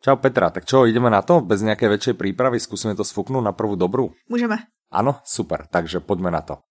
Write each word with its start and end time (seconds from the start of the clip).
Čau 0.00 0.16
Petra, 0.16 0.48
tak 0.48 0.64
čo, 0.64 0.88
ideme 0.88 1.12
na 1.12 1.20
to? 1.20 1.44
Bez 1.44 1.60
nejakej 1.60 1.92
väčšej 1.92 2.14
prípravy 2.16 2.56
skúsime 2.56 2.96
to 2.96 3.04
sfuknúť 3.04 3.44
na 3.44 3.52
prvú 3.52 3.76
dobrú? 3.76 4.16
Můžeme. 4.32 4.64
Áno, 4.88 5.20
super, 5.28 5.68
takže 5.68 6.00
poďme 6.00 6.32
na 6.32 6.40
to. 6.40 6.64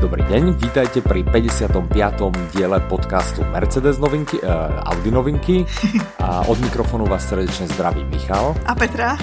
Dobrý 0.00 0.24
deň, 0.24 0.56
vítajte 0.56 1.04
pri 1.04 1.20
55. 1.28 1.92
diele 2.56 2.80
podcastu 2.88 3.44
Mercedes 3.44 4.00
novinky, 4.00 4.40
uh, 4.40 4.80
Audi 4.80 5.12
novinky 5.12 5.68
a 6.24 6.48
od 6.48 6.56
mikrofonu 6.56 7.04
vás 7.04 7.28
srdečne 7.28 7.68
zdraví 7.68 8.00
Michal. 8.08 8.56
A 8.64 8.72
Petra. 8.72 9.20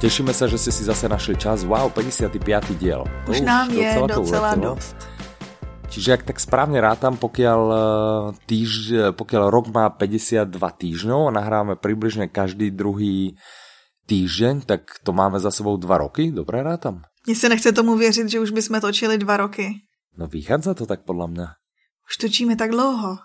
Tešíme 0.00 0.32
sa, 0.32 0.48
že 0.48 0.56
ste 0.56 0.72
si 0.72 0.88
zase 0.88 1.12
našli 1.12 1.36
čas. 1.36 1.60
Wow, 1.68 1.92
55. 1.92 2.40
diel. 2.80 3.04
To 3.04 3.36
už, 3.36 3.44
už 3.44 3.44
nám 3.44 3.68
je 3.68 3.84
docela, 4.00 4.08
docela 4.08 4.52
dosť. 4.56 4.96
Čiže 5.92 6.08
ak 6.16 6.22
tak 6.24 6.40
správne 6.40 6.80
rátam, 6.80 7.20
pokiaľ, 7.20 7.60
eh, 7.68 7.80
týž, 8.48 8.96
pokiaľ 9.12 9.52
rok 9.52 9.68
má 9.68 9.92
52 9.92 10.72
týždňov 10.72 11.28
a 11.28 11.36
nahráme 11.36 11.76
približne 11.76 12.32
každý 12.32 12.72
druhý 12.72 13.36
týždeň, 14.08 14.64
tak 14.64 14.88
to 15.04 15.12
máme 15.12 15.36
za 15.36 15.52
sebou 15.52 15.76
dva 15.76 16.00
roky, 16.00 16.32
dobré 16.32 16.64
rátam? 16.64 17.04
Mně 17.28 17.36
se 17.36 17.48
nechce 17.48 17.72
tomu 17.72 17.96
věřit, 17.96 18.28
že 18.28 18.40
už 18.40 18.50
bychom 18.50 18.80
točili 18.80 19.18
dva 19.20 19.36
roky. 19.36 19.84
No 20.16 20.24
vychádza 20.26 20.72
to 20.74 20.88
tak 20.88 21.04
podľa 21.04 21.26
mňa. 21.28 21.48
Už 22.08 22.14
točíme 22.16 22.56
tak 22.56 22.72
dlouho. 22.72 23.20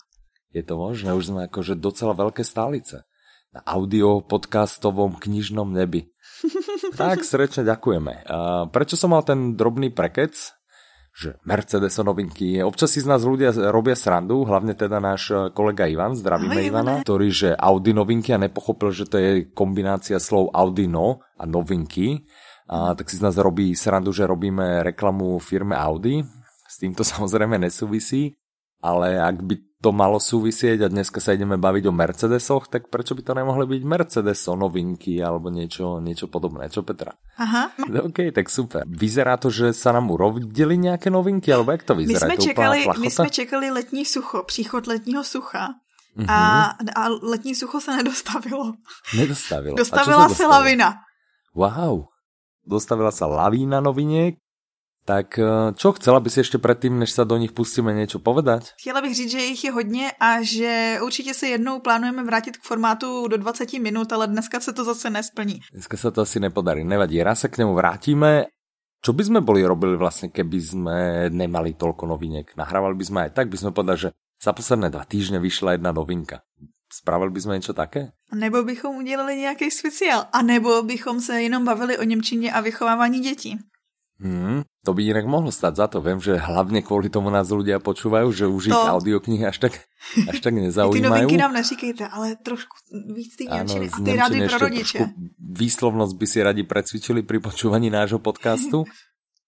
Je 0.51 0.59
to 0.59 0.75
možné, 0.75 1.15
už 1.15 1.31
sme 1.31 1.47
akože 1.47 1.79
docela 1.79 2.11
veľké 2.11 2.43
stálice. 2.43 3.07
Na 3.55 3.63
audio 3.63 4.19
podcastovom 4.19 5.15
knižnom 5.15 5.71
nebi. 5.71 6.11
tak 6.99 7.23
srdečne 7.23 7.63
ďakujeme. 7.67 8.27
Uh, 8.27 8.67
prečo 8.69 8.99
som 8.99 9.11
mal 9.13 9.23
ten 9.23 9.55
drobný 9.55 9.91
prekec? 9.91 10.55
že 11.15 11.39
Mercedes 11.47 11.95
novinky. 12.03 12.59
Občas 12.59 12.91
si 12.91 12.99
z 12.99 13.07
nás 13.07 13.23
ľudia 13.23 13.55
robia 13.71 13.95
srandu, 13.95 14.43
hlavne 14.43 14.75
teda 14.75 14.99
náš 14.99 15.31
kolega 15.55 15.87
Ivan, 15.87 16.11
zdravíme 16.11 16.59
Ahoj, 16.59 16.67
Ivana, 16.67 16.93
ktorý, 17.07 17.27
že 17.31 17.49
Audi 17.55 17.95
novinky 17.95 18.35
a 18.35 18.43
nepochopil, 18.43 18.91
že 18.91 19.07
to 19.07 19.15
je 19.15 19.47
kombinácia 19.55 20.19
slov 20.19 20.51
Audi 20.51 20.91
no 20.91 21.23
a 21.39 21.47
novinky. 21.47 22.27
A 22.67 22.99
tak 22.99 23.07
si 23.07 23.15
z 23.15 23.23
nás 23.23 23.39
robí 23.39 23.71
srandu, 23.79 24.11
že 24.11 24.27
robíme 24.27 24.83
reklamu 24.83 25.39
firme 25.39 25.79
Audi. 25.79 26.19
S 26.67 26.83
týmto 26.83 27.07
samozrejme 27.15 27.63
nesúvisí, 27.63 28.35
ale 28.83 29.15
ak 29.15 29.39
by 29.39 29.55
to 29.85 29.93
malo 29.93 30.17
súvisieť 30.17 30.81
a 30.81 30.87
dneska 30.89 31.21
sa 31.21 31.37
ideme 31.37 31.61
baviť 31.61 31.85
o 31.85 31.93
Mercedesoch, 31.93 32.73
tak 32.73 32.89
prečo 32.89 33.13
by 33.13 33.21
to 33.21 33.37
nemohli 33.37 33.69
byť 33.69 33.81
Mercedeso 33.85 34.57
novinky 34.57 35.21
alebo 35.21 35.53
niečo, 35.53 36.01
niečo 36.01 36.25
podobné, 36.25 36.73
čo 36.73 36.81
Petra? 36.81 37.13
Aha. 37.37 37.69
OK, 38.01 38.33
tak 38.33 38.49
super. 38.49 38.81
Vyzerá 38.89 39.37
to, 39.37 39.53
že 39.53 39.77
sa 39.77 39.93
nám 39.93 40.09
urodili 40.09 40.81
nějaké 40.81 41.13
novinky, 41.13 41.53
alebo 41.53 41.77
jak 41.77 41.85
to 41.85 41.93
vyzerá? 41.93 42.25
My 42.25 42.33
jsme, 42.33 42.37
čekali, 42.41 42.79
my 42.97 43.09
jsme 43.11 43.29
čekali 43.29 43.71
letní 43.71 44.05
sucho, 44.05 44.43
příchod 44.43 44.87
letního 44.87 45.23
sucha. 45.23 45.77
Mm-hmm. 46.17 46.31
A, 46.33 46.73
a 46.95 47.01
letní 47.21 47.55
sucho 47.55 47.81
se 47.81 47.95
nedostavilo. 47.95 48.73
Nedostavilo. 49.17 49.75
Dostavila 49.75 50.29
se 50.29 50.47
lavina. 50.47 50.95
Wow. 51.53 52.09
Dostavila 52.65 53.13
sa 53.13 53.29
lavína 53.29 53.77
noviniek 53.85 54.41
tak 55.05 55.39
eh, 55.39 55.73
čo, 55.75 55.91
chcela 55.93 56.19
by 56.19 56.29
si 56.29 56.39
ještě 56.39 56.57
předtím, 56.57 56.99
než 56.99 57.11
se 57.11 57.25
do 57.25 57.37
nich 57.37 57.51
pustíme, 57.51 57.93
něco 57.93 58.19
povedať? 58.19 58.73
Chtěla 58.79 59.01
bych 59.01 59.15
říct, 59.15 59.31
že 59.31 59.37
jich 59.37 59.63
je 59.63 59.71
hodně 59.71 60.11
a 60.19 60.41
že 60.41 60.97
určitě 61.03 61.33
se 61.33 61.47
jednou 61.47 61.79
plánujeme 61.79 62.23
vrátit 62.23 62.57
k 62.57 62.63
formátu 62.63 63.27
do 63.27 63.37
20 63.37 63.73
minut, 63.73 64.13
ale 64.13 64.27
dneska 64.27 64.59
se 64.59 64.73
to 64.73 64.83
zase 64.83 65.09
nesplní. 65.09 65.59
Dneska 65.73 65.97
se 65.97 66.11
to 66.11 66.21
asi 66.21 66.39
nepodarí, 66.39 66.83
nevadí, 66.83 67.23
raz 67.23 67.39
se 67.39 67.47
k 67.47 67.57
němu 67.57 67.73
vrátíme. 67.73 68.45
Čo 69.05 69.13
by 69.13 69.23
sme 69.23 69.41
boli 69.41 69.61
robili 69.65 69.97
vlastně, 69.97 70.29
keby 70.29 70.61
sme 70.61 71.29
nemali 71.29 71.77
tolko 71.77 72.09
novinek? 72.09 72.57
Nahrávali 72.57 72.97
by 72.97 73.05
sme 73.05 73.19
aj 73.21 73.31
tak, 73.37 73.53
by 73.53 73.57
sme 73.57 73.71
povedali, 73.71 73.97
že 73.97 74.09
za 74.41 74.49
posledné 74.49 74.89
dva 74.89 75.05
týždne 75.05 75.37
vyšla 75.37 75.77
jedna 75.77 75.93
novinka. 75.93 76.41
Spravili 76.89 77.29
bychom 77.31 77.51
něco 77.51 77.73
také? 77.73 78.11
Nebo 78.33 78.63
bychom 78.63 78.95
udělali 78.95 79.35
nějaký 79.35 79.71
speciál. 79.71 80.25
A 80.33 80.41
nebo 80.41 80.83
bychom 80.83 81.21
se 81.21 81.41
jenom 81.41 81.65
bavili 81.65 81.97
o 81.97 82.03
Němčině 82.03 82.53
a 82.53 82.61
vychovávání 82.61 83.19
dětí. 83.19 83.59
Hmm, 84.19 84.63
to 84.85 84.93
by 84.93 85.01
inak 85.01 85.25
mohlo 85.25 85.49
stať 85.49 85.73
za 85.73 85.85
to. 85.89 85.97
Viem, 85.97 86.21
že 86.21 86.37
hlavne 86.37 86.85
kvôli 86.85 87.09
tomu 87.09 87.33
nás 87.33 87.49
ľudia 87.49 87.81
počúvajú, 87.81 88.29
že 88.29 88.45
už 88.45 88.69
ich 88.69 88.77
audioknihy 88.77 89.49
až 89.49 89.65
tak, 89.65 89.73
až 90.31 90.37
tak 90.37 90.53
nezaujímajú. 90.53 91.01
Ty 91.01 91.09
novinky 91.09 91.37
nám 91.41 91.53
neříkejte, 91.57 92.05
ale 92.05 92.37
trošku 92.37 92.77
víc 93.09 93.33
ty 93.33 93.49
Němčiny 93.49 93.89
a 93.89 93.97
ty 93.97 94.11
rady 94.13 94.37
pro 94.45 94.57
rodiče. 94.69 94.99
Výslovnosť 95.41 96.13
by 96.13 96.25
si 96.29 96.39
radi 96.45 96.63
precvičili 96.63 97.25
pri 97.25 97.41
počúvaní 97.41 97.89
nášho 97.89 98.21
podcastu. 98.21 98.85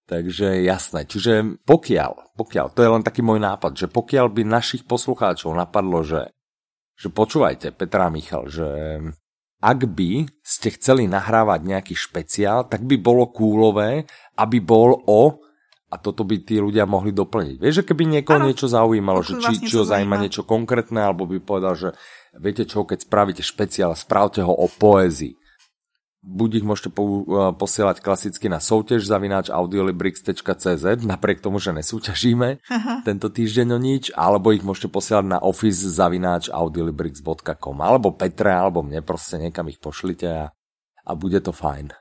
Takže 0.08 0.64
jasné. 0.64 1.04
Čiže 1.04 1.60
pokiaľ, 1.68 2.40
pokiaľ, 2.40 2.66
to 2.72 2.80
je 2.80 2.90
len 2.96 3.04
taký 3.04 3.20
môj 3.20 3.44
nápad, 3.44 3.76
že 3.76 3.88
pokiaľ 3.92 4.32
by 4.32 4.42
našich 4.48 4.88
poslucháčov 4.88 5.52
napadlo, 5.52 6.00
že, 6.00 6.32
že 6.96 7.12
počúvajte, 7.12 7.76
Petra 7.76 8.08
a 8.08 8.14
Michal, 8.14 8.48
že 8.48 8.68
ak 9.58 9.90
by 9.90 10.30
ste 10.46 10.70
chceli 10.78 11.10
nahrávať 11.10 11.66
nejaký 11.66 11.96
špeciál, 11.98 12.70
tak 12.70 12.86
by 12.86 12.96
bolo 13.02 13.30
kúlové, 13.34 14.06
aby 14.38 14.62
bol 14.62 15.02
o 15.10 15.42
a 15.88 15.96
toto 15.96 16.28
by 16.28 16.44
tí 16.44 16.60
ľudia 16.60 16.84
mohli 16.84 17.16
doplniť. 17.16 17.58
Vieš, 17.58 17.76
že 17.82 17.88
keby 17.88 18.04
niekoho 18.06 18.44
ano, 18.44 18.52
niečo 18.52 18.68
zaujímalo, 18.68 19.24
že 19.24 19.40
či, 19.40 19.56
vlastne 19.56 19.68
či 19.72 19.76
ho 19.80 19.86
zaujíma 19.88 20.16
niečo 20.20 20.44
konkrétne, 20.44 21.00
alebo 21.00 21.24
by 21.24 21.40
povedal, 21.40 21.80
že 21.80 21.90
viete 22.36 22.68
čo, 22.68 22.84
keď 22.84 23.08
spravíte 23.08 23.44
špeciál, 23.44 23.96
spravte 23.96 24.44
ho 24.44 24.52
o 24.52 24.68
poézii 24.68 25.47
buď 26.28 26.60
ich 26.60 26.66
môžete 26.68 26.90
po, 26.92 27.24
uh, 27.24 27.56
posielať 27.56 28.04
klasicky 28.04 28.52
na 28.52 28.60
soutěž 28.60 29.08
zavináč 29.08 29.48
audiolibrix.cz, 29.48 31.08
napriek 31.08 31.40
tomu, 31.40 31.64
že 31.64 31.72
nesúťažíme 31.72 32.60
tento 33.08 33.28
týždeň 33.32 33.68
o 33.72 33.80
nič, 33.80 34.12
alebo 34.12 34.52
ich 34.52 34.68
môžete 34.68 34.92
posielať 34.92 35.26
na 35.26 35.40
office 35.40 35.88
zavináč 35.88 36.52
audiolibrix.com, 36.52 37.78
alebo 37.80 38.12
Petre, 38.12 38.52
alebo 38.52 38.84
mne, 38.84 39.02
prostě 39.02 39.38
niekam 39.38 39.72
ich 39.72 39.80
pošlite 39.80 40.28
a, 40.28 40.52
a 41.08 41.12
bude 41.16 41.40
to 41.40 41.56
fajn. 41.56 41.96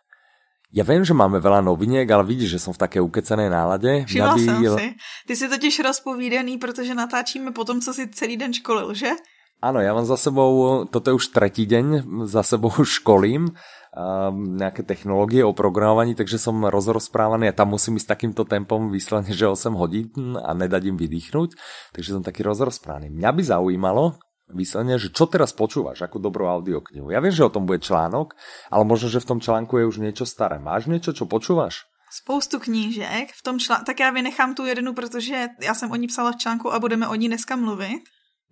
Ja 0.74 0.82
viem, 0.82 1.06
že 1.06 1.14
máme 1.14 1.38
veľa 1.38 1.62
noviniek, 1.62 2.04
ale 2.10 2.26
vidíš, 2.26 2.58
že 2.58 2.62
som 2.68 2.74
v 2.74 2.82
také 2.82 2.98
ukecené 2.98 3.46
nálade. 3.46 4.04
Všimla 4.04 4.34
by... 4.34 4.40
jsem 4.44 4.56
si. 4.76 4.86
Ty 5.26 5.32
si 5.36 5.46
totiž 5.48 5.74
rozpovídaný, 5.78 6.58
protože 6.58 6.94
natáčíme 6.94 7.54
po 7.54 7.64
tom, 7.64 7.80
co 7.80 7.94
si 7.94 8.10
celý 8.10 8.36
den 8.36 8.52
školil, 8.52 8.92
že? 8.94 9.14
Áno, 9.56 9.80
ja 9.80 9.96
mám 9.96 10.04
za 10.04 10.20
sebou, 10.20 10.84
toto 10.84 11.08
je 11.08 11.16
už 11.16 11.32
tretí 11.32 11.64
deň, 11.64 12.04
za 12.28 12.44
sebou 12.44 12.68
školím 12.84 13.56
um, 13.96 14.60
nejaké 14.60 14.84
technológie 14.84 15.40
o 15.40 15.56
programovaní, 15.56 16.12
takže 16.12 16.36
som 16.36 16.60
rozrozprávaný 16.60 17.48
a 17.50 17.56
tam 17.56 17.72
musím 17.72 17.96
ísť 17.96 18.12
takýmto 18.12 18.44
tempom 18.44 18.92
vyslovene, 18.92 19.32
že 19.32 19.48
8 19.48 19.72
hodín 19.72 20.36
a 20.36 20.52
nedať 20.52 20.92
im 20.92 21.00
vydýchnuť, 21.00 21.50
takže 21.96 22.12
som 22.12 22.22
taký 22.22 22.44
rozrozprávaný. 22.44 23.08
Mňa 23.08 23.30
by 23.32 23.42
zaujímalo, 23.42 24.04
vyslovene, 24.52 25.00
že 25.00 25.10
čo 25.10 25.26
teraz 25.26 25.50
počúvaš, 25.56 26.06
ako 26.06 26.22
dobrú 26.22 26.46
audioknihu. 26.46 27.10
Ja 27.10 27.18
viem, 27.18 27.34
že 27.34 27.48
o 27.48 27.50
tom 27.50 27.66
bude 27.66 27.82
článok, 27.82 28.38
ale 28.70 28.84
možno, 28.86 29.10
že 29.10 29.18
v 29.18 29.28
tom 29.34 29.38
článku 29.42 29.80
je 29.80 29.88
už 29.88 29.98
niečo 29.98 30.22
staré. 30.22 30.62
Máš 30.62 30.86
niečo, 30.86 31.10
čo 31.10 31.26
počúvaš? 31.26 31.88
Spoustu 32.06 32.62
knížek. 32.62 33.34
V 33.34 33.42
tom 33.42 33.58
člán... 33.58 33.82
Tak 33.82 34.00
já 34.00 34.10
vynechám 34.10 34.54
tu 34.54 34.64
jednu, 34.64 34.94
protože 34.94 35.48
já 35.62 35.74
jsem 35.74 35.90
o 35.90 35.96
ní 35.96 36.06
psala 36.06 36.32
v 36.32 36.36
článku 36.36 36.72
a 36.72 36.78
budeme 36.78 37.08
o 37.08 37.14
ní 37.14 37.28
dneska 37.28 37.56
mluvit. 37.56 38.02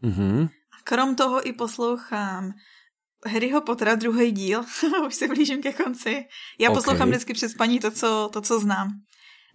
Mm-hmm. 0.03 0.49
Krom 0.85 1.17
toho 1.17 1.49
i 1.49 1.53
poslouchám 1.53 2.53
Harryho 3.27 3.61
Pottera, 3.61 3.95
druhý 3.95 4.33
díl, 4.33 4.65
už 5.07 5.15
se 5.15 5.29
blížím 5.29 5.63
ke 5.63 5.73
konci. 5.73 6.25
Já 6.61 6.71
okay. 6.71 6.83
poslouchám 6.83 7.09
vždycky 7.09 7.33
přes 7.33 7.55
paní 7.55 7.79
to, 7.79 7.91
co, 7.91 8.31
to, 8.33 8.41
co 8.41 8.61
znám. 8.61 8.89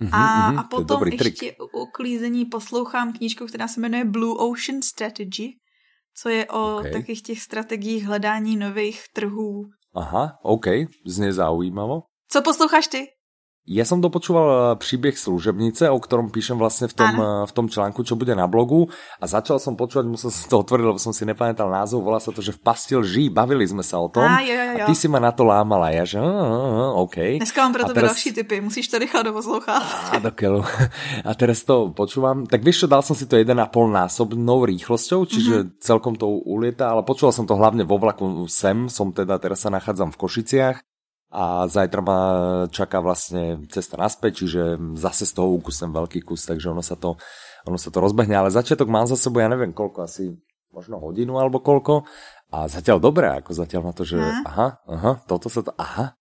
Mm-hmm, 0.02 0.10
a, 0.12 0.52
mm-hmm, 0.52 0.60
a 0.60 0.64
potom 0.64 1.08
ještě 1.08 1.46
trik. 1.46 1.56
u 1.74 1.80
uklízení 1.82 2.46
poslouchám 2.46 3.14
knížku, 3.14 3.46
která 3.46 3.68
se 3.68 3.80
jmenuje 3.82 4.06
Blue 4.06 4.36
Ocean 4.38 4.82
Strategy, 4.82 5.48
co 6.16 6.30
je 6.30 6.46
o 6.46 6.78
okay. 6.78 6.92
takových 6.92 7.22
těch 7.22 7.42
strategiích 7.42 8.06
hledání 8.06 8.58
nových 8.58 9.04
trhů. 9.14 9.66
Aha, 9.96 10.38
OK, 10.44 10.66
zně 11.06 11.34
zaujímavo. 11.34 12.02
Co 12.32 12.42
posloucháš 12.42 12.88
ty? 12.88 13.08
Ja 13.70 13.86
som 13.86 14.02
dopočúval 14.02 14.48
eh, 14.48 14.62
príbeh 14.82 15.14
služebnice, 15.14 15.92
o 15.94 16.00
ktorom 16.02 16.34
píšem 16.34 16.58
vlastne 16.58 16.90
v 16.90 16.96
tom, 16.98 17.14
eh, 17.14 17.46
v 17.46 17.52
tom 17.54 17.68
článku, 17.70 18.02
čo 18.02 18.18
bude 18.18 18.34
na 18.34 18.50
blogu 18.50 18.90
a 19.22 19.26
začal 19.30 19.62
som 19.62 19.78
počúvať, 19.78 20.10
musel 20.10 20.34
som 20.34 20.46
to 20.50 20.56
otvoriť, 20.66 20.86
lebo 20.90 20.98
som 20.98 21.14
si 21.14 21.28
nepamätal 21.28 21.70
názov, 21.70 22.02
volá 22.02 22.18
sa 22.18 22.34
to, 22.34 22.42
že 22.42 22.56
v 22.56 22.62
pasti 22.66 22.98
lží, 22.98 23.30
bavili 23.30 23.68
sme 23.70 23.86
sa 23.86 24.02
o 24.02 24.10
tom 24.10 24.26
a, 24.26 24.42
jo, 24.42 24.58
jo, 24.58 24.66
jo. 24.74 24.86
a 24.86 24.88
ty 24.90 24.94
si 24.98 25.06
ma 25.06 25.22
na 25.22 25.30
to 25.30 25.46
lámala, 25.46 25.94
ja 25.94 26.02
že 26.02 26.18
uh, 26.18 26.26
uh, 26.26 27.04
OK. 27.04 27.38
Dneska 27.38 27.62
mám 27.62 27.74
pro 27.78 27.84
tebe 27.86 28.02
teraz... 28.02 28.18
další 28.18 28.30
typy, 28.34 28.58
musíš 28.58 28.90
to 28.90 28.98
rychle 28.98 29.22
doposlouchat. 29.22 29.86
A 30.16 30.18
do 30.18 30.32
keľu. 30.34 30.66
A 31.28 31.32
teraz 31.38 31.62
to 31.62 31.94
počúvam. 31.94 32.50
Tak 32.50 32.66
vieš 32.66 32.86
čo, 32.86 32.88
dal 32.90 33.06
som 33.06 33.14
si 33.14 33.30
to 33.30 33.38
1,5 33.38 33.54
násobnou 33.70 34.66
rýchlosťou, 34.66 35.30
čiže 35.30 35.56
mm-hmm. 35.62 35.78
celkom 35.84 36.18
to 36.18 36.26
ulieta, 36.26 36.90
ale 36.90 37.06
počúval 37.06 37.36
som 37.36 37.46
to 37.46 37.54
hlavne 37.54 37.86
vo 37.86 38.02
vlaku 38.02 38.50
sem, 38.50 38.90
som 38.90 39.14
teda 39.14 39.38
teraz 39.38 39.62
sa 39.62 39.70
nachádzam 39.70 40.10
v 40.10 40.20
Košiciach 40.20 40.89
a 41.30 41.70
zajtra 41.70 42.02
ma 42.02 42.20
čaká 42.74 43.06
vlastne 43.06 43.62
cesta 43.70 43.98
naspäť, 44.02 44.46
čiže 44.46 44.62
zase 44.98 45.30
z 45.30 45.34
toho 45.38 45.54
úkusem 45.62 45.94
veľký 45.94 46.26
kus, 46.26 46.50
takže 46.50 46.74
ono 46.74 46.82
sa 46.82 46.98
to, 46.98 47.22
ono 47.70 47.78
sa 47.78 47.94
to 47.94 48.02
rozbehne, 48.02 48.34
ale 48.34 48.50
začiatok 48.50 48.90
mám 48.90 49.06
za 49.06 49.14
sebou, 49.14 49.42
ja 49.42 49.50
neviem 49.50 49.70
koľko, 49.70 50.10
asi 50.10 50.34
možno 50.74 50.98
hodinu 50.98 51.38
alebo 51.38 51.62
koľko 51.62 52.06
a 52.50 52.66
zatiaľ 52.66 52.98
dobré, 52.98 53.30
ako 53.30 53.54
zatiaľ 53.54 53.90
na 53.90 53.94
to, 53.94 54.04
že 54.06 54.18
aha, 54.22 54.82
aha, 54.90 55.12
toto 55.30 55.50
sa 55.54 55.62
to, 55.62 55.74
aha, 55.78 56.18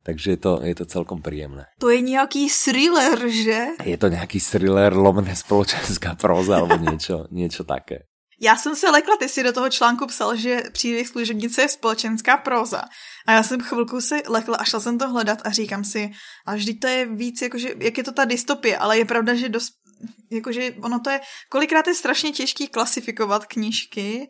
Takže 0.00 0.30
je 0.30 0.36
to, 0.40 0.52
je 0.64 0.74
to 0.74 0.84
celkom 0.88 1.22
příjemné. 1.22 1.64
To 1.78 1.90
je 1.90 2.00
nějaký 2.00 2.48
thriller, 2.64 3.28
že? 3.28 3.66
Je 3.84 3.98
to 3.98 4.08
nějaký 4.08 4.40
thriller, 4.40 4.96
lomené 4.96 5.36
společenská 5.36 6.14
proza, 6.14 6.56
alebo 6.56 6.76
něco, 6.90 7.26
něco 7.30 7.64
také. 7.64 7.98
Já 8.42 8.56
jsem 8.56 8.76
se 8.76 8.90
lekla, 8.90 9.16
ty 9.16 9.28
si 9.28 9.42
do 9.42 9.52
toho 9.52 9.70
článku 9.70 10.06
psal, 10.06 10.36
že 10.36 10.62
příběh 10.72 11.08
služebnice 11.08 11.62
je 11.62 11.68
společenská 11.68 12.36
proza. 12.36 12.82
A 13.26 13.32
já 13.32 13.42
jsem 13.42 13.60
chvilku 13.60 14.00
si 14.00 14.22
lekla 14.28 14.56
a 14.56 14.64
šla 14.64 14.80
jsem 14.80 14.98
to 14.98 15.08
hledat 15.08 15.38
a 15.44 15.50
říkám 15.50 15.84
si, 15.84 16.10
a 16.46 16.54
vždyť 16.54 16.80
to 16.80 16.86
je 16.86 17.06
víc, 17.06 17.42
jakože, 17.42 17.74
jak 17.78 17.98
je 17.98 18.04
to 18.04 18.12
ta 18.12 18.24
dystopie, 18.24 18.78
ale 18.78 18.98
je 18.98 19.04
pravda, 19.04 19.34
že 19.34 19.48
dost, 19.48 19.72
jakože 20.30 20.74
ono 20.82 21.00
to 21.00 21.10
je, 21.10 21.20
kolikrát 21.48 21.86
je 21.86 21.94
strašně 21.94 22.30
těžký 22.32 22.68
klasifikovat 22.68 23.46
knížky 23.46 24.28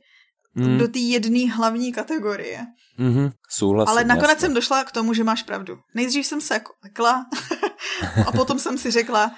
mm. 0.55 0.79
do 0.79 0.89
té 0.89 0.99
jedné 0.99 1.53
hlavní 1.53 1.93
kategorie. 1.93 2.67
Mm-hmm, 2.99 3.33
souhlasím, 3.51 3.91
Ale 3.91 4.05
nakonec 4.05 4.29
jasné. 4.29 4.41
jsem 4.41 4.55
došla 4.55 4.85
k 4.85 4.93
tomu, 4.93 5.15
že 5.15 5.25
máš 5.25 5.43
pravdu. 5.43 5.79
Nejdřív 5.95 6.27
jsem 6.27 6.41
se 6.41 6.55
jako 6.55 6.73
lekla 6.85 7.27
a 8.27 8.33
potom 8.33 8.59
jsem 8.59 8.79
si 8.79 8.91
řekla, 8.91 9.35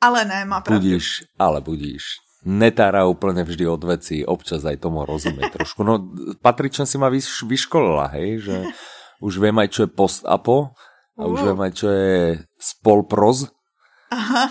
ale 0.00 0.24
ne, 0.24 0.44
má 0.44 0.60
pravdu. 0.60 0.88
Budíš, 0.88 1.24
ale 1.38 1.60
budíš 1.60 2.02
netára 2.46 3.10
úplne 3.10 3.42
vždy 3.42 3.66
od 3.66 3.82
veci, 3.82 4.22
občas 4.22 4.62
aj 4.62 4.78
tomu 4.86 5.02
rozumie 5.02 5.50
trošku. 5.50 5.82
No, 5.82 5.98
patrične 6.38 6.86
si 6.86 6.94
ma 6.96 7.10
vyš, 7.10 7.42
vyškolila, 7.42 8.14
hej, 8.14 8.46
že 8.46 8.56
už 9.18 9.42
viem 9.42 9.58
aj, 9.58 9.68
čo 9.74 9.80
je 9.84 9.90
post-apo 9.90 10.70
a 11.18 11.22
už 11.26 11.42
viem 11.42 11.58
aj, 11.58 11.72
čo 11.74 11.86
je 11.90 12.38
spolproz. 12.56 13.50
Aha. 14.14 14.46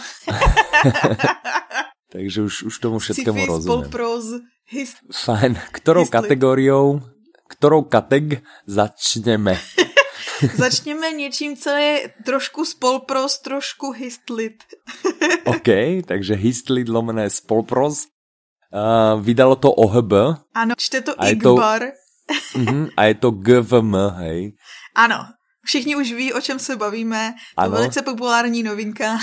Takže 2.13 2.43
už, 2.43 2.55
už 2.67 2.75
tomu 2.83 2.99
všetkému 2.99 3.39
Sci-fi, 3.39 3.49
rozumiem. 3.49 3.71
spolproz, 3.87 4.25
hist... 4.67 4.99
Fajn. 5.07 5.55
Ktorou 5.71 6.03
Histli. 6.03 6.15
kategóriou, 6.19 6.99
ktorou 7.47 7.87
kateg 7.87 8.43
začneme? 8.67 9.55
Začněme 10.55 11.11
něčím, 11.11 11.57
co 11.57 11.69
je 11.69 12.13
trošku 12.25 12.65
spolpros, 12.65 13.39
trošku 13.39 13.91
histlit. 13.91 14.63
OK, 15.45 15.67
takže 16.05 16.33
histlit 16.33 16.89
lomené 16.89 17.29
spolpros. 17.29 18.07
Uh, 18.73 19.21
vydalo 19.21 19.55
to 19.55 19.71
OHB. 19.71 20.13
Ano, 20.53 20.75
čte 20.77 21.01
to 21.01 21.15
Igbar. 21.27 21.81
To, 21.81 22.59
uh 22.59 22.65
-huh, 22.65 22.89
a 22.97 23.03
je 23.03 23.15
to 23.15 23.31
GVM, 23.31 23.95
hej. 24.17 24.51
Ano, 24.95 25.25
Všichni 25.65 25.95
už 25.95 26.11
ví, 26.11 26.33
o 26.33 26.41
čem 26.41 26.59
se 26.59 26.75
bavíme. 26.75 27.33
To 27.57 27.63
je 27.63 27.69
velice 27.69 28.01
populární 28.01 28.63
novinka. 28.63 29.17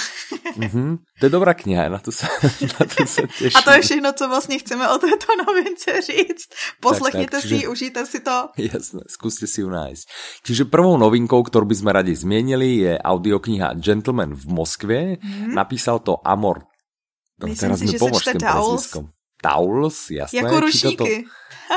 mm-hmm. 0.59 0.99
To 1.21 1.27
je 1.27 1.31
dobrá 1.31 1.55
kniha, 1.55 1.89
na 1.89 1.99
to 1.99 2.13
se, 2.13 2.27
na 2.81 2.87
to 2.97 3.07
se 3.07 3.23
těším. 3.23 3.51
A 3.55 3.63
to 3.63 3.71
je 3.71 3.81
všechno, 3.81 4.13
co 4.13 4.29
vlastně 4.29 4.59
chceme 4.59 4.89
o 4.89 4.99
této 4.99 5.27
novince 5.47 6.01
říct. 6.01 6.49
Poslechněte 6.81 7.31
tak, 7.31 7.43
tak, 7.43 7.49
si 7.49 7.55
ji, 7.55 7.69
užijte 7.69 8.07
si 8.07 8.21
to. 8.21 8.49
Jasné, 8.59 9.01
zkuste 9.09 9.47
si 9.47 9.61
ju 9.61 9.71
nájsť. 9.71 10.09
Čiže 10.43 10.65
prvou 10.65 10.99
novinkou, 10.99 11.43
kterou 11.43 11.65
bychom 11.65 11.87
radi 11.87 12.17
změnili, 12.17 12.77
je 12.77 12.99
audiokniha 12.99 13.75
Gentleman 13.75 14.35
v 14.35 14.47
Moskvě. 14.47 15.17
Mm. 15.23 15.55
Napísal 15.55 15.99
to 15.99 16.19
Amor. 16.27 16.67
No, 17.41 17.49
Myslím 17.49 17.71
teraz 17.71 17.79
si, 17.81 17.87
že 17.87 17.99
se 17.99 18.11
čte 18.21 18.35
Tauls. 18.35 18.97
Tauls, 19.43 20.11
jasné. 20.11 20.39
Jako 20.39 20.61
rušníky. 20.61 21.25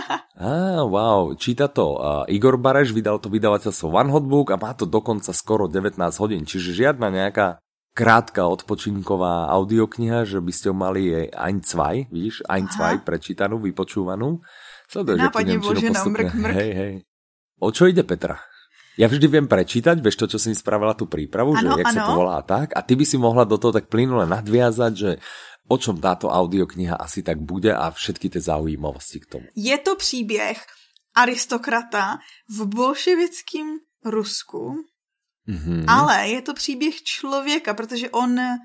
ah, 0.42 0.84
wow, 0.84 1.32
číta 1.36 1.72
to 1.72 1.96
uh, 1.96 2.24
Igor 2.28 2.60
Bareš, 2.60 2.92
vydal 2.92 3.20
to 3.24 3.32
vydavateľstvo 3.32 3.92
One 3.92 4.12
Hot 4.12 4.26
Book 4.28 4.52
a 4.52 4.60
má 4.60 4.76
to 4.76 4.84
dokonca 4.84 5.32
skoro 5.32 5.72
19 5.72 5.98
hodín, 6.22 6.44
čiže 6.44 6.76
žiadna 6.76 7.08
nejaká 7.12 7.64
krátka 7.96 8.44
odpočinková 8.52 9.48
audiokniha, 9.56 10.28
že 10.28 10.44
by 10.44 10.52
ste 10.52 10.76
mali 10.76 11.32
ein 11.32 11.64
zwei, 11.64 12.12
víš, 12.12 12.44
ein 12.52 12.68
zwei 12.68 13.00
prečítanú, 13.00 13.64
vypočúvanú. 13.64 14.44
Sleduješ, 14.92 15.32
Nápadne 15.32 15.56
vložená, 15.64 16.00
mrk, 16.04 16.32
mrk. 16.36 16.56
Hej, 16.60 16.72
hej. 16.76 16.94
O 17.64 17.72
čo 17.72 17.88
ide, 17.88 18.04
Petra? 18.04 18.44
Ja 18.96 19.12
vždy 19.12 19.28
viem 19.28 19.48
prečítať, 19.48 20.00
vieš 20.00 20.20
to, 20.20 20.26
čo 20.36 20.38
si 20.40 20.52
mi 20.52 20.56
spravila 20.56 20.96
tú 20.96 21.08
prípravu, 21.08 21.56
ano, 21.56 21.76
že 21.76 21.84
jak 21.84 21.88
ano. 21.92 21.96
sa 21.96 22.02
to 22.08 22.14
volá 22.16 22.40
tak, 22.44 22.72
a 22.76 22.80
ty 22.80 22.96
by 22.96 23.04
si 23.08 23.20
mohla 23.20 23.44
do 23.44 23.60
toho 23.60 23.76
tak 23.76 23.92
plynule 23.92 24.24
nadviazať, 24.24 24.92
že 24.96 25.12
o 25.68 25.78
čom 25.78 26.02
táto 26.02 26.30
audiokniha 26.30 26.96
asi 26.96 27.24
tak 27.24 27.42
bude 27.42 27.74
a 27.76 27.92
všetky 27.92 28.30
ty 28.30 28.40
zaujímavosti 28.42 29.20
k 29.20 29.26
tomu. 29.26 29.46
Je 29.56 29.78
to 29.78 29.96
příběh 29.96 30.66
aristokrata 31.16 32.18
v 32.50 32.66
bolševickém 32.66 33.80
Rusku, 34.06 34.86
mm-hmm. 35.50 35.86
ale 35.88 36.30
je 36.30 36.42
to 36.42 36.54
příběh 36.54 37.04
člověka, 37.04 37.74
protože 37.74 38.10
on, 38.10 38.40
e, 38.40 38.58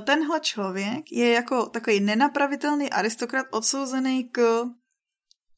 tenhle 0.00 0.40
člověk 0.40 1.12
je 1.12 1.30
jako 1.30 1.66
takový 1.66 2.00
nenapravitelný 2.00 2.90
aristokrat 2.90 3.46
odsouzený 3.50 4.24
k 4.24 4.64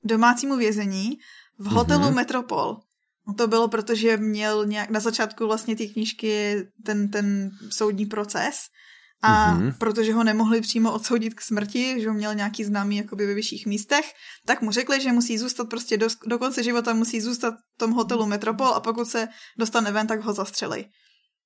domácímu 0.04 0.56
vězení 0.56 1.18
v 1.58 1.66
hotelu 1.66 2.04
mm-hmm. 2.04 2.14
Metropol. 2.14 2.80
No 3.28 3.34
to 3.34 3.46
bylo, 3.46 3.68
protože 3.68 4.16
měl 4.16 4.66
nějak 4.66 4.90
na 4.90 5.00
začátku 5.00 5.46
vlastně 5.46 5.76
té 5.76 5.86
knížky 5.86 6.56
ten, 6.84 7.10
ten 7.10 7.50
soudní 7.70 8.06
proces 8.06 8.56
a 9.26 9.54
mm-hmm. 9.54 9.74
protože 9.78 10.12
ho 10.12 10.24
nemohli 10.24 10.60
přímo 10.60 10.92
odsoudit 10.92 11.34
k 11.34 11.40
smrti, 11.40 12.00
že 12.00 12.08
ho 12.08 12.14
měl 12.14 12.34
nějaký 12.34 12.64
známý 12.64 12.96
jakoby 12.96 13.26
ve 13.26 13.34
vyšších 13.34 13.66
místech, 13.66 14.12
tak 14.46 14.62
mu 14.62 14.70
řekli, 14.70 15.00
že 15.00 15.12
musí 15.12 15.38
zůstat 15.38 15.68
prostě 15.68 15.96
do, 15.96 16.06
do 16.26 16.38
konce 16.38 16.62
života, 16.62 16.94
musí 16.94 17.20
zůstat 17.20 17.54
v 17.54 17.78
tom 17.78 17.90
hotelu 17.90 18.26
Metropol 18.26 18.66
a 18.66 18.80
pokud 18.80 19.08
se 19.08 19.28
dostane 19.58 19.92
ven, 19.92 20.06
tak 20.06 20.20
ho 20.20 20.32
zastřelej. 20.32 20.88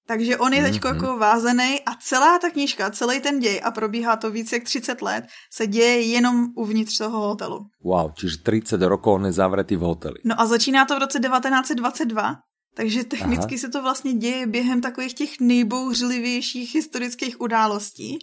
Takže 0.06 0.38
on 0.38 0.52
je 0.52 0.62
teď 0.62 0.74
mm-hmm. 0.74 0.94
jako 0.94 1.18
vázený 1.18 1.80
a 1.86 1.94
celá 2.00 2.38
ta 2.38 2.50
knížka, 2.50 2.90
celý 2.90 3.20
ten 3.20 3.38
děj 3.38 3.60
a 3.64 3.70
probíhá 3.70 4.16
to 4.16 4.30
více 4.30 4.56
jak 4.56 4.64
30 4.64 5.02
let, 5.02 5.24
se 5.52 5.66
děje 5.66 6.00
jenom 6.00 6.46
uvnitř 6.56 6.98
toho 6.98 7.28
hotelu. 7.28 7.66
Wow, 7.84 8.10
čiže 8.18 8.42
30 8.42 8.82
rokov 8.82 9.14
on 9.14 9.26
je 9.26 9.32
zavretý 9.32 9.76
v 9.76 9.80
hoteli. 9.80 10.14
No 10.24 10.40
a 10.40 10.46
začíná 10.46 10.84
to 10.84 10.96
v 10.96 10.98
roce 10.98 11.20
1922 11.20 12.34
takže 12.74 13.04
technicky 13.04 13.54
Aha. 13.54 13.60
se 13.60 13.68
to 13.68 13.82
vlastně 13.82 14.14
děje 14.14 14.46
během 14.46 14.80
takových 14.80 15.14
těch 15.14 15.40
nejbouřlivějších 15.40 16.74
historických 16.74 17.40
událostí. 17.40 18.18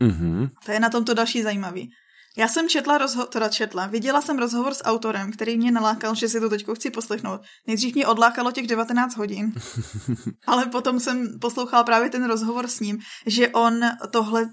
Mm-hmm. 0.00 0.50
To 0.64 0.72
je 0.72 0.80
na 0.80 0.90
tomto 0.90 1.14
další 1.14 1.42
zajímavý. 1.42 1.90
Já 2.36 2.48
jsem 2.48 2.68
četla, 2.68 2.98
rozho- 2.98 3.26
teda 3.26 3.48
četla, 3.48 3.86
viděla 3.86 4.20
jsem 4.22 4.38
rozhovor 4.38 4.74
s 4.74 4.84
autorem, 4.84 5.32
který 5.32 5.56
mě 5.56 5.72
nalákal, 5.72 6.14
že 6.14 6.28
si 6.28 6.40
to 6.40 6.48
teď 6.48 6.66
chci 6.74 6.90
poslechnout. 6.90 7.40
Nejdřív 7.66 7.94
mě 7.94 8.06
odlákalo 8.06 8.52
těch 8.52 8.66
19 8.66 9.16
hodin, 9.16 9.52
ale 10.46 10.66
potom 10.66 11.00
jsem 11.00 11.38
poslouchala 11.40 11.84
právě 11.84 12.10
ten 12.10 12.24
rozhovor 12.24 12.68
s 12.68 12.80
ním, 12.80 12.98
že 13.26 13.48
on 13.48 13.80
tohle 14.10 14.50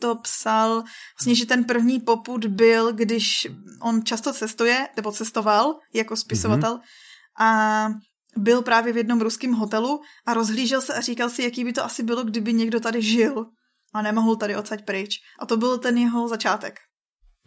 to 0.00 0.14
psal, 0.14 0.82
vlastně, 1.18 1.34
že 1.34 1.46
ten 1.46 1.64
první 1.64 2.00
poput 2.00 2.46
byl, 2.46 2.92
když 2.92 3.46
on 3.80 4.04
často 4.04 4.32
cestuje, 4.32 4.88
nebo 4.96 5.12
cestoval 5.12 5.78
jako 5.94 6.16
spisovatel 6.16 6.76
mm-hmm. 6.76 7.44
a 7.44 7.88
byl 8.36 8.62
právě 8.62 8.92
v 8.92 8.96
jednom 8.96 9.20
ruském 9.20 9.52
hotelu 9.52 10.00
a 10.26 10.34
rozhlížel 10.34 10.80
se 10.80 10.94
a 10.94 11.00
říkal 11.00 11.28
si, 11.28 11.42
jaký 11.42 11.64
by 11.64 11.72
to 11.72 11.84
asi 11.84 12.02
bylo, 12.02 12.24
kdyby 12.24 12.52
někdo 12.52 12.80
tady 12.80 13.02
žil 13.02 13.46
a 13.94 14.02
nemohl 14.02 14.36
tady 14.36 14.56
odsaď 14.56 14.84
pryč. 14.84 15.20
A 15.38 15.46
to 15.46 15.56
byl 15.56 15.78
ten 15.78 15.98
jeho 15.98 16.28
začátek. 16.28 16.80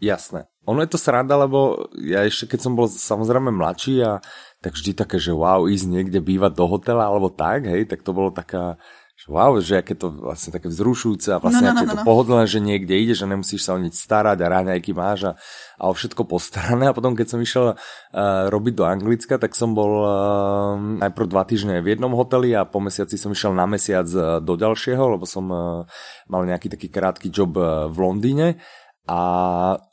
Jasné. 0.02 0.46
Ono 0.68 0.82
je 0.82 0.92
to 0.92 1.00
sranda, 1.00 1.40
lebo 1.40 1.88
ja 1.96 2.28
ešte 2.28 2.52
keď 2.52 2.60
som 2.60 2.76
bol 2.76 2.92
samozrejme 2.92 3.48
mladší 3.54 4.04
a 4.04 4.20
tak 4.60 4.76
vždy 4.76 4.92
také, 4.92 5.22
že 5.22 5.32
wow, 5.32 5.72
ísť 5.72 5.88
niekde 5.88 6.20
bývať 6.20 6.52
do 6.58 6.68
hotela 6.68 7.08
alebo 7.08 7.32
tak, 7.32 7.70
hej, 7.70 7.88
tak 7.88 8.04
to 8.04 8.12
bolo 8.12 8.34
taká 8.34 8.76
že 9.16 9.32
wow, 9.32 9.56
že 9.64 9.80
aké 9.80 9.96
to 9.96 10.12
vlastne 10.12 10.52
také 10.52 10.68
vzrušujúce 10.68 11.32
a 11.32 11.40
vlastne 11.40 11.72
no, 11.72 11.80
no, 11.80 11.82
no, 11.82 11.88
no, 11.88 11.92
to 11.96 11.98
no. 11.98 12.04
pohodlné, 12.04 12.44
že 12.52 12.60
niekde 12.60 13.00
ide, 13.00 13.16
že 13.16 13.24
nemusíš 13.24 13.64
sa 13.64 13.72
o 13.72 13.80
nič 13.80 13.96
starať 13.96 14.44
a 14.44 14.52
ráňajky 14.52 14.92
máš 14.92 15.32
a, 15.32 15.32
a 15.80 15.84
o 15.88 15.96
všetko 15.96 16.28
postarané 16.28 16.92
a 16.92 16.96
potom 16.96 17.16
keď 17.16 17.28
som 17.32 17.40
išiel 17.40 17.66
uh, 17.74 17.76
robiť 18.52 18.74
do 18.76 18.84
Anglicka, 18.84 19.40
tak 19.40 19.56
som 19.56 19.72
bol 19.72 20.04
uh, 20.04 20.76
najprv 21.00 21.32
dva 21.32 21.48
týždne 21.48 21.80
v 21.80 21.96
jednom 21.96 22.12
hoteli 22.12 22.52
a 22.52 22.68
po 22.68 22.84
mesiaci 22.84 23.16
som 23.16 23.32
išiel 23.32 23.56
na 23.56 23.64
mesiac 23.64 24.06
uh, 24.12 24.44
do 24.44 24.60
ďalšieho, 24.60 25.16
lebo 25.16 25.24
som 25.24 25.48
uh, 25.48 25.88
mal 26.28 26.44
nejaký 26.44 26.68
taký 26.76 26.92
krátky 26.92 27.32
job 27.32 27.56
uh, 27.56 27.88
v 27.88 27.98
Londýne 28.04 28.60
a 29.06 29.20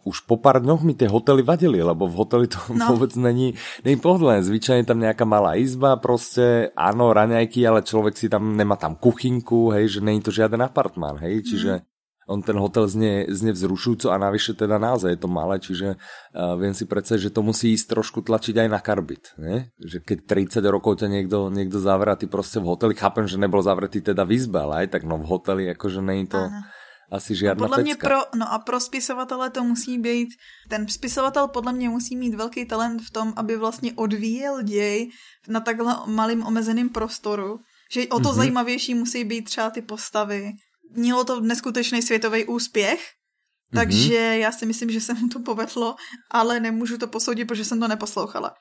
už 0.09 0.25
po 0.25 0.41
pár 0.41 0.65
dňoch 0.65 0.81
mi 0.81 0.97
tie 0.97 1.05
hotely 1.05 1.45
vadili, 1.45 1.85
lebo 1.85 2.09
v 2.09 2.17
hoteli 2.17 2.47
to 2.49 2.57
no. 2.73 2.89
vôbec 2.97 3.13
není, 3.21 3.53
není 3.85 4.01
pohodlné. 4.01 4.41
Zvyčajne 4.41 4.89
tam 4.89 5.05
nejaká 5.05 5.29
malá 5.29 5.61
izba, 5.61 6.01
prostě 6.01 6.73
áno, 6.77 7.13
raňajky, 7.13 7.61
ale 7.69 7.85
človek 7.85 8.17
si 8.17 8.33
tam, 8.33 8.57
nemá 8.57 8.77
tam 8.81 8.97
kuchynku, 8.97 9.71
hej, 9.77 9.89
že 9.89 10.01
není 10.01 10.25
to 10.25 10.33
žiaden 10.33 10.65
apartmán, 10.65 11.21
hej, 11.21 11.45
čiže 11.45 11.85
mm. 11.85 12.33
on 12.33 12.41
ten 12.41 12.57
hotel 12.57 12.89
znie, 12.89 13.29
znie 13.29 13.53
vzrušujúco 13.53 14.09
a 14.09 14.17
navyše 14.17 14.57
teda 14.57 14.81
naozaj 14.81 15.13
je 15.13 15.21
to 15.21 15.29
malé, 15.29 15.61
čiže 15.61 16.01
uh, 16.01 16.57
viem 16.57 16.73
si 16.73 16.89
predstaviť, 16.89 17.29
že 17.29 17.35
to 17.37 17.45
musí 17.45 17.77
ísť 17.77 17.93
trošku 17.93 18.25
tlačiť 18.25 18.65
aj 18.65 18.69
na 18.73 18.81
karbit, 18.81 19.37
ne? 19.37 19.69
že 19.77 20.01
keď 20.01 20.49
30 20.57 20.65
rokov 20.73 21.05
ťa 21.05 21.13
niekto, 21.13 21.53
niekto 21.53 21.77
zavretý 21.77 22.25
prostě 22.27 22.65
v 22.65 22.73
hoteli, 22.73 22.95
chápem, 22.97 23.29
že 23.29 23.37
nebol 23.37 23.61
zavretý 23.61 24.01
teda 24.01 24.25
v 24.25 24.41
izbe, 24.41 24.57
ale 24.65 24.89
aj 24.89 24.97
tak 24.97 25.03
no 25.05 25.21
v 25.21 25.29
hoteli, 25.29 25.69
akože 25.77 26.01
není 26.01 26.25
to... 26.27 26.41
Aha 26.49 26.72
asi 27.13 27.35
žádná 27.35 27.65
podle 27.65 27.77
pecka. 27.77 27.85
mě 27.85 27.97
pro, 27.97 28.17
no 28.35 28.53
a 28.53 28.59
pro 28.59 28.81
spisovatele 28.81 29.51
to 29.51 29.65
musí 29.65 29.99
být, 29.99 30.29
ten 30.69 30.89
spisovatel 30.89 31.49
podle 31.49 31.73
mě 31.73 31.89
musí 31.89 32.17
mít 32.17 32.35
velký 32.35 32.65
talent 32.65 33.03
v 33.03 33.11
tom, 33.11 33.33
aby 33.37 33.57
vlastně 33.57 33.93
odvíjel 33.93 34.63
děj 34.63 35.11
na 35.49 35.61
takhle 35.61 35.97
malým 36.07 36.47
omezeným 36.47 36.89
prostoru, 36.89 37.61
že 37.93 38.09
o 38.09 38.21
to 38.21 38.29
mm-hmm. 38.29 38.35
zajímavější 38.35 38.95
musí 38.95 39.25
být 39.25 39.43
třeba 39.43 39.71
ty 39.71 39.83
postavy. 39.83 40.53
Mělo 40.91 41.25
to 41.25 41.41
neskutečný 41.41 42.03
světový 42.03 42.45
úspěch, 42.45 43.01
mm-hmm. 43.01 43.79
takže 43.79 44.39
já 44.39 44.53
si 44.53 44.67
myslím, 44.67 44.91
že 44.91 45.01
se 45.01 45.15
mu 45.15 45.29
to 45.29 45.41
povedlo, 45.41 45.95
ale 46.31 46.61
nemůžu 46.61 46.99
to 46.99 47.07
posoudit, 47.07 47.45
protože 47.45 47.65
jsem 47.65 47.81
to 47.81 47.89
neposlouchala. 47.89 48.55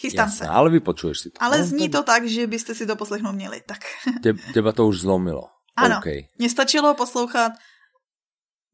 Chystám 0.00 0.28
Jasné, 0.28 0.46
se. 0.46 0.52
ale 0.52 0.70
vypočuješ 0.70 1.18
si 1.18 1.30
to. 1.30 1.42
Ale 1.42 1.58
no, 1.58 1.64
zní 1.64 1.88
to 1.88 2.02
tak, 2.02 2.26
že 2.26 2.46
byste 2.46 2.74
si 2.74 2.86
to 2.86 2.96
poslechnout 2.96 3.32
měli. 3.32 3.62
Tak. 3.66 3.78
Te, 4.22 4.32
teba 4.54 4.72
to 4.72 4.86
už 4.86 5.00
zlomilo. 5.00 5.42
Ano, 5.76 5.98
okay. 5.98 6.22
mně 6.38 6.50
stačilo 6.50 6.94
poslouchat 6.94 7.52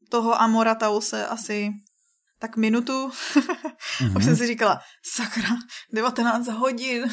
toho 0.09 0.41
Amora 0.41 0.75
Tause 0.75 1.27
asi 1.27 1.71
tak 2.39 2.57
minutu. 2.57 3.09
mm-hmm. 3.35 4.17
Už 4.17 4.25
jsem 4.25 4.35
si 4.35 4.47
říkala, 4.47 4.79
sakra, 5.13 5.49
19 5.93 6.47
hodin. 6.47 7.05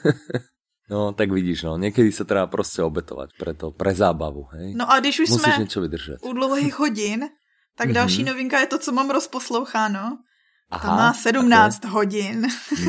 no, 0.90 1.12
tak 1.12 1.30
vidíš, 1.30 1.62
no, 1.62 1.78
někdy 1.78 2.12
se 2.12 2.24
teda 2.24 2.46
prostě 2.46 2.82
obetovat 2.82 3.30
pre 3.38 3.54
to, 3.54 3.70
pre 3.70 3.94
zábavu, 3.94 4.44
hej? 4.44 4.74
No 4.74 4.90
a 4.90 5.00
když 5.00 5.20
už 5.20 5.30
Musíš 5.30 5.54
jsme 5.54 5.64
něco 5.64 5.80
vydržet. 5.80 6.16
u 6.22 6.32
dlouhých 6.32 6.78
hodin, 6.78 7.28
tak 7.76 7.88
mm-hmm. 7.88 7.92
další 7.92 8.24
novinka 8.24 8.60
je 8.60 8.66
to, 8.66 8.78
co 8.78 8.92
mám 8.92 9.10
rozposloucháno. 9.10 10.18
Aha, 10.70 10.90
to 10.90 10.96
má 10.96 11.12
17 11.12 11.78
okay. 11.78 11.90
hodin. 11.90 12.46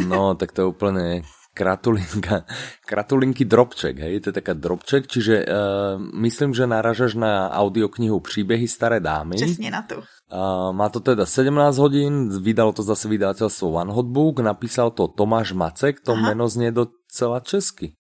no, 0.08 0.36
tak 0.36 0.52
to 0.52 0.62
je 0.62 0.66
úplně 0.66 1.22
kratulinka, 1.58 2.46
kratulinky 2.86 3.42
dropček, 3.46 3.98
hej, 3.98 4.22
to 4.22 4.30
je 4.30 4.38
taká 4.38 4.54
dropček, 4.54 5.10
čiže 5.10 5.42
uh, 5.42 5.98
myslím, 6.22 6.54
že 6.54 6.70
naražaš 6.70 7.18
na 7.18 7.50
audioknihu 7.50 8.20
Příběhy 8.22 8.68
staré 8.70 9.00
dámy. 9.02 9.36
Přesně 9.36 9.72
na 9.72 9.82
to. 9.82 9.98
Uh, 9.98 10.70
má 10.72 10.90
to 10.90 11.00
teda 11.00 11.26
17 11.26 11.78
hodín, 11.78 12.30
vydalo 12.44 12.76
to 12.78 12.84
zase 12.86 13.10
vydavateľstvo 13.10 13.66
One 13.74 13.90
Hot 13.90 14.06
Book, 14.06 14.46
napísal 14.46 14.94
to 14.94 15.08
Tomáš 15.08 15.58
Macek, 15.58 16.06
to 16.06 16.14
Aha. 16.14 16.30
meno 16.30 16.46
znie 16.46 16.70
docela 16.70 17.40
česky. 17.42 17.98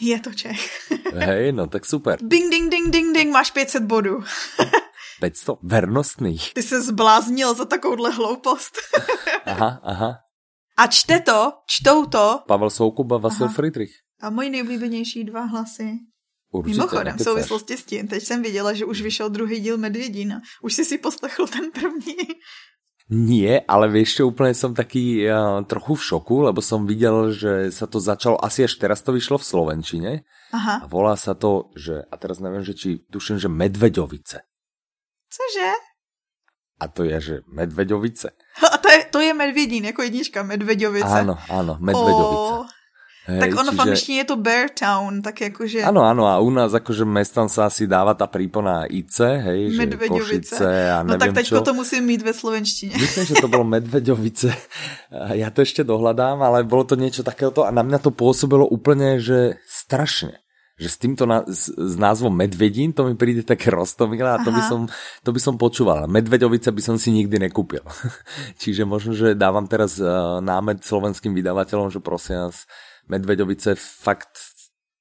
Je 0.00 0.20
to 0.20 0.34
Čech. 0.34 0.90
Hej, 1.14 1.52
no 1.52 1.66
tak 1.66 1.86
super. 1.86 2.18
Ding, 2.20 2.50
ding, 2.50 2.68
ding, 2.72 2.90
ding, 2.90 3.14
ding, 3.14 3.32
máš 3.32 3.50
500 3.50 3.82
bodů. 3.82 4.24
500 5.20 5.56
vernostných. 5.62 6.54
Ty 6.54 6.62
se 6.62 6.82
zbláznil 6.82 7.54
za 7.54 7.64
takovouhle 7.64 8.10
hloupost. 8.10 8.74
aha, 9.46 9.80
aha. 9.82 10.18
A 10.82 10.90
čte 10.90 11.22
to, 11.22 11.62
čtou 11.70 12.10
to. 12.10 12.42
Pavel 12.50 12.70
Soukup 12.70 13.06
a 13.14 13.22
Vasil 13.22 13.46
aha. 13.46 13.54
Friedrich. 13.54 13.94
A 14.18 14.30
moji 14.30 14.50
nejblíbenější 14.50 15.24
dva 15.24 15.46
hlasy. 15.46 15.98
Určitě, 16.50 16.76
Mimochodem, 16.76 17.16
v 17.16 17.22
souvislosti 17.22 17.76
s 17.76 17.84
tím, 17.84 18.08
teď 18.08 18.22
jsem 18.22 18.42
viděla, 18.42 18.72
že 18.72 18.84
už 18.84 19.02
vyšel 19.02 19.28
druhý 19.30 19.60
díl 19.60 19.78
Medvědína. 19.78 20.40
Už 20.62 20.74
jsi 20.74 20.84
si 20.84 20.98
poslechl 20.98 21.46
ten 21.46 21.70
první? 21.70 22.16
Nie, 23.12 23.60
ale 23.68 23.92
vieš 23.92 24.16
čo, 24.16 24.22
úplne 24.32 24.56
som 24.56 24.72
taký 24.72 25.26
uh, 25.28 25.60
trochu 25.68 26.00
v 26.00 26.06
šoku, 26.06 26.48
lebo 26.48 26.64
som 26.64 26.88
videl, 26.88 27.28
že 27.34 27.68
sa 27.68 27.84
to 27.84 28.00
začalo, 28.00 28.40
asi 28.40 28.64
až 28.64 28.80
teraz 28.80 29.04
to 29.04 29.12
vyšlo 29.12 29.36
v 29.36 29.44
Slovenčine. 29.44 30.12
Aha. 30.54 30.80
A 30.80 30.86
volá 30.88 31.12
sa 31.18 31.36
to, 31.36 31.68
že, 31.76 32.08
a 32.08 32.14
teraz 32.16 32.40
neviem, 32.40 32.64
že 32.64 32.72
či, 32.72 33.04
tuším, 33.12 33.36
že 33.36 33.52
Medveďovice. 33.52 34.48
Cože? 35.28 35.91
A 36.82 36.90
to 36.90 37.06
je, 37.06 37.16
že 37.20 37.34
Medveďovice. 37.46 38.34
A 38.58 38.76
to 38.82 38.90
je, 38.90 38.98
to 39.10 39.18
je 39.22 39.34
Medvědín, 39.34 39.84
jako 39.84 40.02
jednička, 40.02 40.42
Medveďovice. 40.42 41.22
Áno, 41.22 41.38
áno, 41.46 41.78
Medveďovice. 41.78 42.50
Oh. 42.58 42.66
Hej, 43.22 43.38
tak 43.38 43.54
ono 43.54 43.70
čiže... 43.70 43.76
v 43.76 43.80
angličtině 43.80 44.18
je 44.18 44.24
to 44.24 44.36
Bear 44.36 44.66
Town, 44.74 45.22
tak 45.22 45.40
jakože... 45.40 45.82
Ano, 45.86 46.02
ano, 46.02 46.26
a 46.26 46.42
u 46.42 46.50
nás 46.50 46.74
jakože 46.74 47.06
mestan 47.06 47.46
sa 47.46 47.70
asi 47.70 47.86
dáva 47.86 48.18
ta 48.18 48.26
prípona 48.26 48.90
ICE, 48.90 49.38
hej, 49.38 49.78
že 49.78 49.86
Košice 50.10 50.90
a 50.90 51.06
nevím 51.06 51.06
No 51.06 51.22
tak 51.22 51.30
teďko 51.30 51.62
čo. 51.62 51.64
to 51.64 51.74
musím 51.74 52.04
mít 52.04 52.22
ve 52.22 52.34
slovenštině. 52.34 52.98
Myslím, 52.98 53.24
že 53.26 53.34
to 53.34 53.48
bylo 53.48 53.64
Medveďovice. 53.64 54.50
Ja 55.38 55.54
to 55.54 55.62
ešte 55.62 55.86
dohľadám, 55.86 56.42
ale 56.42 56.66
bolo 56.66 56.82
to 56.82 56.98
niečo 56.98 57.22
takéto 57.22 57.62
a 57.62 57.70
na 57.70 57.86
mňa 57.86 58.02
to 58.02 58.10
pôsobilo 58.10 58.66
úplne, 58.66 59.22
že 59.22 59.60
strašne 59.70 60.41
že 60.80 60.88
s 60.88 60.96
týmto 60.96 61.28
na, 61.28 61.44
s, 61.44 61.68
s 61.68 61.94
názvom 62.00 62.32
Medvedín 62.32 62.96
to 62.96 63.04
mi 63.04 63.14
príde 63.14 63.44
také 63.44 63.68
roztomilé 63.68 64.24
a 64.24 64.40
to 64.40 64.50
by, 64.50 64.62
som, 64.64 64.80
to 65.20 65.30
by 65.30 65.40
som 65.40 65.54
počúval. 65.60 66.08
Medveďovice 66.08 66.72
by 66.72 66.82
som 66.82 66.96
si 66.96 67.12
nikdy 67.12 67.38
nekúpil. 67.38 67.84
Čiže 68.62 68.88
možno, 68.88 69.12
že 69.12 69.36
dávam 69.36 69.68
teraz 69.68 70.00
uh, 70.00 70.40
námed 70.40 70.80
slovenským 70.80 71.36
vydavateľom, 71.36 71.92
že 71.92 72.00
prosím 72.00 72.48
vás, 72.48 72.64
Medveďovice 73.06 73.76
fakt 73.76 74.32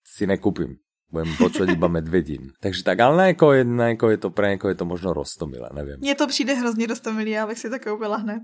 si 0.03 0.27
nekúpim. 0.27 0.75
Budem 1.11 1.35
počuť 1.35 1.75
iba 1.75 1.91
Medvedín. 1.91 2.51
Takže 2.63 2.83
tak, 2.83 2.99
ale 2.99 3.17
na 3.17 3.25
někoho 3.27 3.51
je, 3.53 3.63
na 3.63 3.87
někoho 3.87 4.09
je 4.11 4.17
to, 4.17 4.29
pre 4.29 4.49
někoho 4.49 4.69
je 4.69 4.75
to 4.75 4.85
možno 4.85 5.13
roztomilé, 5.13 5.69
nevím. 5.73 5.95
Mně 5.99 6.15
to 6.15 6.27
přijde 6.27 6.53
hrozně 6.53 6.87
roztomilé, 6.87 7.29
já 7.29 7.47
bych 7.47 7.59
si 7.59 7.69
to 7.69 7.79
koupila 7.79 8.17
hned. 8.17 8.39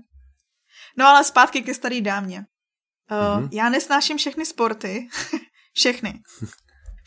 No 0.96 1.06
ale 1.06 1.24
zpátky 1.24 1.62
ke 1.62 1.74
starý 1.74 2.00
dámě. 2.00 2.44
Uh, 3.10 3.16
mm-hmm. 3.16 3.48
Já 3.52 3.68
nesnáším 3.68 4.16
všechny 4.16 4.46
sporty. 4.46 5.08
všechny. 5.72 6.20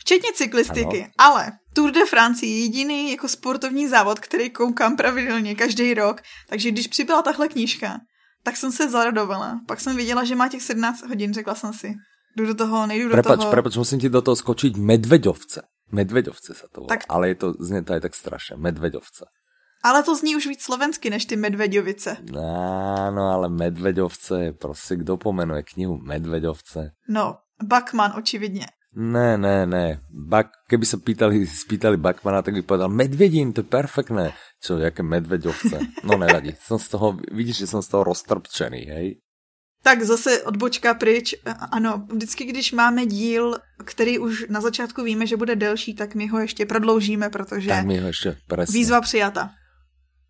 Včetně 0.02 0.32
cyklistiky. 0.34 1.00
Ano. 1.02 1.14
Ale 1.18 1.52
Tour 1.74 1.94
de 1.94 2.06
France 2.06 2.46
je 2.46 2.60
jediný 2.60 3.10
jako 3.14 3.28
sportovní 3.28 3.88
závod, 3.88 4.18
který 4.18 4.50
koukám 4.50 4.96
pravidelně 4.96 5.54
každý 5.54 5.94
rok. 5.94 6.22
Takže 6.48 6.70
když 6.70 6.86
přibyla 6.86 7.22
tahle 7.22 7.48
knížka, 7.48 8.02
tak 8.42 8.56
jsem 8.56 8.72
se 8.72 8.90
zaradovala. 8.90 9.62
Pak 9.66 9.80
jsem 9.80 9.96
viděla, 9.96 10.24
že 10.24 10.34
má 10.34 10.48
těch 10.48 10.62
17 10.62 11.06
hodin, 11.06 11.34
řekla 11.34 11.54
jsem 11.54 11.72
si, 11.72 11.94
jdu 12.36 12.46
do 12.46 12.54
toho, 12.54 12.86
nejdu 12.86 13.08
do 13.08 13.12
prepač, 13.12 13.40
toho. 13.40 13.50
Prepač, 13.50 13.76
musím 13.76 14.00
ti 14.00 14.08
do 14.08 14.22
toho 14.22 14.34
skočiť. 14.34 14.74
Medveďovce. 14.74 15.62
Medveďovce 15.92 16.50
sa 16.50 16.66
to 16.72 16.82
volá. 16.82 16.88
Tak... 16.88 17.06
Ale 17.06 17.28
je 17.28 17.36
to, 17.38 17.46
znie 17.62 17.86
to 17.86 17.94
aj 17.94 18.00
tak 18.00 18.14
strašne. 18.18 18.56
Medveďovce. 18.58 19.30
Ale 19.84 20.02
to 20.02 20.16
zní 20.16 20.36
už 20.36 20.46
víc 20.46 20.62
slovensky 20.62 21.10
než 21.10 21.30
ty 21.30 21.36
Medveďovice. 21.36 22.26
Áno, 23.06 23.22
ale 23.30 23.48
Medveďovce 23.48 24.44
je 24.44 24.52
prostě, 24.52 24.96
kdo 24.96 25.16
pomenuje 25.16 25.62
knihu 25.62 25.98
Medveďovce? 26.02 26.90
No, 27.08 27.38
Bakman 27.62 28.12
očividně. 28.16 28.66
Ne, 28.94 29.38
ne, 29.38 29.66
ne. 29.66 30.00
Bak, 30.10 30.68
keby 30.68 30.86
se 30.86 30.96
pýtali, 30.96 31.46
spýtali 31.46 31.96
Bakmana, 31.96 32.42
tak 32.42 32.54
by 32.54 32.62
povedal, 32.62 32.88
Medvedín, 32.88 33.52
to 33.52 33.64
je 33.64 33.68
perfektné. 33.72 34.36
Čo, 34.60 34.76
jaké 34.76 35.02
Medveďovce? 35.02 36.04
No 36.04 36.20
nevadí. 36.20 36.52
Som 36.60 36.78
z 36.78 36.88
toho, 36.88 37.16
vidíš, 37.32 37.56
že 37.56 37.66
jsem 37.66 37.82
z 37.82 37.88
toho 37.88 38.04
roztrpčený, 38.04 38.82
hej? 38.84 39.06
Tak 39.82 40.02
zase 40.02 40.42
odbočka 40.42 40.94
pryč. 40.94 41.34
Ano, 41.72 42.06
vždycky, 42.12 42.44
když 42.44 42.72
máme 42.72 43.06
díl, 43.06 43.58
který 43.84 44.18
už 44.18 44.46
na 44.48 44.60
začátku 44.60 45.02
víme, 45.02 45.26
že 45.26 45.36
bude 45.36 45.56
delší, 45.56 45.94
tak 45.94 46.14
my 46.14 46.26
ho 46.26 46.38
ještě 46.38 46.66
prodloužíme, 46.66 47.30
protože 47.30 47.68
tak 47.68 47.84
my 47.84 47.98
ho 47.98 48.06
ještě, 48.06 48.36
presne. 48.46 48.72
výzva 48.72 49.00
přijata. 49.00 49.50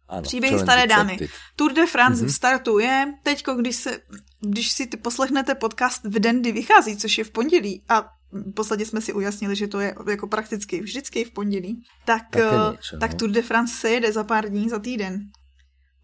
Ano, 0.08 0.22
Příběhy 0.22 0.58
staré 0.58 0.86
dámy. 0.86 1.18
Tour 1.56 1.72
de 1.72 1.86
France 1.86 2.24
mm-hmm. 2.24 2.32
startuje 2.32 3.14
teďko, 3.22 3.54
když, 3.54 3.76
se, 3.76 3.98
když 4.42 4.72
si 4.72 4.86
ty 4.86 4.96
poslechnete 4.96 5.54
podcast 5.54 6.04
v 6.04 6.18
den, 6.18 6.40
kdy 6.40 6.52
vychází, 6.52 6.96
což 6.96 7.18
je 7.18 7.24
v 7.24 7.30
pondělí 7.30 7.82
a 7.88 8.08
v 8.32 8.52
podstatě 8.52 8.86
jsme 8.86 9.00
si 9.00 9.12
ujasnili, 9.12 9.56
že 9.56 9.68
to 9.68 9.80
je 9.80 9.94
jako 10.10 10.26
prakticky 10.26 10.80
vždycky 10.80 11.24
v 11.24 11.30
pondělí, 11.30 11.82
tak, 12.04 12.22
tak, 12.30 12.42
niečo, 12.70 12.98
tak 12.98 13.12
no. 13.12 13.18
Tour 13.18 13.30
de 13.30 13.42
France 13.42 13.74
se 13.74 13.90
jede 13.90 14.12
za 14.12 14.24
pár 14.24 14.48
dní, 14.48 14.68
za 14.68 14.78
týden. 14.78 15.30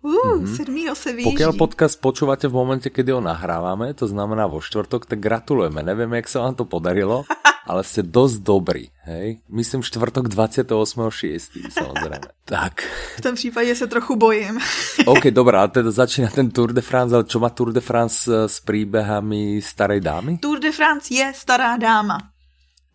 Uh, 0.03 0.15
mm-hmm. 0.15 0.95
se 0.95 1.13
vyjíždí. 1.13 1.35
Pokiaľ 1.35 1.53
podcast 1.59 1.99
počúvate 1.99 2.47
v 2.47 2.55
momente, 2.55 2.87
kedy 2.87 3.19
ho 3.19 3.23
nahrávame, 3.23 3.91
to 3.99 4.07
znamená 4.07 4.47
vo 4.47 4.63
štvrtok, 4.63 5.11
tak 5.11 5.19
gratulujeme. 5.19 5.83
Neviem, 5.83 6.15
jak 6.23 6.31
sa 6.31 6.47
vám 6.47 6.55
to 6.55 6.65
podarilo, 6.71 7.27
ale 7.71 7.83
ste 7.83 8.07
dosť 8.07 8.37
dobrí. 8.39 8.95
Hej? 9.11 9.43
Myslím 9.51 9.83
štvrtok 9.83 10.31
28.6. 10.31 11.75
samozrejme. 11.75 12.31
tak. 12.47 12.87
V 13.19 13.21
tom 13.21 13.35
případě 13.35 13.75
se 13.75 13.87
trochu 13.87 14.17
bojím. 14.17 14.59
OK, 15.07 15.35
dobrá, 15.35 15.67
ale 15.67 15.69
teda 15.69 15.91
začína 15.91 16.31
ten 16.31 16.51
Tour 16.51 16.73
de 16.73 16.81
France, 16.81 17.15
ale 17.15 17.27
čo 17.27 17.43
má 17.43 17.51
Tour 17.51 17.75
de 17.75 17.83
France 17.83 18.31
eh, 18.31 18.47
s 18.49 18.63
príbehami 18.63 19.59
starej 19.59 20.01
dámy? 20.01 20.39
Tour 20.39 20.63
de 20.63 20.71
France 20.71 21.11
je 21.11 21.27
stará 21.35 21.77
dáma. 21.77 22.38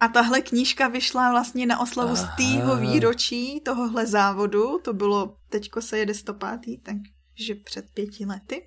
A 0.04 0.08
tahle 0.08 0.42
knížka 0.42 0.88
vyšla 0.88 1.32
vlastně 1.32 1.66
na 1.66 1.80
oslavu 1.80 2.16
z 2.16 2.26
týho 2.38 2.78
výročí 2.78 3.62
tohohle 3.66 4.06
závodu. 4.06 4.80
To 4.84 4.94
bylo, 4.94 5.38
teďko 5.50 5.82
se 5.82 5.98
jede 5.98 6.14
105. 6.14 6.60
takže 6.84 7.56
před 7.66 7.86
pěti 7.94 8.26
lety. 8.26 8.62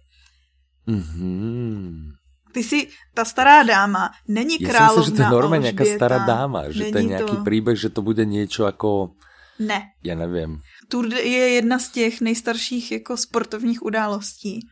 Mm-hmm. 0.89 2.13
Ty 2.53 2.63
si, 2.63 2.89
ta 3.15 3.25
stará 3.25 3.63
dáma, 3.63 4.11
není 4.29 4.57
Já 4.61 4.69
královna 4.69 5.05
si, 5.05 5.11
že 5.11 5.17
to 5.17 5.23
je 5.23 5.29
normálně 5.29 5.63
nějaká 5.63 5.85
stará 5.97 6.19
dáma, 6.19 6.71
že 6.71 6.81
není 6.81 6.93
to 6.93 6.99
je 6.99 7.05
nějaký 7.05 7.37
to... 7.37 7.45
příběh, 7.45 7.81
že 7.81 7.89
to 7.89 8.03
bude 8.03 8.25
něco 8.25 8.67
jako... 8.67 9.11
Ne. 9.59 9.83
Já 10.05 10.15
nevím. 10.15 10.61
Tour 10.89 11.15
je 11.15 11.49
jedna 11.49 11.79
z 11.79 11.89
těch 11.89 12.21
nejstarších 12.21 12.93
jako 12.93 13.17
sportovních 13.17 13.83
událostí. 13.83 14.69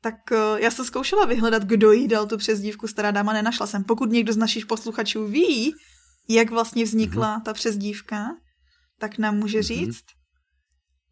Tak 0.00 0.14
uh, 0.32 0.58
já 0.58 0.70
jsem 0.70 0.84
zkoušela 0.84 1.24
vyhledat, 1.24 1.62
kdo 1.62 1.92
jí 1.92 2.08
dal 2.08 2.26
tu 2.26 2.36
přezdívku 2.36 2.86
Stará 2.86 3.10
dáma, 3.10 3.32
nenašla 3.32 3.66
jsem. 3.66 3.84
Pokud 3.84 4.10
někdo 4.10 4.32
z 4.32 4.36
našich 4.36 4.66
posluchačů 4.66 5.26
ví, 5.26 5.74
jak 6.28 6.50
vlastně 6.50 6.84
vznikla 6.84 7.38
mm-hmm. 7.38 7.42
ta 7.42 7.52
přezdívka, 7.52 8.36
tak 8.98 9.18
nám 9.18 9.36
může 9.36 9.58
mm-hmm. 9.58 9.62
říct. 9.62 10.04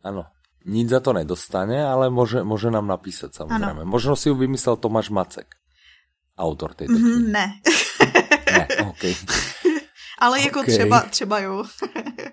Ano, 0.04 0.24
nic 0.64 0.88
za 0.88 1.00
to 1.00 1.12
nedostane, 1.12 1.84
ale 1.84 2.10
může, 2.10 2.42
může 2.42 2.70
nám 2.70 2.86
napísat 2.86 3.34
samozřejmě. 3.34 3.66
Ano. 3.66 3.84
Možno 3.84 4.16
si 4.16 4.28
ju 4.28 4.34
vymyslel 4.34 4.76
Tomáš 4.76 5.10
Macek, 5.10 5.54
autor 6.38 6.74
této 6.74 6.92
mm-hmm, 6.92 7.30
Ne. 7.30 7.52
ne, 8.52 8.68
okay. 8.88 9.14
Ale 10.18 10.40
jako 10.40 10.60
okay. 10.60 10.74
třeba, 10.74 11.00
třeba 11.00 11.38
jo. 11.38 11.64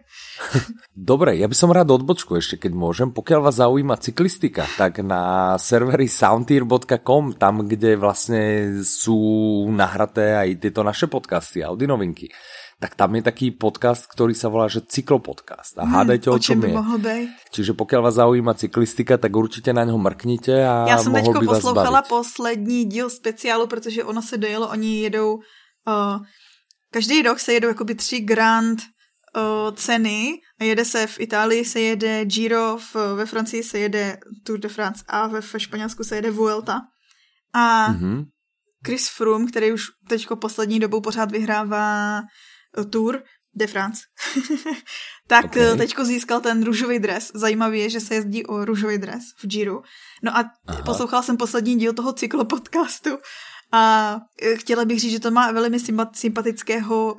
Dobre, 0.96 1.36
ja 1.40 1.48
by 1.48 1.56
som 1.56 1.72
rád 1.72 1.92
odbočku 1.92 2.36
ešte, 2.40 2.56
keď 2.60 2.72
môžem. 2.76 3.10
Pokiaľ 3.12 3.40
vás 3.40 3.60
zaujíma 3.60 4.00
cyklistika, 4.00 4.68
tak 4.76 5.00
na 5.04 5.56
serveri 5.60 6.08
soundtear.com, 6.08 7.36
tam, 7.36 7.68
kde 7.68 7.96
vlastne 8.00 8.42
sú 8.84 9.18
nahraté 9.72 10.36
aj 10.36 10.50
tieto 10.60 10.84
naše 10.84 11.08
podcasty, 11.08 11.64
Audi 11.64 11.88
novinky, 11.88 12.32
tak 12.80 12.96
tam 12.96 13.16
je 13.16 13.24
taký 13.24 13.48
podcast, 13.56 14.04
ktorý 14.12 14.36
sa 14.36 14.52
volá, 14.52 14.68
že 14.68 14.84
cyklopodcast. 14.84 15.80
A 15.80 15.88
hmm, 15.88 15.96
hádajte, 15.96 16.28
o, 16.28 16.36
o 16.36 16.40
čom 16.40 16.60
by 16.60 16.68
je. 16.68 16.76
Mohl 16.76 16.98
být? 17.00 17.30
Čiže 17.52 17.72
pokud 17.74 18.00
vás 18.04 18.16
zaujíma 18.20 18.54
cyklistika, 18.54 19.18
tak 19.18 19.36
určitě 19.36 19.74
na 19.74 19.84
něho 19.84 19.98
mrknite 19.98 20.68
a 20.68 20.86
Já 20.88 20.98
jsem 20.98 21.14
teďko 21.14 21.42
poslouchala 21.46 22.02
poslední 22.02 22.86
díl 22.86 23.10
speciálu, 23.10 23.68
protože 23.68 24.04
ono 24.04 24.22
se 24.22 24.38
dojelo, 24.38 24.68
oni 24.70 25.02
jedou, 25.02 25.36
uh, 25.36 26.20
každý 26.92 27.22
rok 27.22 27.40
se 27.40 27.54
jedou 27.54 27.68
jakoby 27.68 27.96
tři 27.96 28.20
grand 28.20 28.80
uh, 29.36 29.76
ceny 29.76 30.42
a 30.60 30.64
jede 30.64 30.86
se 30.86 31.08
v 31.08 31.20
Itálii 31.20 31.66
se 31.66 31.80
jede 31.80 32.26
Giro, 32.26 32.78
v, 32.78 32.96
ve 33.16 33.26
Francii 33.26 33.64
se 33.64 33.80
jede 33.80 34.18
Tour 34.44 34.60
de 34.60 34.70
France 34.70 35.04
a 35.08 35.28
ve, 35.28 35.42
ve 35.42 35.60
Španělsku 35.60 36.04
se 36.04 36.16
jede 36.16 36.32
Vuelta. 36.32 36.82
A 37.54 37.90
mm-hmm. 37.90 38.26
Chris 38.86 39.10
Froome, 39.10 39.48
který 39.48 39.74
už 39.74 39.84
teďko 40.10 40.36
poslední 40.36 40.80
dobou 40.80 41.02
pořád 41.02 41.32
vyhrává 41.32 42.22
uh, 42.78 42.86
Tour 42.86 43.24
de 43.54 43.68
France, 43.68 44.02
tak 45.28 45.46
okay. 45.46 45.78
teďko 45.78 46.06
získal 46.06 46.42
ten 46.42 46.64
růžový 46.64 47.00
dres. 47.00 47.32
Zajímavý 47.36 47.80
je, 47.80 47.90
že 47.90 48.00
se 48.00 48.16
jezdí 48.16 48.46
o 48.46 48.66
růžový 48.66 48.98
dres 48.98 49.24
v 49.40 49.48
Giro. 49.48 49.82
No 50.24 50.38
a 50.38 50.52
Aha. 50.68 50.82
poslouchala 50.82 51.22
jsem 51.24 51.38
poslední 51.38 51.76
díl 51.76 51.94
toho 51.94 52.14
cyklopodcastu 52.14 53.10
a 53.72 54.16
chtěla 54.56 54.86
bych 54.86 55.00
říct, 55.00 55.12
že 55.12 55.20
to 55.20 55.32
má 55.32 55.52
velmi 55.52 55.78
sympatického 56.14 57.16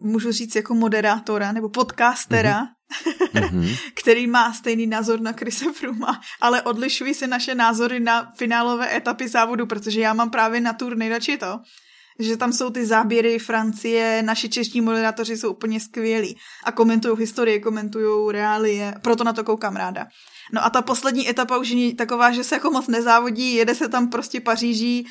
můžu 0.00 0.32
říct 0.32 0.56
jako 0.56 0.74
moderátora 0.74 1.52
nebo 1.52 1.68
podcastera, 1.68 2.66
mm-hmm. 3.34 3.76
který 3.94 4.26
má 4.26 4.52
stejný 4.52 4.86
názor 4.86 5.20
na 5.20 5.32
Krise 5.32 5.72
Fruma, 5.72 6.20
ale 6.40 6.62
odlišují 6.62 7.14
se 7.14 7.26
naše 7.26 7.54
názory 7.54 8.00
na 8.00 8.32
finálové 8.36 8.96
etapy 8.96 9.28
závodu, 9.28 9.66
protože 9.66 10.00
já 10.00 10.12
mám 10.14 10.30
právě 10.30 10.60
na 10.60 10.72
tour 10.72 10.96
nejradši 10.96 11.36
to, 11.36 11.60
že 12.18 12.36
tam 12.36 12.52
jsou 12.52 12.70
ty 12.70 12.86
záběry 12.86 13.38
Francie, 13.38 14.22
naši 14.22 14.48
čeští 14.48 14.80
moderátoři 14.80 15.36
jsou 15.36 15.50
úplně 15.50 15.80
skvělí 15.80 16.36
a 16.64 16.72
komentují 16.72 17.18
historii, 17.18 17.60
komentují 17.60 18.32
reálie, 18.32 18.94
proto 19.02 19.24
na 19.24 19.32
to 19.32 19.44
koukám 19.44 19.76
ráda. 19.76 20.06
No 20.52 20.64
a 20.64 20.70
ta 20.70 20.82
poslední 20.82 21.30
etapa 21.30 21.58
už 21.58 21.68
je 21.68 21.94
taková, 21.94 22.32
že 22.32 22.44
se 22.44 22.54
jako 22.54 22.70
moc 22.70 22.88
nezávodí, 22.88 23.54
jede 23.54 23.74
se 23.74 23.88
tam 23.88 24.10
prostě 24.10 24.40
Paříží, 24.40 25.06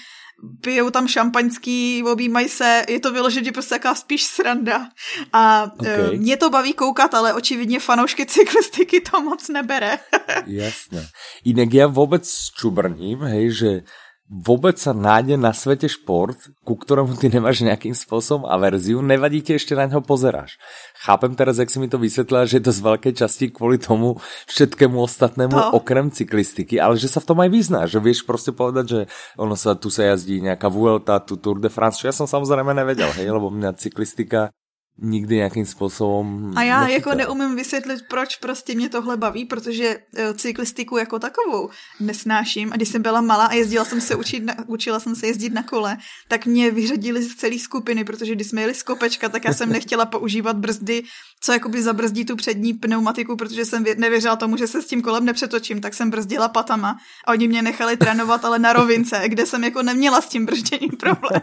pijou 0.61 0.89
tam 0.89 1.07
šampaňský, 1.07 2.03
objímají 2.03 2.49
se, 2.49 2.85
je 2.89 2.99
to 2.99 3.11
vyloženě 3.13 3.51
prostě 3.51 3.75
taková 3.75 3.95
spíš 3.95 4.23
sranda. 4.23 4.89
A 5.33 5.71
e, 5.85 6.03
okay. 6.03 6.17
mě 6.17 6.37
to 6.37 6.49
baví 6.49 6.73
koukat, 6.73 7.13
ale 7.13 7.33
očividně 7.33 7.79
fanoušky 7.79 8.25
cyklistiky 8.25 9.01
to 9.01 9.21
moc 9.21 9.49
nebere. 9.49 9.99
Jasné. 10.45 11.07
Jinak 11.43 11.73
já 11.73 11.87
vůbec 11.87 12.49
čubrním, 12.55 13.19
hej, 13.19 13.51
že 13.51 13.81
vôbec 14.27 14.75
sa 14.75 14.91
nájde 14.91 15.39
na 15.39 15.55
svete 15.55 15.87
šport, 15.87 16.35
ku 16.67 16.75
ktorému 16.75 17.15
ty 17.15 17.31
nemáš 17.31 17.63
nejakým 17.63 17.95
spôsobom 17.95 18.43
averziu, 18.43 18.99
nevadí 18.99 19.39
ti 19.39 19.55
ešte 19.55 19.71
na 19.71 19.87
ňo 19.87 20.03
pozeráš. 20.03 20.59
Chápem 20.99 21.31
teraz, 21.31 21.57
jak 21.63 21.71
si 21.71 21.79
mi 21.79 21.87
to 21.87 21.95
vysvetlila, 21.95 22.43
že 22.43 22.59
je 22.59 22.65
to 22.67 22.75
z 22.75 22.81
veľkej 22.83 23.13
časti 23.15 23.45
kvôli 23.55 23.79
tomu 23.79 24.19
všetkému 24.51 24.99
ostatnému 24.99 25.55
to. 25.55 25.71
okrem 25.79 26.11
cyklistiky, 26.11 26.75
ale 26.75 26.99
že 26.99 27.07
sa 27.07 27.23
v 27.23 27.27
tom 27.31 27.39
aj 27.39 27.49
vyznáš, 27.49 27.87
že 27.95 27.99
vieš 28.03 28.27
prostě 28.27 28.51
povedať, 28.51 28.85
že 28.87 28.99
ono 29.39 29.55
sa, 29.55 29.79
tu 29.79 29.87
sa 29.87 30.03
jazdí 30.03 30.43
nejaká 30.43 30.67
Vuelta, 30.67 31.23
tu 31.23 31.39
Tour 31.39 31.63
de 31.63 31.71
France, 31.71 32.03
čo 32.03 32.11
ja 32.11 32.13
som 32.13 32.27
samozrejme 32.27 32.75
nevedel, 32.75 33.07
hej, 33.15 33.31
lebo 33.31 33.47
mňa 33.47 33.79
cyklistika 33.79 34.51
nikdy 34.99 35.35
nějakým 35.35 35.65
způsobem. 35.65 36.53
A 36.55 36.63
já 36.63 36.87
jako 36.87 37.13
neumím 37.13 37.55
vysvětlit, 37.55 37.99
proč 38.09 38.35
prostě 38.35 38.75
mě 38.75 38.89
tohle 38.89 39.17
baví, 39.17 39.45
protože 39.45 39.97
e, 40.15 40.33
cyklistiku 40.33 40.97
jako 40.97 41.19
takovou 41.19 41.69
nesnáším. 41.99 42.73
A 42.73 42.75
když 42.75 42.89
jsem 42.89 43.01
byla 43.01 43.21
malá 43.21 43.45
a 43.45 43.53
jezdila 43.53 43.85
jsem 43.85 44.01
se 44.01 44.15
učit, 44.15 44.43
na, 44.43 44.55
učila 44.67 44.99
jsem 44.99 45.15
se 45.15 45.27
jezdit 45.27 45.53
na 45.53 45.63
kole, 45.63 45.97
tak 46.27 46.45
mě 46.45 46.71
vyřadili 46.71 47.23
z 47.23 47.35
celé 47.35 47.59
skupiny, 47.59 48.03
protože 48.03 48.35
když 48.35 48.47
jsme 48.47 48.61
jeli 48.61 48.73
z 48.73 48.83
kopečka, 48.83 49.29
tak 49.29 49.45
já 49.45 49.53
jsem 49.53 49.69
nechtěla 49.69 50.05
používat 50.05 50.57
brzdy, 50.57 51.03
co 51.41 51.51
jakoby 51.51 51.81
zabrzdí 51.81 52.25
tu 52.25 52.35
přední 52.35 52.73
pneumatiku, 52.73 53.35
protože 53.35 53.65
jsem 53.65 53.85
nevěřila 53.97 54.35
tomu, 54.35 54.57
že 54.57 54.67
se 54.67 54.81
s 54.81 54.87
tím 54.87 55.01
kolem 55.01 55.25
nepřetočím, 55.25 55.81
tak 55.81 55.93
jsem 55.93 56.09
brzdila 56.09 56.49
patama 56.49 56.97
a 57.25 57.31
oni 57.31 57.47
mě 57.47 57.61
nechali 57.61 57.97
trénovat, 57.97 58.45
ale 58.45 58.59
na 58.59 58.73
rovince, 58.73 59.21
kde 59.25 59.45
jsem 59.45 59.63
jako 59.63 59.83
neměla 59.83 60.21
s 60.21 60.29
tím 60.29 60.45
bržděním 60.45 60.91
problém. 60.99 61.41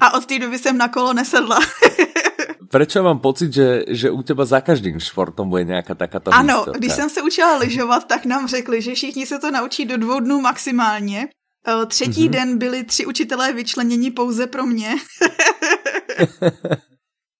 A 0.00 0.14
od 0.14 0.26
té 0.26 0.38
doby 0.38 0.58
jsem 0.58 0.78
na 0.78 0.88
kolo 0.88 1.12
nesedla. 1.12 1.58
Prečo 2.70 3.02
mám 3.02 3.18
pocit, 3.18 3.52
že, 3.52 3.84
že 3.88 4.10
u 4.10 4.22
teba 4.22 4.44
za 4.44 4.60
každým 4.60 5.00
športom 5.00 5.48
bude 5.48 5.64
nějaká 5.64 5.94
takáto 5.94 6.34
Ano, 6.34 6.54
historka? 6.54 6.78
když 6.78 6.92
jsem 6.92 7.10
se 7.10 7.22
učila 7.22 7.56
lyžovat, 7.56 8.06
tak 8.06 8.24
nám 8.24 8.48
řekli, 8.48 8.82
že 8.82 8.94
všichni 8.94 9.26
se 9.26 9.38
to 9.38 9.50
naučí 9.50 9.84
do 9.84 9.96
dvou 9.96 10.20
dnů 10.20 10.40
maximálně. 10.40 11.28
E, 11.82 11.86
třetí 11.86 12.28
mm-hmm. 12.28 12.32
den 12.32 12.58
byli 12.58 12.84
tři 12.84 13.06
učitelé 13.06 13.52
vyčleněni 13.52 14.10
pouze 14.10 14.46
pro 14.46 14.66
mě. 14.66 14.94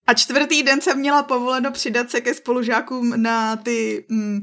A 0.07 0.15
čtvrtý 0.15 0.63
den 0.63 0.81
jsem 0.81 0.99
měla 0.99 1.23
povoleno 1.23 1.71
přidat 1.71 2.11
se 2.11 2.21
ke 2.21 2.35
spolužákům 2.35 3.23
na 3.23 3.57
ty 3.57 4.07
mm, 4.09 4.41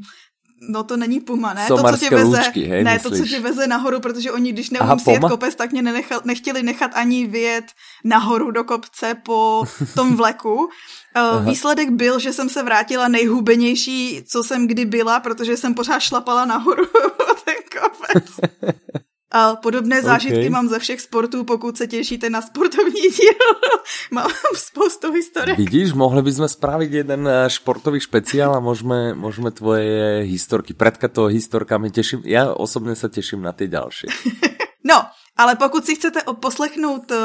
No 0.62 0.84
to 0.84 0.98
není 0.98 1.20
puma, 1.20 1.54
ne? 1.54 1.68
To, 1.68 1.78
co 1.78 1.98
tě 1.98 2.10
veze, 2.10 2.38
lůčky, 2.38 2.64
hej, 2.64 2.84
ne, 2.84 3.00
to, 3.00 3.12
co 3.12 3.26
tě 3.26 3.40
veze 3.40 3.68
nahoru, 3.68 4.00
protože 4.00 4.32
oni, 4.32 4.52
když 4.52 4.70
neumím 4.70 5.00
sjet 5.00 5.20
kopec, 5.20 5.56
tak 5.56 5.72
mě 5.72 5.82
nenechal, 5.82 6.22
nechtěli 6.26 6.64
nechat 6.64 6.92
ani 6.94 7.28
vyjet 7.28 7.66
nahoru 8.04 8.52
do 8.52 8.64
kopce 8.64 9.16
po 9.26 9.64
tom 9.96 10.16
vleku. 10.16 10.70
Eh, 11.16 11.50
výsledek 11.50 11.90
byl, 11.90 12.20
že 12.20 12.34
jsem 12.34 12.50
se 12.50 12.64
vrátila 12.64 13.08
nejhubenější, 13.08 14.24
co 14.28 14.44
jsem 14.44 14.68
kdy 14.68 14.86
byla, 14.86 15.20
protože 15.20 15.58
jsem 15.58 15.74
pořád 15.74 16.00
šlapala 16.00 16.46
nahoru 16.46 16.86
ten 17.46 17.82
kopec. 17.82 18.40
A 19.32 19.56
podobné 19.56 20.02
zážitky 20.02 20.38
okay. 20.38 20.50
mám 20.50 20.68
ze 20.68 20.80
všech 20.80 21.02
sportů, 21.02 21.44
pokud 21.44 21.78
se 21.78 21.88
těšíte 21.88 22.30
na 22.30 22.42
sportovní 22.42 23.02
díl. 23.02 23.34
mám 24.12 24.30
spoustu 24.56 25.12
historik. 25.12 25.58
Vidíš, 25.58 25.94
mohli 25.94 26.22
bychom 26.22 26.48
spravit 26.48 26.94
jeden 26.94 27.28
eh, 27.28 27.50
športový 27.50 28.00
špeciál 28.00 28.56
a 28.56 28.60
můžeme, 28.60 29.14
můžeme 29.14 29.52
tvoje 29.52 30.22
historky, 30.24 30.74
predka 30.74 31.08
toho 31.08 31.28
historkami 31.28 31.92
těším. 31.92 32.22
Já 32.26 32.54
osobně 32.54 32.96
se 32.96 33.10
těším 33.10 33.42
na 33.42 33.52
ty 33.52 33.68
další. 33.68 34.08
no, 34.84 35.06
ale 35.38 35.56
pokud 35.56 35.86
si 35.86 35.96
chcete 35.96 36.20
poslechnout 36.40 37.12
eh, 37.12 37.18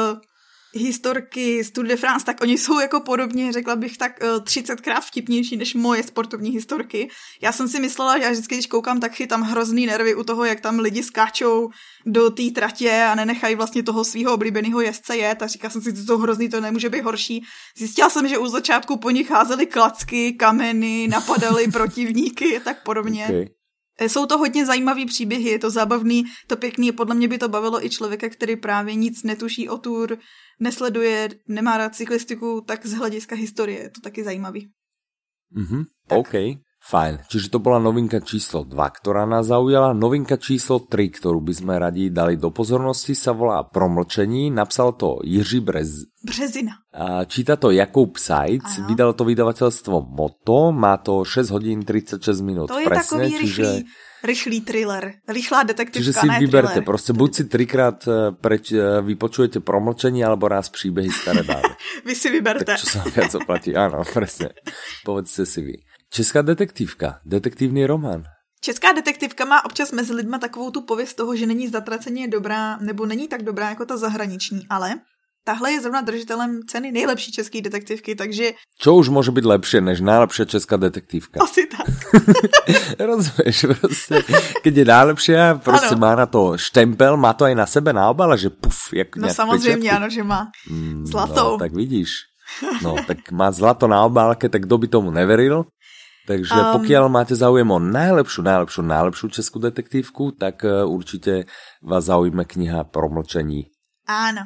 historky 0.73 1.63
z 1.63 1.71
Tour 1.71 1.85
de 1.85 1.95
France, 1.95 2.25
tak 2.25 2.41
oni 2.41 2.57
jsou 2.57 2.79
jako 2.79 2.99
podobně, 2.99 3.51
řekla 3.51 3.75
bych 3.75 3.97
tak 3.97 4.19
30krát 4.21 4.97
eh, 4.97 5.01
vtipnější 5.01 5.57
než 5.57 5.73
moje 5.73 6.03
sportovní 6.03 6.49
historky. 6.49 7.09
Já 7.41 7.51
jsem 7.51 7.67
si 7.67 7.79
myslela, 7.79 8.17
že 8.17 8.23
já 8.23 8.31
vždycky, 8.31 8.55
když 8.55 8.67
koukám, 8.67 8.99
tak 8.99 9.11
chytám 9.11 9.41
hrozný 9.41 9.85
nervy 9.85 10.15
u 10.15 10.23
toho, 10.23 10.45
jak 10.45 10.61
tam 10.61 10.79
lidi 10.79 11.03
skáčou 11.03 11.69
do 12.05 12.29
té 12.29 12.43
tratě 12.55 13.03
a 13.11 13.15
nenechají 13.15 13.55
vlastně 13.55 13.83
toho 13.83 14.03
svého 14.03 14.33
oblíbeného 14.33 14.81
jezdce 14.81 15.17
jet 15.17 15.41
a 15.41 15.47
říkala 15.47 15.71
jsem 15.71 15.81
si, 15.81 15.95
že 15.95 16.03
to 16.03 16.17
hrozný, 16.17 16.49
to 16.49 16.61
nemůže 16.61 16.89
být 16.89 17.03
horší. 17.03 17.43
Zjistila 17.77 18.09
jsem, 18.09 18.27
že 18.27 18.37
u 18.37 18.47
začátku 18.47 18.97
po 18.97 19.09
nich 19.09 19.31
házely 19.31 19.65
klacky, 19.65 20.33
kameny, 20.33 21.07
napadali 21.07 21.67
protivníky 21.71 22.57
a 22.57 22.59
tak 22.59 22.83
podobně. 22.83 23.25
Okay. 23.25 23.62
Eh, 23.99 24.09
jsou 24.09 24.25
to 24.25 24.37
hodně 24.37 24.65
zajímavý 24.65 25.05
příběhy, 25.05 25.49
je 25.49 25.59
to 25.59 25.69
zábavný, 25.69 26.23
to 26.47 26.57
pěkný, 26.57 26.91
podle 26.91 27.15
mě 27.15 27.27
by 27.27 27.37
to 27.37 27.49
bavilo 27.49 27.85
i 27.85 27.89
člověka, 27.89 28.29
který 28.29 28.55
právě 28.55 28.95
nic 28.95 29.23
netuší 29.23 29.69
o 29.69 29.77
tour, 29.77 30.17
nesleduje, 30.59 31.29
nemá 31.47 31.77
rád 31.77 31.95
cyklistiku, 31.95 32.61
tak 32.67 32.85
z 32.85 32.93
hlediska 32.93 33.35
historie 33.35 33.79
je 33.79 33.89
to 33.89 34.01
taky 34.01 34.23
zajímavý. 34.23 34.71
Mm-hmm, 35.55 35.83
OK, 36.09 36.33
fajn. 36.83 37.17
Čiže 37.27 37.49
to 37.49 37.59
byla 37.59 37.79
novinka 37.79 38.19
číslo 38.19 38.63
2, 38.63 38.89
která 38.89 39.25
nás 39.25 39.47
zaujala. 39.47 39.93
Novinka 39.93 40.37
číslo 40.37 40.79
3, 40.79 41.09
kterou 41.09 41.39
by 41.39 41.53
sme 41.53 41.79
radi 41.79 42.09
dali 42.09 42.35
do 42.35 42.51
pozornosti, 42.51 43.15
sa 43.15 43.31
volá 43.31 43.63
Promlčení. 43.63 44.51
Napsal 44.51 44.91
to 44.99 45.23
Jiří 45.23 45.59
Brez... 45.59 45.89
Březina. 46.23 46.71
A 46.93 47.25
číta 47.25 47.55
to 47.55 47.71
Jakub 47.71 48.17
Sajc, 48.17 48.63
ano. 48.77 48.87
vydal 48.87 49.13
to 49.13 49.23
vydavatelstvo 49.25 50.07
Moto, 50.07 50.71
má 50.71 50.97
to 50.97 51.25
6 51.25 51.49
hodin 51.49 51.83
36 51.83 52.41
minut. 52.41 52.67
To 52.67 52.79
je 52.79 52.87
presne, 52.87 53.27
takový 53.27 53.31
čiže... 53.39 53.63
rychlý 53.63 53.83
rychlý 54.23 54.61
thriller, 54.61 55.19
rychlá 55.27 55.63
detektivka, 55.67 55.99
Čiže 55.99 56.13
si 56.15 56.27
ne 56.27 56.39
vyberte, 56.39 56.79
thriller. 56.79 56.85
prostě 56.85 57.13
buď 57.13 57.35
si 57.35 57.43
třikrát 57.45 58.07
eh, 58.07 58.31
preč, 58.31 58.71
eh, 58.71 59.01
vypočujete 59.01 59.59
promlčení, 59.59 60.23
alebo 60.23 60.47
raz 60.47 60.69
příběhy 60.69 61.11
staré 61.11 61.43
dámy. 61.43 61.75
vy 62.05 62.15
si 62.15 62.31
vyberte. 62.31 62.65
Tak 62.65 62.79
čo 62.79 62.87
sa 62.87 63.03
viac 63.03 63.35
oplatí, 63.35 63.75
ano, 63.75 64.03
přesně. 64.03 64.49
Povedzte 65.05 65.45
si 65.45 65.61
vy. 65.61 65.75
Česká 66.13 66.41
detektivka, 66.41 67.19
detektivní 67.25 67.85
román. 67.85 68.23
Česká 68.61 68.91
detektivka 68.91 69.45
má 69.45 69.65
občas 69.65 69.91
mezi 69.91 70.13
lidma 70.13 70.37
takovou 70.37 70.71
tu 70.71 70.81
pověst 70.81 71.13
toho, 71.13 71.35
že 71.35 71.45
není 71.45 71.67
zatraceně 71.67 72.27
dobrá, 72.27 72.77
nebo 72.77 73.05
není 73.05 73.27
tak 73.27 73.43
dobrá 73.43 73.69
jako 73.69 73.85
ta 73.85 73.97
zahraniční, 73.97 74.67
ale 74.69 74.95
Tahle 75.45 75.71
je 75.71 75.81
zrovna 75.81 76.01
držitelem 76.01 76.59
ceny 76.67 76.91
nejlepší 76.91 77.31
české 77.31 77.61
detektivky, 77.61 78.15
takže... 78.15 78.51
Čo 78.79 78.95
už 78.95 79.09
může 79.09 79.31
být 79.31 79.45
lepší 79.45 79.81
než 79.81 80.01
nejlepší 80.01 80.45
česká 80.45 80.77
detektivka? 80.77 81.43
Asi 81.43 81.67
tak. 81.67 81.87
Rozumieš, 82.99 83.65
prostě, 83.81 84.23
keď 84.63 84.75
je 84.77 84.85
nejlepší, 84.85 85.33
prostě 85.63 85.87
ano. 85.87 85.97
má 85.97 86.15
na 86.15 86.25
to 86.25 86.57
štempel, 86.57 87.17
má 87.17 87.33
to 87.33 87.45
aj 87.45 87.55
na 87.55 87.65
sebe 87.65 87.93
na 87.93 88.09
obale, 88.09 88.37
že 88.37 88.49
puf, 88.49 88.93
jak 88.93 89.15
No 89.15 89.33
samozřejmě, 89.33 89.75
pečetku. 89.75 89.95
ano, 89.95 90.09
že 90.09 90.23
má. 90.23 90.47
Mm, 90.69 91.05
Zlatou. 91.07 91.51
No, 91.51 91.57
tak 91.57 91.73
vidíš. 91.73 92.09
No, 92.81 92.95
tak 93.07 93.31
má 93.31 93.51
zlato 93.51 93.87
na 93.87 94.03
obálke, 94.05 94.49
tak 94.49 94.61
kdo 94.61 94.77
by 94.77 94.87
tomu 94.87 95.11
neveril? 95.11 95.65
Takže 96.27 96.55
um, 96.55 96.79
pokiaľ 96.79 97.03
máte 97.11 97.35
záujem 97.35 97.67
o 97.67 97.79
najlepšiu, 97.83 98.47
najlepšiu, 98.47 98.81
najlepšiu 98.87 99.27
českú 99.27 99.59
detektívku, 99.59 100.31
tak 100.39 100.63
uh, 100.63 100.87
určite 100.87 101.51
vás 101.83 102.07
zaujme 102.07 102.47
kniha 102.47 102.87
Promlčení. 102.87 103.67
Áno, 104.07 104.43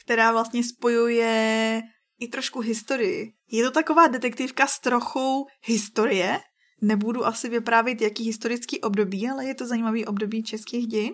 která 0.00 0.32
vlastně 0.32 0.64
spojuje 0.64 1.82
i 2.20 2.28
trošku 2.28 2.60
historii. 2.60 3.32
Je 3.50 3.64
to 3.64 3.70
taková 3.70 4.06
detektivka 4.06 4.66
s 4.66 4.80
trochou 4.80 5.46
historie. 5.66 6.40
Nebudu 6.82 7.26
asi 7.26 7.48
vyprávět, 7.48 8.00
jaký 8.00 8.24
historický 8.24 8.80
období, 8.80 9.28
ale 9.28 9.44
je 9.44 9.54
to 9.54 9.66
zajímavý 9.66 10.06
období 10.06 10.42
českých 10.42 10.86
dějin. 10.86 11.12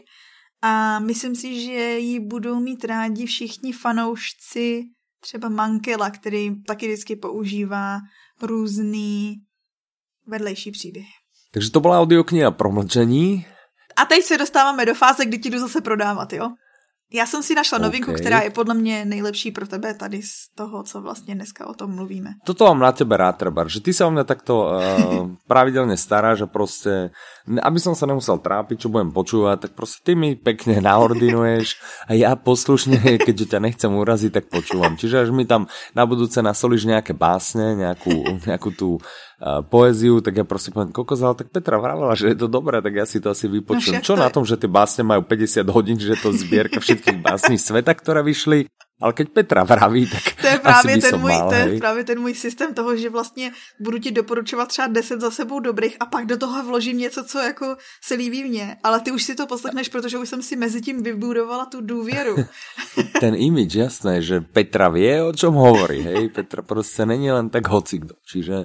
A 0.62 0.98
myslím 0.98 1.36
si, 1.36 1.60
že 1.60 1.98
ji 1.98 2.20
budou 2.20 2.60
mít 2.60 2.84
rádi 2.84 3.26
všichni 3.26 3.72
fanoušci 3.72 4.82
třeba 5.20 5.48
Mankela, 5.48 6.10
který 6.10 6.62
taky 6.62 6.86
vždycky 6.86 7.16
používá 7.16 7.98
různý 8.42 9.34
vedlejší 10.26 10.70
příběhy. 10.70 11.08
Takže 11.50 11.70
to 11.70 11.80
byla 11.80 12.00
audiokniha 12.00 12.50
pro 12.50 12.70
mlčení. 12.70 13.46
A 13.96 14.04
teď 14.04 14.24
se 14.24 14.38
dostáváme 14.38 14.86
do 14.86 14.94
fáze, 14.94 15.24
kdy 15.24 15.38
ti 15.38 15.50
jdu 15.50 15.58
zase 15.58 15.80
prodávat, 15.80 16.32
jo? 16.32 16.50
Já 17.12 17.26
jsem 17.26 17.42
si 17.42 17.54
našla 17.54 17.78
novinku, 17.78 18.10
okay. 18.10 18.20
která 18.20 18.40
je 18.40 18.50
podle 18.50 18.74
mě 18.74 19.04
nejlepší 19.04 19.50
pro 19.50 19.66
tebe 19.66 19.94
tady 19.94 20.22
z 20.22 20.54
toho, 20.54 20.82
co 20.82 21.00
vlastně 21.00 21.34
dneska 21.34 21.66
o 21.66 21.74
tom 21.74 21.94
mluvíme. 21.94 22.30
Toto 22.44 22.64
mám 22.64 22.78
na 22.78 22.92
tebe 22.92 23.16
rád, 23.16 23.32
Trebar, 23.32 23.68
že 23.68 23.80
ty 23.80 23.92
se 23.92 24.04
o 24.04 24.10
mě 24.10 24.24
takto 24.24 24.70
uh, 24.70 25.30
pravidelně 25.46 25.96
staráš 25.96 26.40
a 26.40 26.46
prostě, 26.46 27.10
aby 27.62 27.80
som 27.80 27.94
sa 27.94 28.10
nemusel 28.10 28.38
trápiť, 28.42 28.80
čo 28.80 28.88
budem 28.88 29.14
počúvať, 29.14 29.60
tak 29.60 29.72
prostě 29.78 30.02
ty 30.02 30.14
mi 30.14 30.34
pekne 30.34 30.80
naordinuješ 30.80 31.78
a 32.08 32.12
já 32.12 32.36
poslušně, 32.36 33.18
keďže 33.24 33.46
ťa 33.46 33.58
nechcem 33.58 33.94
uraziť, 33.94 34.32
tak 34.32 34.44
počúvam. 34.50 34.98
Čiže 34.98 35.20
až 35.20 35.30
mi 35.30 35.46
tam 35.46 35.70
na 35.94 36.06
budúce 36.06 36.42
nasolíš 36.42 36.84
nějaké 36.84 37.12
básne, 37.12 37.74
nějakou, 37.74 38.24
nějakou 38.46 38.70
tu 38.70 38.98
poéziu, 39.68 40.24
tak 40.24 40.32
ja 40.32 40.48
prosím 40.48 40.72
poviem, 40.72 40.96
kokos, 40.96 41.20
ale 41.20 41.36
tak 41.36 41.52
Petra 41.52 41.76
vravela, 41.76 42.16
že 42.16 42.32
je 42.32 42.40
to 42.40 42.48
dobré, 42.48 42.80
tak 42.80 42.96
ja 42.96 43.04
si 43.04 43.20
to 43.20 43.28
asi 43.28 43.44
vypočujem. 43.44 44.00
No 44.00 44.06
Čo 44.08 44.16
na 44.16 44.32
tom, 44.32 44.48
že 44.48 44.56
tie 44.56 44.64
básne 44.64 45.04
majú 45.04 45.28
50 45.28 45.60
hodín, 45.68 46.00
že 46.00 46.16
to 46.16 46.32
zbierka 46.32 46.80
všetkých 46.84 46.95
básní 47.22 47.58
sveta, 47.58 47.94
ktoré 47.94 48.22
vyšli? 48.22 48.66
Ale 48.96 49.12
keď 49.12 49.28
Petra 49.28 49.60
vraví, 49.64 50.08
tak 50.08 50.24
to 50.40 50.46
je 50.46 50.58
právě 50.58 50.94
asi 50.96 51.00
ten 51.00 51.20
můj, 51.20 51.32
mal, 51.32 51.48
to 51.48 51.54
je 51.54 51.78
právě 51.78 52.04
ten 52.04 52.20
můj 52.20 52.34
systém 52.34 52.74
toho, 52.74 52.96
že 52.96 53.10
vlastně 53.10 53.52
budu 53.80 53.98
ti 53.98 54.10
doporučovat 54.10 54.68
třeba 54.68 54.88
10 54.88 55.20
za 55.20 55.30
sebou 55.30 55.60
dobrých 55.60 55.96
a 56.00 56.06
pak 56.06 56.26
do 56.26 56.36
toho 56.36 56.64
vložím 56.64 56.98
něco, 56.98 57.24
co 57.24 57.38
jako 57.38 57.76
se 58.02 58.14
líbí 58.14 58.44
mně. 58.44 58.76
Ale 58.82 59.00
ty 59.00 59.12
už 59.12 59.22
si 59.22 59.34
to 59.34 59.46
poslechneš, 59.46 59.88
protože 59.88 60.18
už 60.18 60.28
jsem 60.28 60.42
si 60.42 60.56
mezi 60.56 60.80
tím 60.80 61.02
vybudovala 61.02 61.66
tu 61.66 61.80
důvěru. 61.80 62.36
ten 63.20 63.34
image, 63.36 63.74
jasné, 63.74 64.22
že 64.22 64.40
Petra 64.40 64.88
vie, 64.88 65.22
o 65.22 65.32
čom 65.32 65.54
hovorí, 65.54 66.00
hej. 66.00 66.28
Petra 66.28 66.62
prostě 66.62 67.06
není 67.06 67.30
len 67.30 67.50
tak 67.50 67.68
hocikdo. 67.68 68.14
Čiže 68.24 68.64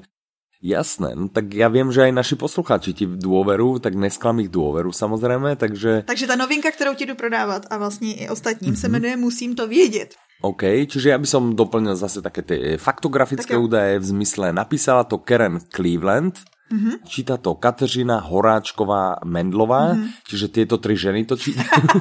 Jasné, 0.61 1.15
no 1.15 1.27
tak 1.27 1.53
já 1.53 1.67
vím, 1.67 1.91
že 1.91 2.05
aj 2.05 2.11
naši 2.11 2.35
posluchači 2.37 2.93
ti 2.93 3.05
dôveru, 3.09 3.81
tak 3.81 3.97
nesklam 3.97 4.45
ich 4.45 4.49
dôveru 4.49 4.93
samozřejmě, 4.93 5.55
takže... 5.55 6.03
Takže 6.05 6.27
ta 6.27 6.35
novinka, 6.35 6.71
kterou 6.71 6.93
ti 6.93 7.05
jdu 7.05 7.15
prodávat 7.15 7.65
a 7.69 7.77
vlastně 7.77 8.13
i 8.13 8.29
ostatním 8.29 8.73
mm-hmm. 8.73 8.79
se 8.79 8.87
mhm. 8.87 8.91
jmenuje 8.91 9.17
Musím 9.17 9.55
to 9.55 9.67
vědět. 9.67 10.15
OK, 10.41 10.89
čiže 10.89 11.13
ja 11.13 11.17
by 11.21 11.27
som 11.29 11.53
doplnil 11.53 11.93
zase 11.93 12.17
také 12.17 12.41
ty 12.41 12.57
faktografické 12.81 13.53
údaje 13.53 14.01
v 14.01 14.05
zmysle, 14.05 14.49
napísala 14.49 15.05
to 15.05 15.17
Karen 15.17 15.59
Cleveland, 15.69 16.41
Mm-hmm. 16.71 17.03
Číta 17.03 17.35
to 17.35 17.59
Kateřina 17.59 18.23
Horáčková 18.23 19.19
Mendlová, 19.27 19.91
mm-hmm. 19.91 20.23
čiže 20.23 20.47
tieto 20.47 20.79
tri 20.79 20.95
ženy 20.95 21.27
to 21.27 21.35
čítajú. 21.35 21.67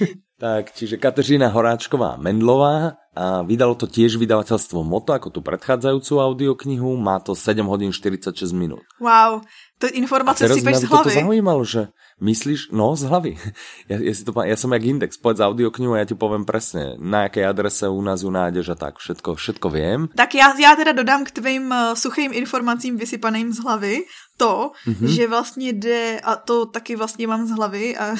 tak, 0.36 0.76
čiže 0.76 1.00
Kateřina 1.00 1.48
Horáčková 1.48 2.20
Mendlová 2.20 3.00
a 3.16 3.40
vydalo 3.40 3.72
to 3.72 3.88
tiež 3.88 4.20
vydavateľstvo 4.20 4.84
Moto, 4.84 5.16
ako 5.16 5.32
tú 5.32 5.40
predchádzajúcu 5.40 6.12
audioknihu. 6.20 7.00
Má 7.00 7.16
to 7.24 7.32
7 7.32 7.64
hodín 7.64 7.88
46 7.88 8.52
minút. 8.52 8.84
Wow, 9.00 9.40
to 9.80 9.88
informace 9.88 10.44
si 10.44 10.60
z 10.60 10.84
hlavy. 10.84 11.16
to 11.16 11.24
zaujímalo, 11.24 11.64
že 11.64 11.88
myslíš, 12.20 12.72
no 12.72 12.96
z 12.96 13.02
hlavy. 13.08 13.34
Ja, 13.86 14.02
ja, 14.02 14.14
si 14.14 14.26
to, 14.26 14.34
ja 14.42 14.58
som 14.58 14.74
jak 14.74 14.82
index, 14.82 15.14
povedz 15.14 15.38
audioknihu 15.38 15.94
a 15.94 16.02
ja 16.02 16.10
ti 16.10 16.18
poviem 16.18 16.42
presne, 16.42 16.98
na 16.98 17.30
jakej 17.30 17.46
adrese 17.46 17.86
u 17.86 18.02
nás 18.02 18.26
ju 18.26 18.30
nájdeš 18.34 18.74
a 18.74 18.76
tak, 18.76 18.98
všetko, 18.98 19.38
všetko 19.38 19.66
viem. 19.70 20.08
Tak 20.10 20.34
já, 20.34 20.50
já 20.58 20.76
teda 20.76 20.92
dodám 20.92 21.24
k 21.24 21.30
tvým 21.30 21.70
uh, 21.70 21.94
suchým 21.94 22.32
informacím 22.32 22.96
vysypaným 22.96 23.52
z 23.52 23.58
hlavy 23.62 24.04
to, 24.36 24.72
mm-hmm. 24.86 25.06
že 25.06 25.28
vlastně 25.28 25.72
jde, 25.72 26.20
a 26.20 26.36
to 26.36 26.66
taky 26.66 26.96
vlastně 26.96 27.26
mám 27.26 27.46
z 27.46 27.50
hlavy, 27.50 27.96
a 27.96 28.14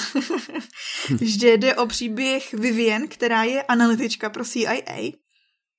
že 1.20 1.56
jde 1.56 1.74
o 1.74 1.86
příběh 1.86 2.54
Vivian, 2.54 3.02
která 3.08 3.42
je 3.42 3.62
analytička 3.62 4.30
pro 4.30 4.44
CIA 4.44 5.12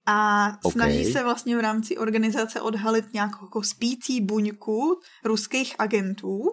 a 0.08 0.48
okay. 0.64 0.72
snaží 0.72 1.06
se 1.06 1.24
vlastně 1.24 1.58
v 1.58 1.60
rámci 1.60 1.98
organizace 1.98 2.62
odhalit 2.62 3.14
nějakou 3.14 3.46
jako 3.46 3.64
spící 3.64 4.22
buňku 4.22 5.00
ruských 5.26 5.76
agentů. 5.80 6.44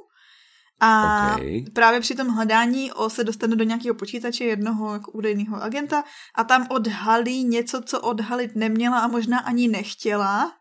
A 0.81 1.33
okay. 1.35 1.65
právě 1.73 2.01
při 2.01 2.15
tom 2.15 2.29
hledání 2.29 2.93
o, 2.93 3.11
se 3.11 3.25
dostane 3.25 3.57
do 3.57 3.65
nějakého 3.65 3.95
počítače 3.95 4.45
jednoho 4.45 4.93
jako 4.93 5.11
údajného 5.11 5.63
agenta 5.63 6.05
a 6.35 6.45
tam 6.45 6.67
odhalí 6.71 7.45
něco, 7.45 7.83
co 7.83 8.01
odhalit 8.01 8.57
neměla 8.57 8.99
a 8.99 9.07
možná 9.07 9.39
ani 9.39 9.69
nechtěla. 9.69 10.53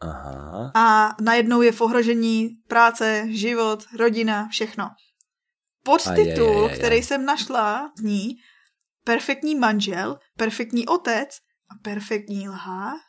Aha. 0.00 0.72
A 0.74 1.16
najednou 1.20 1.62
je 1.62 1.72
v 1.72 1.80
ohrožení 1.80 2.50
práce, 2.68 3.24
život, 3.28 3.84
rodina, 3.98 4.48
všechno. 4.48 4.90
Podtitul, 5.84 6.68
který 6.68 7.02
jsem 7.02 7.24
našla, 7.24 7.92
zní 7.98 8.36
Perfektní 9.04 9.54
manžel, 9.54 10.18
perfektní 10.36 10.86
otec 10.86 11.28
a 11.70 11.74
perfektní 11.82 12.48
lhář. 12.48 13.00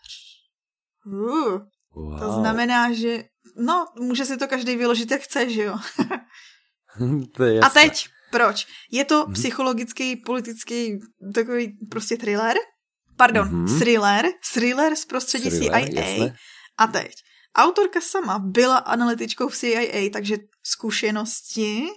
Uh, 1.05 1.61
wow. 1.91 2.19
To 2.19 2.31
znamená, 2.31 2.93
že 2.93 3.23
no, 3.57 3.85
může 3.99 4.25
si 4.25 4.37
to 4.37 4.47
každý 4.47 4.75
vyložit, 4.75 5.11
jak 5.11 5.21
chce, 5.21 5.49
že 5.49 5.63
jo? 5.63 5.77
to 7.31 7.43
je 7.43 7.59
A 7.59 7.69
teď, 7.69 8.07
proč? 8.31 8.67
Je 8.91 9.05
to 9.05 9.25
mm-hmm. 9.25 9.33
psychologický, 9.33 10.15
politický, 10.15 10.99
takový 11.33 11.77
prostě 11.91 12.17
thriller. 12.17 12.57
Pardon, 13.17 13.47
mm-hmm. 13.47 13.79
thriller. 13.79 14.25
Thriller 14.53 14.95
z 14.95 15.05
prostředí 15.05 15.49
thriller, 15.49 15.89
CIA. 15.89 16.01
Jasné. 16.01 16.35
A 16.77 16.87
teď. 16.87 17.11
Autorka 17.55 18.01
sama 18.01 18.39
byla 18.39 18.77
analytičkou 18.77 19.49
v 19.49 19.57
CIA, 19.57 20.09
takže 20.13 20.37
zkušenosti 20.63 21.87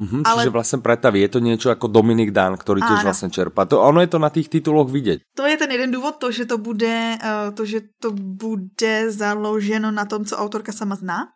Mm-hmm, 0.00 0.22
ale... 0.24 0.42
Čiže 0.42 0.50
vlastně 0.50 0.78
pretaví, 0.78 1.20
je 1.20 1.28
to 1.28 1.38
něco 1.38 1.68
jako 1.68 1.86
Dominik 1.86 2.30
Dan, 2.30 2.56
který 2.56 2.80
těž 2.80 3.02
vlastně 3.02 3.30
čerpá. 3.30 3.64
To, 3.64 3.82
ono 3.82 4.00
je 4.00 4.06
to 4.06 4.18
na 4.18 4.28
těch 4.28 4.48
titulech 4.48 4.92
vidět. 4.92 5.20
To 5.36 5.46
je 5.46 5.56
ten 5.56 5.70
jeden 5.70 5.90
důvod, 5.90 6.16
to, 6.16 6.30
že 6.32 6.44
to 6.44 6.58
bude, 6.58 7.18
uh, 7.22 7.54
to, 7.54 7.64
že 7.64 7.80
to 8.00 8.10
bude 8.12 9.12
založeno 9.12 9.90
na 9.90 10.04
tom, 10.04 10.24
co 10.24 10.36
autorka 10.36 10.72
sama 10.72 10.94
zná. 10.94 11.28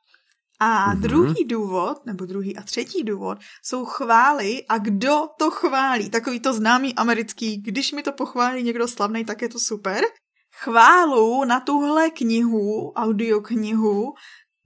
A 0.61 0.94
mm-hmm. 0.94 1.00
druhý 1.00 1.44
důvod, 1.44 2.07
nebo 2.07 2.24
druhý 2.27 2.57
a 2.57 2.62
třetí 2.62 3.03
důvod, 3.03 3.38
jsou 3.62 3.85
chvály 3.85 4.64
a 4.68 4.79
kdo 4.79 5.29
to 5.38 5.50
chválí. 5.50 6.11
Takový 6.11 6.40
to 6.40 6.53
známý 6.53 6.94
americký, 6.94 7.57
když 7.57 7.92
mi 7.92 8.03
to 8.03 8.12
pochválí 8.12 8.62
někdo 8.62 8.88
slavný, 8.88 9.24
tak 9.24 9.42
je 9.42 9.48
to 9.48 9.59
super. 9.59 10.05
Chválu 10.62 11.44
na 11.44 11.61
tuhle 11.61 12.11
knihu, 12.11 12.92
audioknihu, 12.92 14.12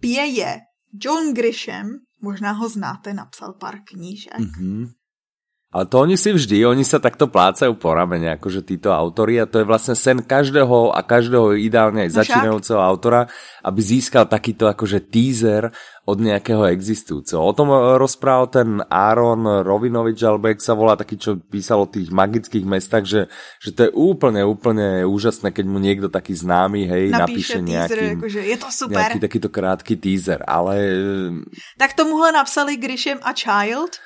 pěje 0.00 0.58
John 1.04 1.34
Grisham, 1.34 1.86
Možná 2.20 2.52
ho 2.52 2.68
znáte, 2.68 3.14
napsal 3.14 3.52
pár 3.52 3.80
knížek. 3.84 4.38
Mm-hmm. 4.38 4.97
Ale 5.68 5.84
to 5.84 6.00
oni 6.00 6.16
si 6.16 6.32
vždy, 6.32 6.64
oni 6.64 6.80
sa 6.80 6.96
takto 6.96 7.28
plácajú 7.28 7.76
po 7.76 7.92
ramene, 7.92 8.40
akože 8.40 8.64
títo 8.64 8.88
autory 8.88 9.36
a 9.36 9.44
to 9.44 9.60
je 9.60 9.68
vlastne 9.68 9.92
sen 9.92 10.24
každého 10.24 10.96
a 10.96 11.04
každého 11.04 11.60
ideálne 11.60 12.08
aj 12.08 12.10
no 12.10 12.16
začínajúceho 12.24 12.80
autora, 12.80 13.28
aby 13.60 13.80
získal 13.84 14.24
takýto 14.24 14.64
akože 14.64 15.12
teaser 15.12 15.68
od 16.08 16.24
nejakého 16.24 16.72
existujúceho. 16.72 17.44
O 17.44 17.52
tom 17.52 17.68
rozprával 18.00 18.48
ten 18.48 18.80
Aaron 18.88 19.44
Rovinovič, 19.60 20.16
alebo 20.24 20.48
jak 20.48 20.64
sa 20.64 20.72
volá, 20.72 20.96
taký, 20.96 21.20
čo 21.20 21.36
písal 21.36 21.84
o 21.84 21.92
tých 21.92 22.08
magických 22.08 22.64
mestách, 22.64 23.04
že, 23.04 23.20
že 23.60 23.76
to 23.76 23.80
je 23.84 23.90
úplne, 23.92 24.40
úplne 24.48 25.04
úžasné, 25.04 25.52
keď 25.52 25.68
mu 25.68 25.76
niekto 25.76 26.08
taký 26.08 26.32
známy, 26.32 26.88
hej, 26.88 27.04
napíše, 27.12 27.60
napíše 27.60 27.60
nejaký, 27.60 27.92
teaser, 27.92 28.16
akože 28.16 28.40
je 28.40 28.56
to 28.56 28.68
super. 28.72 29.04
nejaký 29.04 29.20
takýto 29.20 29.52
krátky 29.52 30.00
teaser, 30.00 30.40
ale... 30.48 30.80
Tak 31.76 31.92
tomuhle 31.92 32.32
napsali 32.32 32.80
Grishem 32.80 33.20
a 33.20 33.36
Child, 33.36 34.00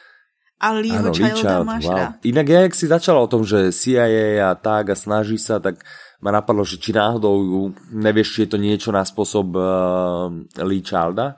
a 0.63 0.69
Leeho 0.71 1.11
Childa 1.11 1.67
máš 1.67 1.91
wow. 1.91 1.99
rád. 1.99 2.15
Inak 2.23 2.47
ja, 2.47 2.61
jak 2.63 2.75
si 2.79 2.87
začala 2.87 3.19
o 3.19 3.27
tom, 3.27 3.43
že 3.43 3.75
CIA 3.75 4.39
a 4.47 4.55
tak 4.55 4.95
a 4.95 4.97
snaží 4.97 5.35
sa, 5.35 5.59
tak 5.59 5.83
ma 6.23 6.31
napadlo, 6.31 6.63
že 6.63 6.79
či 6.79 6.95
náhodou 6.95 7.75
nevieš, 7.91 8.39
či 8.39 8.39
je 8.47 8.51
to 8.55 8.59
niečo 8.63 8.95
na 8.95 9.03
spôsob 9.03 9.59
uh, 9.59 10.31
Lee 10.63 10.87
Childa, 10.87 11.35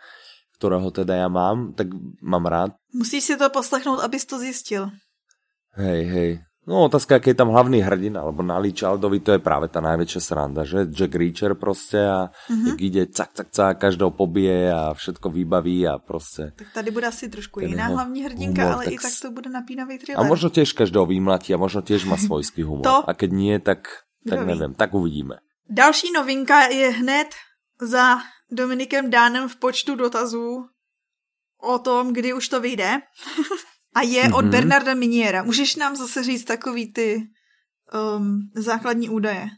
ktorého 0.60 0.92
teda 0.92 1.24
ja 1.24 1.28
mám, 1.32 1.72
tak 1.72 1.88
mám 2.20 2.44
rád. 2.44 2.76
Musíš 2.92 3.32
si 3.32 3.34
to 3.40 3.48
poslechnout, 3.48 4.04
abys 4.04 4.28
to 4.28 4.37
zjistil. 4.37 4.92
Hej, 5.72 6.00
hej. 6.04 6.30
No 6.64 6.88
otázka, 6.88 7.20
aký 7.20 7.37
je 7.37 7.40
tam 7.44 7.53
hlavný 7.53 7.85
hrdina, 7.85 8.24
lebo 8.24 8.40
na 8.40 8.57
Lee 8.57 8.72
Childovi 8.72 9.20
to 9.20 9.37
je 9.37 9.40
práve 9.40 9.68
tá 9.68 9.85
najväčšia 9.85 10.20
sranda, 10.24 10.64
že 10.64 10.88
Jack 10.88 11.12
Reacher 11.12 11.53
proste 11.61 12.00
a 12.00 12.33
mm-hmm. 12.33 12.66
jak 12.72 12.79
ide 12.81 13.03
cak, 13.12 13.31
cak, 13.37 13.48
cak, 13.53 13.74
každého 13.77 14.16
pobije 14.16 14.72
a 14.72 14.96
všetko 14.96 15.29
vybaví 15.29 15.85
a 15.85 16.00
proste. 16.00 16.57
Tak 16.57 16.72
tady 16.72 16.90
bude 16.90 17.07
asi 17.07 17.29
trošku 17.29 17.61
jiná 17.61 17.92
hlavní 17.92 18.24
hrdinka, 18.24 18.62
humor, 18.64 18.74
ale 18.74 18.85
tak 18.85 18.94
i 18.94 18.98
tak 18.98 19.12
to 19.22 19.29
bude 19.31 19.50
napínavý 19.53 20.00
thriller. 20.00 20.16
A 20.16 20.24
možno 20.24 20.48
tiež 20.48 20.72
každého 20.72 21.05
vymlatí 21.05 21.53
a 21.53 21.61
možno 21.61 21.85
tiež 21.85 22.09
má 22.09 22.16
svojský 22.16 22.64
humor. 22.64 22.88
to? 22.88 22.96
A 23.05 23.12
keď 23.12 23.31
nie, 23.37 23.55
tak, 23.61 24.09
tak 24.24 24.48
neviem, 24.48 24.72
tak 24.72 24.96
uvidíme. 24.96 25.44
Další 25.68 26.12
novinka 26.16 26.72
je 26.72 26.96
hned 26.96 27.29
za 27.81 28.24
Dominikem 28.48 29.11
Dánem 29.11 29.48
v 29.48 29.57
počtu 29.57 29.96
dotazů 29.96 30.64
o 31.61 31.79
tom, 31.79 32.12
kdy 32.12 32.33
už 32.33 32.48
to 32.48 32.61
vyjde. 32.61 33.00
A 33.94 34.02
je 34.02 34.22
mm-hmm. 34.22 34.35
od 34.35 34.44
Bernarda 34.44 34.94
Miniera. 34.94 35.42
Můžeš 35.42 35.76
nám 35.76 35.96
zase 35.96 36.22
říct 36.22 36.44
takový 36.44 36.92
ty 36.92 37.22
um, 37.94 38.50
základní 38.54 39.09
údaje? 39.09 39.48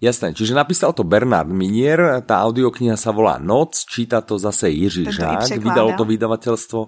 Jasné, 0.00 0.32
čiže 0.32 0.56
napísal 0.56 0.96
to 0.96 1.04
Bernard 1.04 1.52
Minier, 1.52 2.24
tá 2.24 2.40
audiokniha 2.48 2.96
sa 2.96 3.12
volá 3.12 3.36
Noc, 3.36 3.84
číta 3.84 4.24
to 4.24 4.40
zase 4.40 4.72
Jiří 4.72 5.12
Žák, 5.12 5.60
vydalo 5.60 5.92
to 5.92 6.08
vydavateľstvo, 6.08 6.80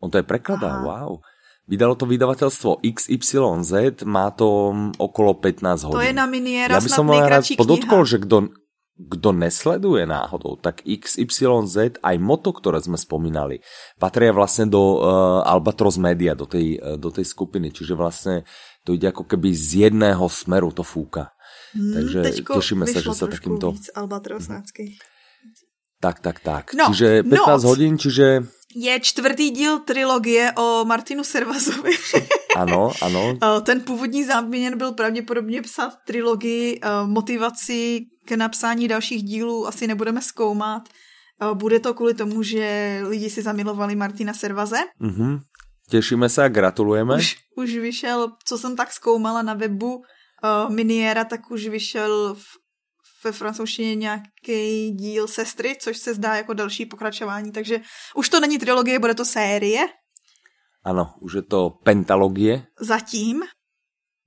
on 0.00 0.08
to 0.08 0.16
je 0.16 0.24
prekladá, 0.24 0.80
wow. 0.80 1.20
Vydalo 1.68 2.00
to 2.00 2.08
vydavateľstvo 2.08 2.80
XYZ, 2.80 4.06
má 4.08 4.32
to 4.32 4.72
okolo 4.96 5.36
15 5.36 5.84
hodín. 5.84 5.98
To 6.00 6.06
je 6.08 6.14
na 6.16 6.24
Miniera 6.24 6.72
ja 6.72 6.80
by 6.80 6.88
som 6.88 7.12
rád 7.12 7.44
podotkol, 7.60 8.08
že 8.08 8.24
kdo, 8.24 8.48
kdo 8.96 9.36
nesleduje 9.36 10.08
náhodou, 10.08 10.56
tak 10.56 10.80
XYZ 10.80 12.00
aj 12.00 12.16
moto, 12.16 12.56
ktoré 12.56 12.80
sme 12.80 12.96
spomínali, 12.96 13.60
patria 14.00 14.32
vlastne 14.32 14.72
do 14.72 14.80
uh, 14.80 15.44
Albatros 15.44 16.00
Media, 16.00 16.32
do 16.32 16.48
tej, 16.48 16.80
uh, 16.80 16.96
do 16.96 17.12
tej 17.12 17.28
skupiny, 17.28 17.68
čiže 17.76 17.92
vlastne 17.92 18.48
to 18.88 18.96
ide 18.96 19.12
ako 19.12 19.28
keby 19.28 19.52
z 19.52 19.88
jedného 19.88 20.24
smeru 20.32 20.72
to 20.72 20.80
fúka. 20.80 21.36
Hmm, 21.76 21.92
Takže 21.92 22.40
tešíme 22.40 22.88
sa, 22.88 23.04
že 23.04 23.12
sa 23.12 23.28
takýmto... 23.28 23.76
Tak, 26.00 26.24
tak, 26.24 26.40
tak. 26.40 26.72
No, 26.72 26.88
čiže 26.92 27.20
15 27.24 27.36
noc. 27.36 27.60
hodín, 27.68 28.00
čiže... 28.00 28.48
Je 28.74 29.00
čtvrtý 29.00 29.50
díl 29.50 29.78
trilogie 29.78 30.52
o 30.52 30.84
Martinu 30.84 31.24
Servazovi. 31.24 31.90
ano, 32.56 32.90
ano. 33.02 33.38
Ten 33.62 33.80
původní 33.80 34.24
záměr 34.24 34.76
byl 34.76 34.92
pravděpodobně 34.92 35.62
psát 35.62 35.92
trilogii 36.06 36.80
motivaci 37.04 38.06
k 38.24 38.32
napsání 38.32 38.88
dalších 38.88 39.22
dílů 39.22 39.66
asi 39.66 39.86
nebudeme 39.86 40.22
zkoumat. 40.22 40.82
Bude 41.54 41.80
to 41.80 41.94
kvůli 41.94 42.14
tomu, 42.14 42.42
že 42.42 43.00
lidi 43.08 43.30
si 43.30 43.42
zamilovali 43.42 43.96
Martina 43.96 44.34
Servaze. 44.34 44.76
Mm-hmm. 45.00 45.40
Těšíme 45.90 46.28
se 46.28 46.44
a 46.44 46.48
gratulujeme. 46.48 47.16
Už, 47.16 47.36
už 47.56 47.76
vyšel, 47.76 48.32
co 48.44 48.58
jsem 48.58 48.76
tak 48.76 48.92
zkoumala 48.92 49.42
na 49.42 49.54
webu, 49.54 49.96
uh, 49.96 50.74
Miniera, 50.74 51.24
tak 51.24 51.50
už 51.50 51.68
vyšel 51.68 52.34
v, 52.34 52.44
ve 53.26 53.32
francouzštině 53.32 53.94
nějaký 53.94 54.90
díl 54.90 55.26
Sestry, 55.26 55.76
což 55.80 55.98
se 55.98 56.14
zdá 56.14 56.34
jako 56.34 56.54
další 56.54 56.86
pokračování, 56.86 57.52
takže 57.52 57.80
už 58.14 58.28
to 58.28 58.40
není 58.40 58.58
trilogie, 58.58 58.98
bude 58.98 59.14
to 59.14 59.24
série. 59.24 59.86
Ano, 60.84 61.18
už 61.20 61.32
je 61.32 61.42
to 61.42 61.82
pentalogie. 61.82 62.70
Zatím. 62.80 63.42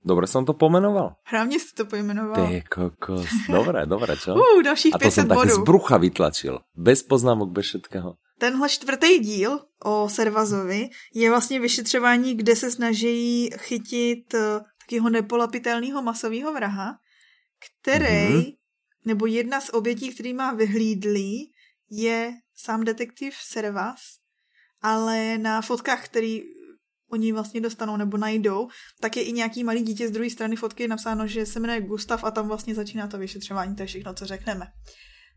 Dobre 0.04 0.24
som 0.24 0.44
to 0.44 0.52
pomenoval? 0.52 1.16
Hlavně 1.24 1.60
si 1.60 1.72
to 1.76 1.84
pojmenoval. 1.84 2.48
Ty 2.48 2.64
kokos. 2.68 3.28
Dobré, 3.48 3.86
dobré, 3.86 4.16
čo? 4.16 4.32
Uh, 4.32 4.62
dalších 4.64 4.94
A 4.94 4.98
to 4.98 5.10
jsem 5.10 5.28
taky 5.28 5.48
z 5.48 5.58
brucha 5.58 5.96
vytlačil. 5.96 6.60
Bez 6.76 7.02
poznámok, 7.02 7.52
bez 7.52 7.66
všetkého. 7.66 8.16
Tenhle 8.38 8.68
čtvrtý 8.68 9.18
díl 9.18 9.60
o 9.84 10.08
Servazovi 10.08 10.88
je 11.14 11.30
vlastně 11.30 11.60
vyšetřování, 11.60 12.34
kde 12.34 12.56
se 12.56 12.70
snaží 12.70 13.50
chytit 13.56 14.34
eh, 14.34 14.60
takého 14.80 15.10
nepolapitelného 15.10 16.02
masového 16.02 16.52
vraha, 16.52 16.96
který, 17.60 18.04
mm-hmm. 18.04 18.59
Nebo 19.04 19.26
jedna 19.26 19.60
z 19.60 19.70
obětí, 19.72 20.14
který 20.14 20.34
má 20.34 20.52
vyhlídlý, 20.52 21.52
je 21.90 22.32
sám 22.54 22.84
detektiv 22.84 23.34
Servas, 23.34 24.00
ale 24.82 25.38
na 25.38 25.62
fotkách, 25.62 26.04
který 26.04 26.42
oni 27.10 27.32
vlastně 27.32 27.60
dostanou 27.60 27.96
nebo 27.96 28.16
najdou, 28.16 28.68
tak 29.00 29.16
je 29.16 29.22
i 29.22 29.32
nějaký 29.32 29.64
malý 29.64 29.82
dítě 29.82 30.08
z 30.08 30.10
druhé 30.10 30.30
strany 30.30 30.56
fotky 30.56 30.88
napsáno, 30.88 31.26
že 31.26 31.46
se 31.46 31.60
jmenuje 31.60 31.80
Gustav 31.80 32.24
a 32.24 32.30
tam 32.30 32.48
vlastně 32.48 32.74
začíná 32.74 33.06
to 33.06 33.18
vyšetřování, 33.18 33.76
to 33.76 33.82
je 33.82 33.86
všechno, 33.86 34.14
co 34.14 34.26
řekneme. 34.26 34.66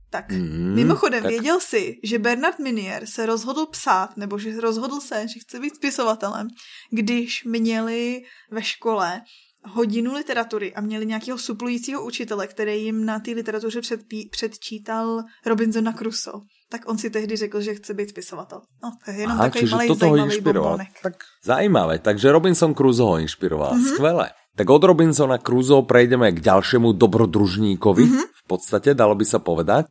Tak, 0.09 0.31
mm, 0.31 0.75
mimochodem, 0.75 1.23
tak... 1.23 1.31
věděl 1.31 1.59
jsi, 1.59 1.99
že 2.03 2.19
Bernard 2.19 2.59
Minier 2.59 3.05
se 3.05 3.25
rozhodl 3.25 3.65
psát, 3.65 4.17
nebo 4.17 4.37
že 4.37 4.61
rozhodl 4.61 4.99
se, 4.99 5.27
že 5.27 5.39
chce 5.39 5.59
být 5.59 5.75
spisovatelem, 5.75 6.47
když 6.91 7.43
měli 7.43 8.21
ve 8.51 8.63
škole 8.63 9.21
hodinu 9.65 10.13
literatury 10.13 10.73
a 10.73 10.81
měli 10.81 11.05
nějakého 11.05 11.37
suplujícího 11.37 12.05
učitele, 12.05 12.47
který 12.47 12.83
jim 12.83 13.05
na 13.05 13.19
té 13.19 13.31
literatuře 13.31 13.81
předpí, 13.81 14.29
předčítal 14.31 15.23
Robinsona 15.45 15.93
Crusoe. 15.93 16.41
Tak 16.69 16.89
on 16.89 16.97
si 16.97 17.09
tehdy 17.09 17.35
řekl, 17.35 17.61
že 17.61 17.75
chce 17.75 17.93
být 17.93 18.09
spisovatel. 18.09 18.61
No, 18.83 18.91
to 19.05 19.11
je 19.11 19.17
jenom 19.17 19.37
Aha, 19.37 19.49
takový 19.49 19.71
malý 19.71 19.87
toto 19.87 20.09
ho 20.09 20.15
inšpiroval. 20.15 20.77
Tak 21.03 21.13
zajímavé, 21.43 21.99
takže 21.99 22.31
Robinson 22.31 22.75
Crusoe 22.75 23.07
ho 23.07 23.17
inšpiroval. 23.19 23.73
Mm-hmm. 23.73 23.93
Skvelé. 23.93 24.29
Tak 24.55 24.69
od 24.69 24.83
Robinsona 24.83 25.37
Crusoe 25.37 25.81
prejdeme 25.81 26.29
k 26.31 26.41
ďalšiemu 26.41 26.93
dobrodružníkovi, 26.93 28.05
mm-hmm. 28.05 28.25
v 28.25 28.43
podstate 28.45 28.93
dalo 28.93 29.17
by 29.17 29.25
sa 29.25 29.41
povedať. 29.41 29.89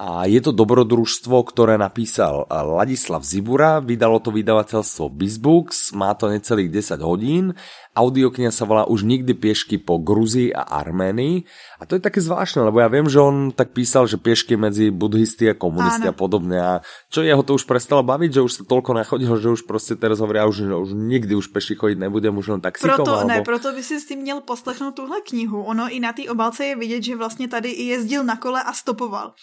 A 0.00 0.24
je 0.24 0.40
to 0.40 0.56
dobrodružstvo, 0.56 1.44
ktoré 1.44 1.76
napísal 1.76 2.48
Ladislav 2.48 3.20
Zibura, 3.20 3.84
vydalo 3.84 4.16
to 4.16 4.32
vydavateľstvo 4.32 5.12
Bizbooks, 5.12 5.92
má 5.92 6.16
to 6.16 6.32
necelých 6.32 6.72
10 6.72 7.04
hodín 7.04 7.52
Audiokniha 7.90 8.54
sa 8.54 8.70
volá 8.70 8.86
Už 8.86 9.02
nikdy 9.02 9.34
piešky 9.34 9.82
po 9.82 9.98
Gruzii 9.98 10.54
a 10.54 10.62
Arménii. 10.62 11.42
A 11.82 11.90
to 11.90 11.98
je 11.98 12.02
také 12.02 12.22
zvláštne, 12.22 12.62
lebo 12.62 12.78
ja 12.78 12.86
viem, 12.86 13.10
že 13.10 13.18
on 13.18 13.50
tak 13.50 13.74
písal, 13.74 14.06
že 14.06 14.14
piešky 14.14 14.54
medzi 14.54 14.94
buddhisti 14.94 15.50
a 15.50 15.58
komunisti 15.58 16.06
Áno. 16.06 16.14
a 16.14 16.16
podobne. 16.16 16.58
A 16.62 16.72
čo 17.10 17.26
jeho 17.26 17.42
to 17.42 17.58
už 17.58 17.66
prestalo 17.66 18.06
baviť, 18.06 18.30
že 18.38 18.44
už 18.46 18.52
sa 18.56 18.62
toľko 18.62 18.94
nachodil, 18.94 19.34
že 19.34 19.50
už 19.50 19.66
prostě 19.66 19.98
teraz 19.98 20.22
hovoria, 20.22 20.46
už, 20.46 20.70
už 20.70 20.90
nikdy 20.94 21.34
už 21.34 21.50
peši 21.50 21.74
chodiť 21.74 21.98
nebudem, 21.98 22.30
už 22.38 22.54
len 22.54 22.62
taxikom. 22.62 22.94
Proto, 22.94 23.26
alebo... 23.26 23.28
ne, 23.28 23.42
proto 23.42 23.74
by 23.74 23.82
si 23.82 23.98
s 23.98 24.06
tím 24.06 24.22
měl 24.22 24.40
poslechnout 24.40 24.94
tuhle 24.94 25.20
knihu. 25.20 25.62
Ono 25.62 25.90
i 25.90 26.00
na 26.00 26.12
té 26.12 26.30
obálce 26.30 26.64
je 26.64 26.76
vidět, 26.76 27.02
že 27.02 27.16
vlastně 27.16 27.48
tady 27.48 27.70
i 27.70 27.84
jezdil 27.84 28.24
na 28.24 28.36
kole 28.36 28.62
a 28.62 28.72
stopoval. 28.72 29.34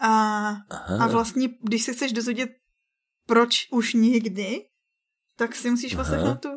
A, 0.00 0.48
a 1.00 1.06
vlastně, 1.06 1.48
když 1.62 1.82
se 1.82 1.92
chceš 1.92 2.12
dozvědět, 2.12 2.50
proč 3.26 3.68
už 3.72 3.94
nikdy, 3.94 4.60
tak 5.36 5.54
si 5.54 5.70
musíš 5.70 5.94
poslechnout 5.94 6.40
tu 6.40 6.48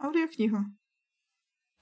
audioknihu. 0.00 0.58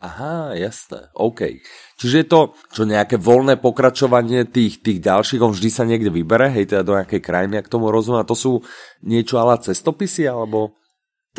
Aha, 0.02 0.58
jasné, 0.58 1.14
OK. 1.14 1.62
Čiže 1.94 2.16
je 2.18 2.26
to 2.26 2.58
čo 2.74 2.82
nejaké 2.82 3.22
voľné 3.22 3.54
pokračovanie 3.62 4.50
tých, 4.50 4.82
tých 4.82 4.98
ďalších, 4.98 5.38
on 5.38 5.54
vždy 5.54 5.70
sa 5.70 5.86
niekde 5.86 6.10
vybere, 6.10 6.50
hej, 6.50 6.74
teda 6.74 6.82
do 6.82 6.98
nejakej 6.98 7.22
krajiny, 7.22 7.62
ak 7.62 7.70
tomu 7.70 7.86
rozumím, 7.86 8.18
a 8.18 8.26
to 8.26 8.34
sú 8.34 8.66
niečo 9.06 9.38
ala 9.38 9.62
cestopisy, 9.62 10.26
alebo... 10.26 10.74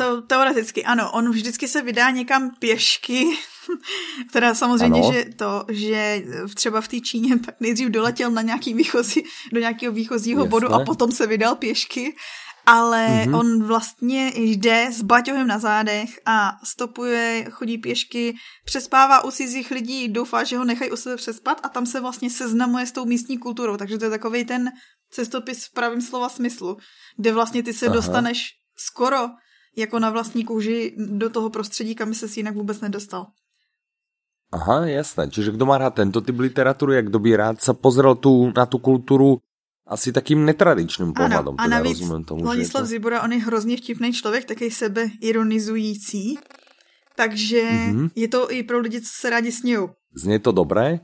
To 0.00 0.24
teoreticky, 0.24 0.80
ano, 0.80 1.12
on 1.12 1.28
vždycky 1.28 1.68
se 1.68 1.84
vydá 1.84 2.10
někam 2.10 2.56
pěšky, 2.56 3.36
teda 4.32 4.54
samozřejmě, 4.54 5.00
ano. 5.00 5.12
že 5.12 5.24
to, 5.36 5.64
že 5.68 6.22
třeba 6.54 6.80
v 6.80 6.88
té 6.88 7.00
Číně 7.00 7.38
tak 7.38 7.54
nejdřív 7.60 7.88
doletěl 7.88 8.30
na 8.30 8.42
nějaký 8.42 8.74
výchozí, 8.74 9.22
do 9.52 9.60
nějakého 9.60 9.92
výchozího 9.92 10.40
Jasné. 10.40 10.50
bodu 10.50 10.74
a 10.74 10.84
potom 10.84 11.12
se 11.12 11.26
vydal 11.26 11.54
pěšky 11.54 12.14
ale 12.66 13.08
mm-hmm. 13.08 13.38
on 13.38 13.64
vlastně 13.64 14.32
jde 14.34 14.88
s 14.92 15.02
baťohem 15.02 15.46
na 15.46 15.58
zádech 15.58 16.20
a 16.26 16.52
stopuje, 16.64 17.46
chodí 17.50 17.78
pěšky, 17.78 18.34
přespává 18.64 19.24
u 19.24 19.30
cizích 19.30 19.70
lidí, 19.70 20.08
doufá, 20.08 20.44
že 20.44 20.58
ho 20.58 20.64
nechají 20.64 20.90
u 20.90 20.96
sebe 20.96 21.16
přespat 21.16 21.60
a 21.62 21.68
tam 21.68 21.86
se 21.86 22.00
vlastně 22.00 22.30
seznamuje 22.30 22.86
s 22.86 22.92
tou 22.92 23.04
místní 23.04 23.38
kulturou, 23.38 23.76
takže 23.76 23.98
to 23.98 24.04
je 24.04 24.10
takový 24.10 24.44
ten 24.44 24.70
cestopis 25.10 25.64
v 25.64 25.72
pravém 25.72 26.00
slova 26.00 26.28
smyslu, 26.28 26.76
kde 27.16 27.32
vlastně 27.32 27.62
ty 27.62 27.72
se 27.72 27.86
Aha. 27.86 27.94
dostaneš 27.94 28.52
skoro 28.76 29.28
jako 29.76 29.98
na 29.98 30.10
vlastní 30.10 30.44
kůži 30.44 30.94
do 30.98 31.30
toho 31.30 31.50
prostředí, 31.50 31.94
kam 31.94 32.14
se 32.14 32.28
si 32.28 32.40
jinak 32.40 32.54
vůbec 32.54 32.80
nedostal. 32.80 33.26
Aha, 34.54 34.86
jasné. 34.86 35.26
Čiže 35.26 35.50
kdo 35.50 35.66
má 35.66 35.78
rád 35.78 35.98
tento 35.98 36.22
typ 36.22 36.38
literatury, 36.38 37.02
jak 37.02 37.10
kdo 37.10 37.18
by 37.18 37.30
rád 37.36 37.56
sa 37.58 37.74
pozrel 37.74 38.14
tu, 38.14 38.54
na 38.54 38.66
tu 38.70 38.78
kulturu 38.78 39.42
asi 39.82 40.12
takým 40.14 40.46
netradičným 40.46 41.12
pohledem. 41.12 41.58
Ano, 41.58 41.60
a 41.60 41.66
navíc 41.66 42.00
tomu, 42.24 42.44
Ladislav 42.44 42.82
to... 42.82 42.86
Zibora, 42.86 43.22
on 43.22 43.32
je 43.32 43.38
hrozně 43.38 43.76
vtipný 43.76 44.12
člověk, 44.12 44.44
takový 44.44 44.70
sebe 44.70 45.10
ironizující, 45.20 46.38
takže 47.16 47.62
mm-hmm. 47.62 48.10
je 48.14 48.28
to 48.28 48.50
i 48.50 48.62
pro 48.62 48.78
lidi, 48.80 49.00
co 49.00 49.10
se 49.20 49.30
rádi 49.30 49.52
smějou. 49.52 49.90
Zně 50.14 50.38
to 50.38 50.52
dobré. 50.52 51.00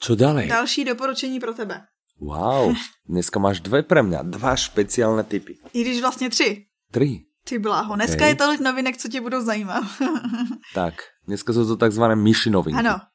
Co 0.00 0.14
dále? 0.14 0.46
Další 0.46 0.84
doporučení 0.84 1.40
pro 1.40 1.54
tebe. 1.54 1.80
Wow, 2.20 2.74
dneska 3.08 3.38
máš 3.38 3.60
dvě 3.60 3.82
pre 3.82 4.02
mě, 4.02 4.18
dva 4.22 4.56
speciální 4.56 5.24
typy. 5.24 5.58
I 5.72 5.80
když 5.80 6.00
vlastně 6.00 6.30
tři. 6.30 6.64
Tři. 6.90 7.20
Ty 7.44 7.58
bláho, 7.58 7.94
dneska 7.94 8.16
okay. 8.16 8.28
je 8.28 8.34
tolik 8.34 8.60
novinek, 8.60 8.96
co 8.96 9.08
tě 9.08 9.20
budou 9.20 9.40
zajímat. 9.40 9.84
tak, 10.74 10.94
dneska 11.28 11.52
jsou 11.52 11.66
to 11.66 11.76
takzvané 11.76 12.16
myši 12.16 12.50
novinky. 12.50 12.78
Ano. 12.78 13.00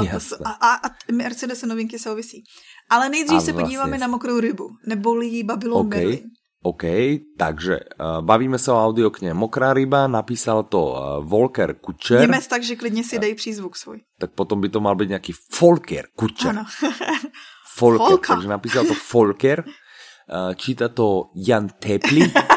Uh, 0.00 0.06
a, 0.44 0.74
a, 0.74 0.80
Mercedes 1.12 1.62
novinky 1.62 1.98
souvisí. 1.98 2.44
Ale 2.90 3.08
nejdřív 3.08 3.38
a 3.38 3.40
se 3.40 3.52
vlastně. 3.52 3.64
podíváme 3.64 3.98
na 3.98 4.06
mokrou 4.06 4.40
rybu, 4.40 4.68
neboli 4.86 5.42
Babylon 5.42 5.86
okay. 5.86 6.00
Berlin. 6.00 6.30
OK, 6.62 6.82
takže 7.38 7.78
uh, 8.00 8.24
bavíme 8.24 8.58
se 8.58 8.72
o 8.72 8.84
audiokně 8.84 9.34
Mokrá 9.34 9.72
ryba, 9.72 10.06
napísal 10.06 10.62
to 10.62 10.84
uh, 10.84 11.24
Volker 11.28 11.74
Kučer. 11.74 12.20
Němec, 12.20 12.46
takže 12.46 12.76
klidně 12.76 13.04
si 13.04 13.18
dej 13.18 13.34
přízvuk 13.34 13.76
svůj. 13.76 14.00
Tak 14.18 14.30
potom 14.30 14.60
by 14.60 14.68
to 14.68 14.80
mal 14.80 14.96
být 14.96 15.08
nějaký 15.08 15.32
Volker 15.60 16.06
Kučer. 16.16 16.50
Ano. 16.50 16.64
Volker, 17.80 18.08
Volka. 18.08 18.34
takže 18.34 18.48
napísal 18.48 18.84
to 18.84 18.94
Volker. 19.12 19.64
Uh, 19.66 20.54
číta 20.54 20.88
to 20.88 21.22
Jan 21.46 21.68
Tepli. 21.68 22.32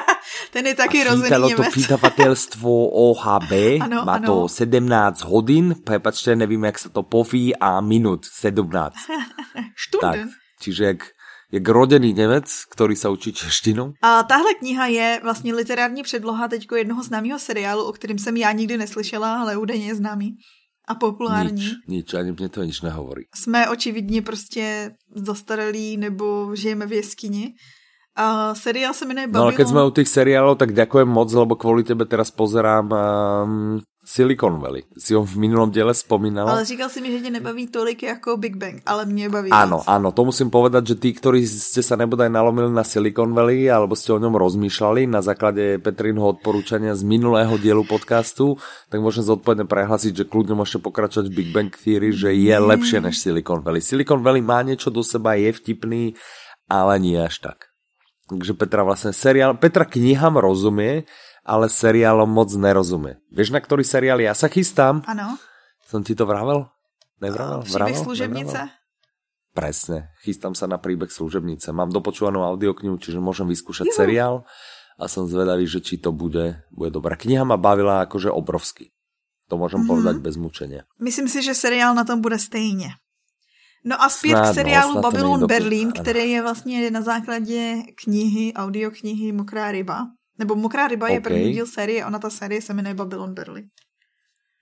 Ten 0.53 0.67
je 0.67 0.75
taky 0.75 1.03
rozený 1.03 1.47
Němec. 1.47 1.73
to 1.73 1.79
vydavatelstvo 1.79 2.89
OHB, 2.89 3.51
ano, 3.81 4.03
má 4.05 4.13
ano. 4.13 4.41
to 4.41 4.47
17 4.47 5.21
hodin, 5.21 5.75
prepačte, 5.83 6.35
nevím, 6.35 6.63
jak 6.63 6.79
se 6.79 6.89
to 6.89 7.03
poví, 7.03 7.55
a 7.55 7.81
minut 7.81 8.25
17. 8.25 8.95
tak, 10.01 10.19
čiže 10.61 10.83
jak, 10.83 10.97
jak 11.51 11.67
rodený 11.67 12.13
Němec, 12.13 12.65
který 12.71 12.95
se 12.95 13.09
učí 13.09 13.33
češtinu. 13.33 13.93
A 14.01 14.23
tahle 14.23 14.53
kniha 14.53 14.85
je 14.85 15.19
vlastně 15.23 15.53
literární 15.53 16.03
předloha 16.03 16.47
teďko 16.47 16.75
jednoho 16.75 17.03
známého 17.03 17.39
seriálu, 17.39 17.83
o 17.83 17.91
kterém 17.91 18.19
jsem 18.19 18.37
já 18.37 18.51
nikdy 18.51 18.77
neslyšela, 18.77 19.41
ale 19.41 19.57
údajně 19.57 19.87
je 19.87 19.95
známý. 19.95 20.35
a 20.87 20.95
populární. 20.95 21.61
Nič, 21.61 21.73
nič, 21.87 22.13
ani 22.13 22.31
mě 22.31 22.49
to 22.49 22.63
nič 22.63 22.81
nehovorí. 22.81 23.23
Jsme 23.35 23.69
očividně 23.69 24.21
prostě 24.21 24.91
zastaralí 25.15 25.97
nebo 25.97 26.55
žijeme 26.55 26.85
v 26.85 26.93
jeskyni. 26.93 27.53
A 28.15 28.55
seriál 28.55 28.93
se 28.93 29.05
jmenuje 29.05 29.27
Babylon. 29.27 29.41
No 29.41 29.43
ale 29.43 29.57
keď 29.57 29.67
jsme 29.67 29.85
u 29.85 29.91
těch 29.91 30.07
seriálů, 30.07 30.55
tak 30.55 30.73
ďakujem 30.73 31.07
moc, 31.07 31.33
lebo 31.33 31.55
kvůli 31.55 31.83
tebe 31.83 32.05
teraz 32.05 32.31
pozerám 32.31 32.89
um, 32.91 33.81
Silicon 34.05 34.59
Valley. 34.59 34.83
Si 34.99 35.15
ho 35.15 35.23
v 35.23 35.35
minulom 35.39 35.71
diele 35.71 35.93
spomínala. 35.95 36.51
Ale 36.51 36.65
říkal 36.65 36.89
si 36.89 37.01
mi, 37.01 37.11
že 37.11 37.19
tě 37.19 37.31
nebaví 37.31 37.67
tolik 37.67 38.03
jako 38.03 38.37
Big 38.37 38.55
Bang, 38.55 38.81
ale 38.85 39.05
mě 39.05 39.29
baví 39.29 39.49
Áno, 39.49 39.77
víc. 39.79 39.87
áno, 39.87 40.11
to 40.11 40.25
musím 40.27 40.51
povedať, 40.51 40.87
že 40.87 40.95
tí, 40.99 41.09
ktorí 41.15 41.47
ste 41.47 41.81
sa 41.81 41.95
nebodaj 41.95 42.29
nalomili 42.29 42.69
na 42.69 42.83
Silicon 42.83 43.33
Valley, 43.33 43.71
alebo 43.71 43.95
ste 43.95 44.13
o 44.13 44.19
ňom 44.19 44.35
rozmýšľali 44.35 45.07
na 45.07 45.23
základe 45.23 45.79
Petrinho 45.79 46.27
odporúčania 46.27 46.93
z 46.93 47.01
minulého 47.07 47.57
dielu 47.57 47.81
podcastu, 47.87 48.59
tak 48.91 49.01
môžem 49.01 49.23
zodpovedne 49.23 49.65
prehlasiť, 49.65 50.13
že 50.21 50.29
kľudne 50.29 50.53
môžete 50.53 50.83
pokračovať 50.83 51.31
v 51.31 51.35
Big 51.39 51.49
Bang 51.49 51.71
Theory, 51.73 52.11
že 52.11 52.35
je 52.35 52.55
lepšie 52.59 52.99
než 53.01 53.17
Silicon 53.17 53.63
Valley. 53.63 53.81
Silicon 53.81 54.21
Valley 54.21 54.43
má 54.43 54.61
niečo 54.61 54.91
do 54.91 55.01
seba, 55.01 55.39
je 55.39 55.49
vtipný, 55.49 56.13
ale 56.69 56.99
nie 56.99 57.17
až 57.17 57.39
tak. 57.39 57.72
Takže 58.39 58.53
Petra 58.57 58.81
vlastne 58.81 59.13
seriál, 59.13 59.53
Petra 59.57 59.85
knihám 59.85 60.41
rozumie, 60.41 61.05
ale 61.43 61.67
seriálom 61.67 62.29
moc 62.29 62.49
nerozumie. 62.55 63.19
Vieš, 63.29 63.51
na 63.51 63.59
ktorý 63.59 63.83
seriál 63.83 64.19
ja 64.23 64.33
sa 64.33 64.47
chystám? 64.47 65.03
Ano. 65.05 65.37
Som 65.85 66.01
ti 66.01 66.15
to 66.15 66.23
vravel? 66.25 66.71
Nevravel? 67.21 67.61
Příběh 67.67 67.97
služebnice? 67.97 68.57
Nevravel? 68.57 68.81
Presne, 69.53 70.09
chystám 70.25 70.57
sa 70.57 70.65
na 70.65 70.81
príbeh 70.81 71.13
služebnice. 71.13 71.69
Mám 71.77 71.93
dopočúvanú 71.93 72.41
audioknihu, 72.41 72.97
čiže 72.97 73.21
môžem 73.21 73.45
vyskúšať 73.45 73.93
Juhu. 73.93 73.97
seriál 74.01 74.35
a 74.97 75.05
som 75.05 75.29
zvedavý, 75.29 75.69
že 75.69 75.77
či 75.77 76.01
to 76.01 76.09
bude, 76.09 76.57
bude 76.73 76.89
dobrá. 76.89 77.13
Kniha 77.13 77.45
ma 77.45 77.53
bavila 77.53 78.01
akože 78.01 78.33
obrovsky. 78.33 78.89
To 79.53 79.61
môžem 79.61 79.85
mm 79.85 79.85
-hmm. 79.85 79.91
povedať 79.93 80.15
bez 80.25 80.35
mučenia. 80.41 80.81
Myslím 80.97 81.29
si, 81.29 81.45
že 81.45 81.53
seriál 81.53 81.93
na 81.93 82.01
tom 82.03 82.21
bude 82.21 82.39
stejně. 82.41 82.97
No 83.85 84.01
a 84.03 84.09
zpět 84.09 84.39
k 84.39 84.53
seriálu 84.53 85.01
Babylon 85.01 85.47
Berlin, 85.47 85.91
který 85.91 86.31
je 86.31 86.41
vlastně 86.41 86.91
na 86.91 87.01
základě 87.01 87.75
knihy, 88.03 88.53
audioknihy 88.53 89.31
Mokrá 89.31 89.71
ryba. 89.71 90.07
Nebo 90.39 90.55
Mokrá 90.55 90.87
ryba 90.87 91.05
okay. 91.05 91.15
je 91.15 91.21
první 91.21 91.53
díl 91.53 91.65
série, 91.65 92.05
ona 92.05 92.19
ta 92.19 92.29
série 92.29 92.61
se 92.61 92.73
jmenuje 92.73 92.93
Babylon 92.93 93.33
Berlin. 93.33 93.65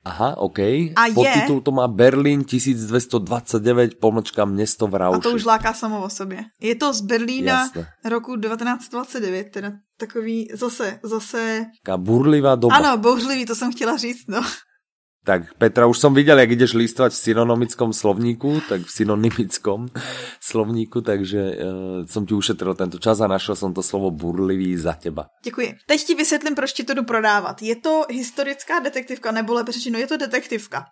Aha, 0.05 0.37
OK. 0.37 0.59
A 0.59 1.13
Podtitul 1.13 1.55
je... 1.55 1.61
to 1.61 1.71
má 1.71 1.87
Berlín 1.87 2.43
1229, 2.43 3.99
pomlčka 3.99 4.45
město 4.45 4.87
v 4.87 4.95
Rauši. 4.95 5.17
A 5.17 5.21
to 5.21 5.31
už 5.31 5.45
láká 5.45 5.73
samo 5.73 6.03
o 6.03 6.09
sobě. 6.09 6.43
Je 6.61 6.75
to 6.75 6.93
z 6.93 7.01
Berlína 7.01 7.53
Jasne. 7.53 7.87
roku 8.05 8.35
1929, 8.35 9.43
teda 9.53 9.71
takový 9.97 10.49
zase, 10.53 10.99
zase... 11.03 11.65
Taká 11.85 11.97
burlivá 11.97 12.55
doba. 12.55 12.75
Ano, 12.75 12.97
bouřlivý, 12.97 13.45
to 13.45 13.55
jsem 13.55 13.71
chtěla 13.71 13.97
říct, 13.97 14.27
no. 14.27 14.41
Tak 15.21 15.53
Petra, 15.61 15.85
už 15.85 16.01
som 16.01 16.17
videl, 16.17 16.33
jak 16.41 16.49
ideš 16.49 16.73
listovať 16.73 17.13
v 17.13 17.21
synonymickom 17.29 17.93
slovníku, 17.93 18.57
tak 18.65 18.81
v 18.81 18.89
synonymickom 18.89 19.93
slovníku, 20.41 21.05
takže 21.05 21.37
uh, 21.37 21.53
som 22.09 22.25
ti 22.25 22.33
ušetril 22.33 22.73
tento 22.73 22.97
čas 22.97 23.21
a 23.21 23.29
našel 23.29 23.53
som 23.53 23.69
to 23.69 23.85
slovo 23.85 24.09
burlivý 24.09 24.73
za 24.73 24.97
teba. 24.97 25.29
Děkuji. 25.45 25.77
Teď 25.85 26.05
ti 26.05 26.15
vysvětlím, 26.15 26.55
proč 26.55 26.73
ti 26.73 26.83
to 26.83 26.93
jdu 26.93 27.03
prodávat. 27.03 27.61
Je 27.61 27.75
to 27.75 28.05
historická 28.09 28.79
detektivka, 28.79 29.31
nebo 29.31 29.53
lepší 29.53 29.71
řečeno, 29.71 29.99
je 29.99 30.07
to 30.07 30.17
detektivka. 30.17 30.85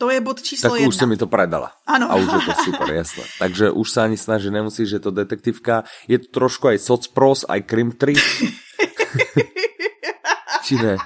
To 0.00 0.10
je 0.10 0.20
bod 0.20 0.42
číslo 0.42 0.70
tak 0.70 0.80
jedna. 0.80 0.88
už 0.88 0.96
si 0.96 1.06
mi 1.06 1.16
to 1.16 1.28
predala. 1.28 1.76
Ano. 1.84 2.12
A 2.12 2.16
už 2.16 2.32
je 2.32 2.40
to 2.48 2.54
super, 2.64 2.88
jasné. 2.88 3.24
Takže 3.44 3.70
už 3.70 3.86
sa 3.88 4.08
ani 4.08 4.16
snaží, 4.16 4.48
nemusíš, 4.48 4.88
že 4.88 4.96
je 4.96 5.04
to 5.04 5.12
detektivka. 5.12 5.84
Je 6.08 6.16
to 6.16 6.32
trošku 6.32 6.72
aj 6.72 6.80
socpros, 6.80 7.44
aj 7.44 7.60
krim 7.68 7.92
3. 7.92 8.16
Či 10.64 10.74
ne? 10.80 10.96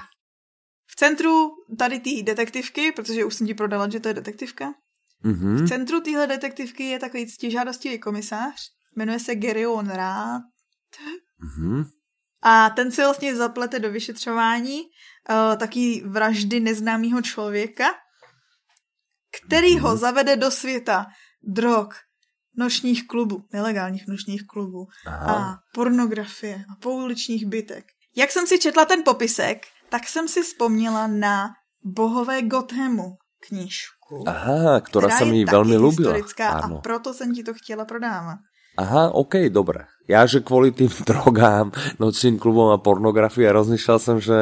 V 0.95 0.99
centru 0.99 1.49
tady 1.79 1.99
té 1.99 2.23
detektivky, 2.23 2.91
protože 2.91 3.25
už 3.25 3.35
jsem 3.35 3.47
ti 3.47 3.53
prodala, 3.53 3.89
že 3.89 3.99
to 3.99 4.07
je 4.07 4.13
detektivka, 4.13 4.73
mm-hmm. 5.25 5.65
v 5.65 5.69
centru 5.69 6.01
téhle 6.01 6.27
detektivky 6.27 6.83
je 6.83 6.99
takový 6.99 7.27
ctižádostivý 7.27 7.99
komisář, 7.99 8.55
jmenuje 8.95 9.19
se 9.19 9.35
Gerion 9.35 9.89
Rád. 9.89 10.41
Mm-hmm. 11.43 11.85
A 12.41 12.69
ten 12.69 12.91
se 12.91 13.03
vlastně 13.03 13.35
zaplete 13.35 13.79
do 13.79 13.91
vyšetřování 13.91 14.81
uh, 14.81 15.57
taky 15.57 16.03
vraždy 16.05 16.59
neznámého 16.59 17.21
člověka, 17.21 17.85
který 19.41 19.75
mm-hmm. 19.75 19.81
ho 19.81 19.97
zavede 19.97 20.35
do 20.35 20.51
světa 20.51 21.05
drog, 21.43 21.87
nočních 22.57 23.07
klubů, 23.07 23.43
nelegálních 23.53 24.07
nočních 24.07 24.47
klubů 24.47 24.87
Aha. 25.05 25.49
a 25.49 25.57
pornografie 25.73 26.55
a 26.55 26.75
pouličních 26.81 27.45
bytek. 27.45 27.85
Jak 28.15 28.31
jsem 28.31 28.47
si 28.47 28.59
četla 28.59 28.85
ten 28.85 29.03
popisek, 29.03 29.67
tak 29.89 30.07
jsem 30.07 30.27
si 30.27 30.41
vzpomněla 30.41 31.07
na 31.07 31.49
Bohové 31.83 32.41
Gothamu 32.41 33.15
knížku. 33.47 34.23
Aha, 34.27 34.81
která, 34.81 35.07
která 35.07 35.17
se 35.17 35.25
mi 35.25 35.45
velmi 35.45 35.77
líbila. 35.77 36.15
a 36.49 36.69
proto 36.81 37.13
jsem 37.13 37.33
ti 37.33 37.43
to 37.43 37.53
chtěla 37.53 37.85
prodávat. 37.85 38.37
Aha, 38.77 39.09
OK, 39.09 39.35
dobré. 39.49 39.85
Já, 40.07 40.25
že 40.25 40.39
kvůli 40.39 40.71
tým 40.71 40.89
drogám, 41.05 41.71
nočným 41.99 42.39
klubom 42.39 42.69
a 42.71 42.77
pornografii, 42.77 43.49
rozmýšlel 43.49 43.99
jsem, 43.99 44.19
že 44.19 44.33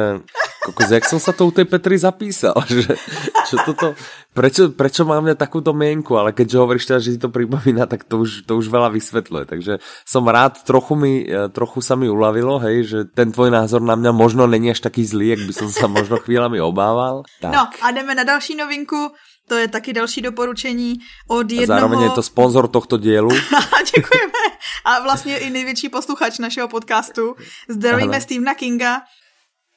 kokos, 0.64 0.88
jak 0.88 1.04
som 1.04 1.20
sa 1.20 1.36
to 1.36 1.44
u 1.44 1.52
tej 1.52 1.68
Petry 1.68 2.00
zapísal, 2.00 2.56
že 2.72 2.96
čo 3.44 3.60
toto, 3.60 3.92
prečo, 4.32 4.72
prečo 4.72 5.04
mám 5.04 5.28
mňa 5.28 5.36
takúto 5.36 5.76
mienku, 5.76 6.16
ale 6.16 6.32
keďže 6.32 6.56
hovoríš 6.56 6.88
teda, 6.88 7.00
že 7.04 7.12
ti 7.14 7.20
to 7.20 7.28
pripomína, 7.28 7.84
tak 7.84 8.08
to 8.08 8.24
už, 8.24 8.48
to 8.48 8.56
už 8.56 8.72
veľa 8.72 8.88
vysvetľuje, 8.96 9.44
takže 9.44 9.72
som 10.08 10.24
rád, 10.24 10.64
trochu 10.64 10.96
mi, 10.96 11.28
e, 11.28 11.52
trochu 11.52 11.84
sa 11.84 12.00
mi 12.00 12.08
ulavilo, 12.08 12.56
hej, 12.64 12.76
že 12.88 12.98
ten 13.12 13.28
tvoj 13.28 13.52
názor 13.52 13.84
na 13.84 13.92
mňa 13.92 14.16
možno 14.16 14.48
není 14.48 14.72
až 14.72 14.80
taký 14.80 15.04
zlý, 15.04 15.36
jak 15.36 15.44
by 15.44 15.52
som 15.52 15.68
sa 15.68 15.84
možno 15.84 16.16
chvíľami 16.16 16.56
obával. 16.64 17.28
Tak. 17.44 17.52
No 17.52 17.68
a 17.84 17.86
jdeme 17.92 18.16
na 18.16 18.24
další 18.24 18.56
novinku, 18.56 19.12
to 19.48 19.56
je 19.56 19.68
taky 19.68 19.92
další 19.92 20.22
doporučení 20.22 20.96
od 21.28 21.50
jednoho... 21.50 21.76
A 21.76 21.80
zároveň 21.80 22.00
je 22.02 22.10
to 22.10 22.22
sponzor 22.22 22.68
tohto 22.68 22.96
dielu. 22.96 23.28
Děkujeme. 23.94 24.40
A 24.84 25.00
vlastně 25.00 25.38
i 25.38 25.50
největší 25.50 25.88
posluchač 25.88 26.38
našeho 26.38 26.68
podcastu. 26.68 27.36
Zdravíme 27.68 28.20
Stevena 28.20 28.54
Kinga. 28.54 29.02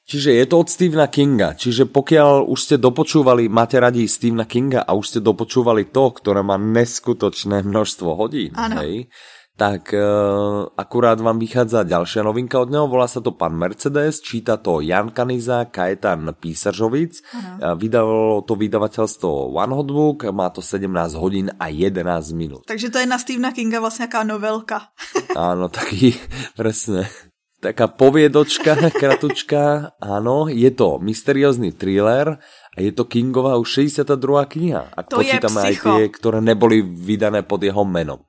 Čiže 0.08 0.40
je 0.40 0.46
to 0.48 0.64
od 0.64 0.72
Stephena 0.72 1.12
Kinga. 1.12 1.52
Čiže 1.60 1.92
pokiaľ 1.92 2.48
už 2.48 2.60
ste 2.64 2.76
dopočúvali, 2.80 3.52
máte 3.52 3.76
radi 3.76 4.08
Stephena 4.08 4.48
Kinga 4.48 4.88
a 4.88 4.96
už 4.96 5.06
ste 5.12 5.20
dopočúvali 5.20 5.92
to, 5.92 6.16
ktoré 6.16 6.40
má 6.48 6.56
neskutočné 6.56 7.68
množstvo 7.68 8.16
hodín, 8.16 8.56
ano. 8.56 8.80
hej, 8.80 9.12
tak 9.60 9.92
uh, 9.92 10.70
akurát 10.80 11.20
vám 11.20 11.42
vychádza 11.42 11.84
ďalšia 11.84 12.24
novinka 12.24 12.56
od 12.62 12.72
neho, 12.72 12.88
volá 12.88 13.10
sa 13.10 13.20
to 13.20 13.36
Pan 13.36 13.52
Mercedes, 13.52 14.24
číta 14.24 14.56
to 14.62 14.80
Jan 14.80 15.12
Kaniza, 15.12 15.68
Kajetan 15.68 16.30
Písaržovic, 16.40 17.20
uh, 17.20 17.76
vydalo 17.76 18.48
to 18.48 18.56
vydavateľstvo 18.56 19.60
One 19.60 19.74
Hot 19.76 19.90
Book, 19.92 20.30
má 20.32 20.54
to 20.54 20.64
17 20.64 20.88
hodín 21.20 21.52
a 21.60 21.68
11 21.68 22.32
minút. 22.32 22.64
Takže 22.64 22.94
to 22.94 23.02
je 23.04 23.08
na 23.10 23.20
Stephena 23.20 23.52
Kinga 23.52 23.84
vlastně 23.84 24.04
jaká 24.08 24.24
novelka. 24.24 24.88
Áno, 25.36 25.68
taký, 25.68 26.16
presne. 26.56 27.10
Taká 27.58 27.90
poviedočka, 27.90 28.78
kratučka, 29.02 29.94
áno, 29.98 30.46
je 30.46 30.70
to 30.70 31.02
mysteriózny 31.02 31.74
thriller 31.74 32.38
a 32.74 32.78
je 32.78 32.94
to 32.94 33.10
Kingová 33.10 33.58
už 33.58 33.90
62. 33.90 34.14
kniha. 34.46 34.94
Ak 34.94 35.10
to 35.10 35.18
počítame 35.18 35.74
aj 35.74 35.76
tie, 35.82 36.02
ktoré 36.14 36.38
neboli 36.38 36.86
vydané 36.86 37.42
pod 37.42 37.66
jeho 37.66 37.82
menom. 37.82 38.22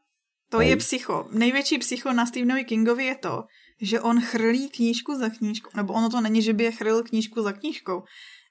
To 0.49 0.59
Hej. 0.59 0.69
je 0.69 0.77
psycho. 0.77 1.29
Největší 1.33 1.79
psycho 1.79 2.13
na 2.13 2.27
Stephenovi 2.27 2.65
Kingovi 2.65 3.05
je 3.05 3.17
to, 3.17 3.45
že 3.81 4.01
on 4.01 4.21
chrlí 4.21 4.69
knížku 4.69 5.15
za 5.15 5.29
knížkou. 5.29 5.71
Nebo 5.77 5.93
ono 5.93 6.11
to 6.11 6.21
není, 6.21 6.43
že 6.43 6.53
by 6.53 6.65
je 6.65 6.73
chrlil 6.73 7.03
knížku 7.03 7.43
za 7.43 7.53
knížkou. 7.53 8.03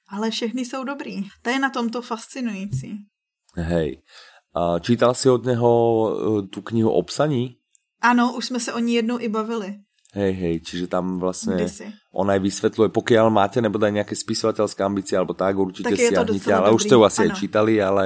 Ale 0.10 0.30
všechny 0.30 0.66
jsou 0.66 0.84
dobrý. 0.84 1.26
To 1.42 1.50
je 1.50 1.60
na 1.60 1.70
tomto 1.70 2.02
fascinující. 2.02 2.94
Hej. 3.56 4.02
A 4.56 4.80
čítal 4.80 5.14
si 5.14 5.30
od 5.30 5.46
něho 5.46 5.72
e, 6.10 6.48
tu 6.48 6.62
knihu 6.62 6.92
o 6.92 7.04
psaní? 7.04 7.58
Ano, 8.02 8.34
už 8.38 8.46
jsme 8.46 8.60
se 8.60 8.74
o 8.74 8.80
ní 8.80 8.94
jednou 8.94 9.20
i 9.20 9.30
bavili. 9.30 9.76
Hej, 10.18 10.34
hej, 10.34 10.56
čiže 10.66 10.86
tam 10.90 11.22
vlastně 11.22 11.70
ona 12.18 12.34
aj 12.34 12.42
vysvetľuje, 12.42 12.90
pokiaľ 12.90 13.30
máte 13.30 13.62
nebo 13.62 13.78
nejaké 13.78 14.18
spisovateľské 14.18 14.82
ambície 14.82 15.14
alebo 15.14 15.38
tak, 15.38 15.54
určite 15.54 15.94
tak 15.94 16.02
siahnite, 16.02 16.50
ale 16.50 16.74
dobrý. 16.74 16.76
už 16.76 16.82
ste 16.82 16.96
ju 16.98 17.04
asi 17.06 17.22
ano. 17.22 17.26
aj 17.30 17.32
čítali, 17.38 17.74
ale 17.78 18.04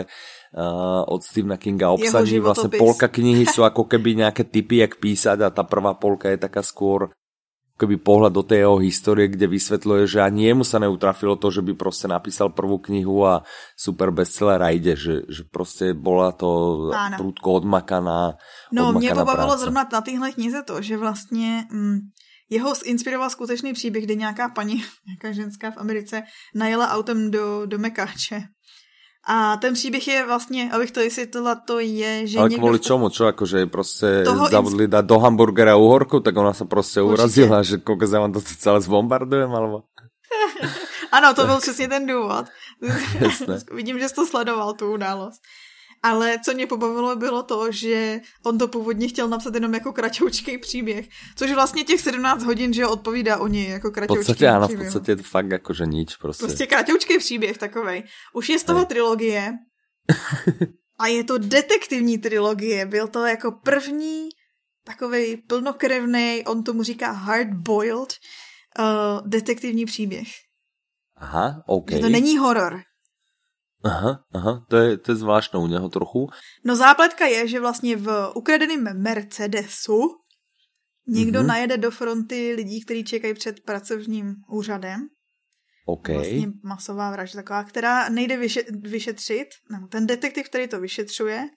uh, 0.51 1.07
od 1.07 1.23
Stephena 1.23 1.55
Kinga 1.55 1.95
obsaží. 1.95 2.43
Vlastne 2.43 2.67
polka 2.75 3.07
knihy 3.07 3.47
sú 3.55 3.63
ako 3.63 3.87
keby 3.87 4.27
nejaké 4.27 4.43
typy, 4.43 4.83
jak 4.83 4.99
písať 4.99 5.47
a 5.47 5.55
tá 5.55 5.63
prvá 5.63 5.95
polka 5.95 6.27
je 6.27 6.35
taká 6.35 6.59
skôr 6.59 7.15
keby 7.81 7.97
pohľad 7.97 8.29
do 8.37 8.45
tej 8.45 8.61
jeho 8.61 8.77
histórie, 8.77 9.25
kde 9.25 9.49
vysvetľuje, 9.49 10.05
že 10.05 10.21
ani 10.21 10.53
jemu 10.53 10.61
sa 10.61 10.77
neutrafilo 10.77 11.33
to, 11.41 11.49
že 11.49 11.65
by 11.65 11.73
proste 11.73 12.05
napísal 12.05 12.53
prvú 12.53 12.77
knihu 12.85 13.25
a 13.25 13.41
super 13.73 14.13
bestseller 14.13 14.61
a 14.61 14.69
ide, 14.69 14.93
že, 14.93 15.25
že 15.25 15.41
proste 15.49 15.97
bola 15.97 16.29
to 16.37 16.49
Áno. 16.93 17.17
prudko 17.17 17.65
odmakaná 17.65 18.37
No, 18.71 18.93
odmakaná 18.93 18.99
mě 18.99 19.09
pobavilo 19.25 19.57
zrovna 19.57 19.89
na 19.93 20.01
téhle 20.01 20.31
knize 20.31 20.63
to, 20.63 20.81
že 20.81 20.97
vlastně 20.97 21.65
mm, 21.71 21.99
jeho 22.49 22.73
inspiroval 22.85 23.29
skutečný 23.29 23.73
příběh, 23.73 24.03
kdy 24.03 24.15
nějaká 24.15 24.49
paní, 24.49 24.83
nějaká 25.07 25.31
ženská 25.31 25.71
v 25.71 25.77
Americe, 25.77 26.23
najela 26.55 26.89
autem 26.89 27.31
do, 27.31 27.65
do 27.65 27.77
Mekáče 27.77 28.41
a 29.27 29.57
ten 29.57 29.73
příběh 29.73 30.07
je 30.07 30.25
vlastně, 30.25 30.71
abych 30.71 30.91
to 30.91 30.99
vysvětlila, 30.99 31.55
to 31.55 31.79
je, 31.79 32.27
že 32.27 32.39
Ale 32.39 32.49
někdo... 32.49 32.61
kvůli 32.65 32.79
čemu? 32.79 33.09
Čo, 33.09 33.25
akože 33.25 33.65
prostě 33.65 34.25
zavodli 34.49 34.87
dát 34.87 35.05
do 35.05 35.19
hamburgera 35.19 35.75
uhorku, 35.75 36.19
tak 36.19 36.37
ona 36.37 36.53
se 36.53 36.65
prostě 36.65 37.01
urazila, 37.01 37.63
že 37.63 37.77
koľko 37.77 38.07
za 38.07 38.19
vám 38.19 38.33
to 38.33 38.41
celé 38.41 38.81
zbombardujem, 38.81 39.51
alebo... 39.51 39.83
ano, 41.11 41.33
to 41.33 41.45
byl 41.45 41.57
přesně 41.57 41.87
ten 41.87 42.07
důvod. 42.07 42.45
Vidím, 43.75 43.99
že 43.99 44.09
jsi 44.09 44.15
to 44.15 44.25
sledoval, 44.25 44.73
tu 44.73 44.93
událost. 44.93 45.41
Ale 46.03 46.39
co 46.45 46.53
mě 46.53 46.67
pobavilo, 46.67 47.15
bylo 47.15 47.43
to, 47.43 47.71
že 47.71 48.21
on 48.43 48.57
to 48.57 48.67
původně 48.67 49.07
chtěl 49.07 49.27
napsat 49.29 49.53
jenom 49.53 49.73
jako 49.73 49.93
kratoučký 49.93 50.57
příběh, 50.57 51.07
což 51.35 51.51
vlastně 51.51 51.83
těch 51.83 52.01
17 52.01 52.43
hodin, 52.43 52.73
že 52.73 52.87
odpovídá 52.87 53.37
o 53.37 53.47
něj 53.47 53.69
jako 53.69 53.91
kratoučký 53.91 54.23
V 54.23 54.25
podstatě 54.25 54.47
ano, 54.47 54.67
v 54.67 54.77
podstatě 54.77 55.15
to 55.15 55.23
fakt 55.23 55.51
jako, 55.51 55.73
že 55.73 55.85
nič 55.85 56.15
prostě. 56.15 56.45
Prostě 56.45 56.67
kratoučký 56.67 57.17
příběh 57.17 57.57
takovej. 57.57 58.03
Už 58.33 58.49
je 58.49 58.59
z 58.59 58.63
toho 58.63 58.85
trilogie 58.85 59.53
a 60.99 61.07
je 61.07 61.23
to 61.23 61.37
detektivní 61.37 62.17
trilogie. 62.17 62.85
Byl 62.85 63.07
to 63.07 63.25
jako 63.25 63.51
první 63.51 64.29
takový 64.85 65.37
plnokrevný, 65.37 66.43
on 66.45 66.63
tomu 66.63 66.83
říká 66.83 67.11
hard-boiled 67.11 68.13
uh, 68.79 69.27
detektivní 69.27 69.85
příběh. 69.85 70.27
Aha, 71.15 71.63
OK. 71.67 71.91
Že 71.91 71.99
to 71.99 72.09
není 72.09 72.37
horor. 72.37 72.81
Aha, 73.83 74.23
aha, 74.33 74.65
to 74.69 74.77
je, 74.77 74.97
to 74.97 75.11
je 75.11 75.15
zvláštno 75.15 75.61
u 75.61 75.67
něho 75.67 75.89
trochu. 75.89 76.29
No 76.63 76.75
zápletka 76.75 77.25
je, 77.25 77.47
že 77.47 77.59
vlastně 77.59 77.95
v 77.97 78.31
ukradeném 78.35 79.01
Mercedesu 79.01 80.01
někdo 81.07 81.39
mm-hmm. 81.39 81.45
najede 81.45 81.77
do 81.77 81.91
fronty 81.91 82.53
lidí, 82.55 82.85
kteří 82.85 83.03
čekají 83.03 83.33
před 83.33 83.59
pracovním 83.59 84.35
úřadem. 84.51 85.07
OK. 85.85 86.09
Vlastně 86.09 86.47
masová 86.63 87.11
vražda 87.11 87.37
taková, 87.37 87.63
která 87.63 88.09
nejde 88.09 88.37
vyše, 88.37 88.61
vyšetřit. 88.81 89.47
No, 89.71 89.87
ten 89.87 90.07
detektiv, 90.07 90.49
který 90.49 90.67
to 90.67 90.79
vyšetřuje, 90.79 91.47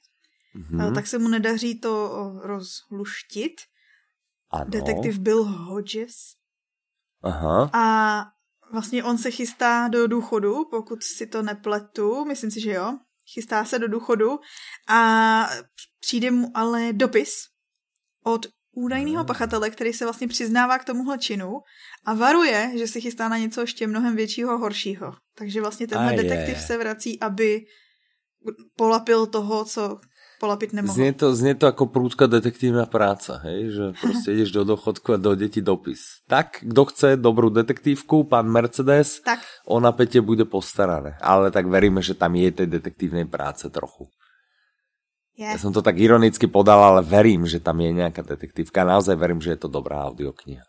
mm-hmm. 0.57 0.95
tak 0.95 1.07
se 1.07 1.19
mu 1.19 1.29
nedaří 1.29 1.81
to 1.81 2.11
rozluštit. 2.43 3.53
Ano. 4.51 4.71
Detektiv 4.71 5.19
Bill 5.19 5.45
Hodges. 5.45 6.15
Aha. 7.23 7.71
A 7.73 8.34
Vlastně 8.73 9.05
on 9.05 9.19
se 9.19 9.31
chystá 9.31 9.89
do 9.89 10.07
důchodu, 10.07 10.65
pokud 10.71 11.03
si 11.03 11.27
to 11.27 11.43
nepletu, 11.43 12.25
myslím 12.25 12.51
si, 12.51 12.61
že 12.61 12.73
jo. 12.73 12.99
Chystá 13.35 13.65
se 13.65 13.79
do 13.79 13.89
důchodu 13.89 14.39
a 14.89 15.51
přijde 16.01 16.31
mu 16.31 16.51
ale 16.55 16.93
dopis 16.93 17.35
od 18.25 18.47
údajného 18.73 19.17
hmm. 19.17 19.27
pachatele, 19.27 19.71
který 19.71 19.93
se 19.93 20.05
vlastně 20.05 20.29
přiznává 20.29 20.79
k 20.79 20.85
tomuhle 20.85 21.19
činu 21.19 21.61
a 22.05 22.15
varuje, 22.15 22.73
že 22.75 22.87
se 22.87 23.01
chystá 23.01 23.29
na 23.29 23.39
něco 23.39 23.61
ještě 23.61 23.87
mnohem 23.87 24.17
většího, 24.17 24.59
horšího. 24.59 25.15
Takže 25.35 25.61
vlastně 25.61 25.87
tenhle 25.87 26.13
a 26.13 26.17
detektiv 26.17 26.57
je. 26.57 26.63
se 26.63 26.79
vrací, 26.79 27.21
aby 27.21 27.61
polapil 28.77 29.27
toho, 29.27 29.65
co 29.65 30.01
polapit 30.41 30.73
nemohl. 30.73 30.95
Znie 30.95 31.13
to, 31.13 31.35
znie 31.35 31.55
to 31.55 31.67
ako 31.67 31.87
prúdka 31.87 32.27
detektívna 32.27 32.87
práca, 32.87 33.41
hej? 33.45 33.71
že 33.71 33.85
prostě 34.01 34.31
ideš 34.33 34.51
do 34.51 34.65
dochodku 34.65 35.13
a 35.13 35.17
dojde 35.17 35.49
ti 35.49 35.61
dopis. 35.63 36.01
Tak, 36.29 36.59
kdo 36.63 36.85
chce 36.85 37.17
dobrou 37.17 37.49
detektívku, 37.49 38.25
pán 38.25 38.49
Mercedes, 38.49 39.21
tak. 39.21 39.41
o 39.67 39.81
napätie 39.81 40.21
bude 40.21 40.45
postarané. 40.45 41.17
Ale 41.21 41.51
tak 41.51 41.67
veríme, 41.67 42.03
že 42.03 42.15
tam 42.15 42.35
je 42.35 42.53
tej 42.53 42.67
detektívnej 42.67 43.25
práce 43.25 43.71
trochu. 43.71 44.09
Je. 45.35 45.51
Ja 45.51 45.59
som 45.59 45.75
to 45.75 45.83
tak 45.83 45.99
ironicky 45.99 46.47
podal, 46.47 46.79
ale 46.79 47.03
verím, 47.03 47.43
že 47.51 47.59
tam 47.59 47.83
je 47.83 47.91
nejaká 47.91 48.23
detektívka. 48.23 48.87
Naozaj 48.87 49.19
verím, 49.19 49.43
že 49.43 49.59
je 49.59 49.67
to 49.67 49.69
dobrá 49.69 50.07
audiokniha. 50.07 50.63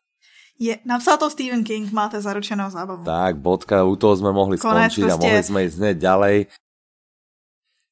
Je, 0.56 0.80
napsal 0.88 1.20
to 1.20 1.28
Stephen 1.30 1.68
King, 1.68 1.92
máte 1.92 2.16
zaručenou 2.16 2.72
zábavu. 2.72 3.04
Tak, 3.04 3.36
bodka, 3.44 3.84
u 3.84 4.00
toho 4.00 4.16
sme 4.16 4.32
mohli 4.32 4.56
Konec 4.58 4.96
skončiť 4.96 5.04
prostě... 5.04 5.14
a 5.14 5.24
mohli 5.28 5.44
sme 5.44 5.60
ísť 5.68 5.78
hneď 5.78 5.98
ďalej. 6.00 6.36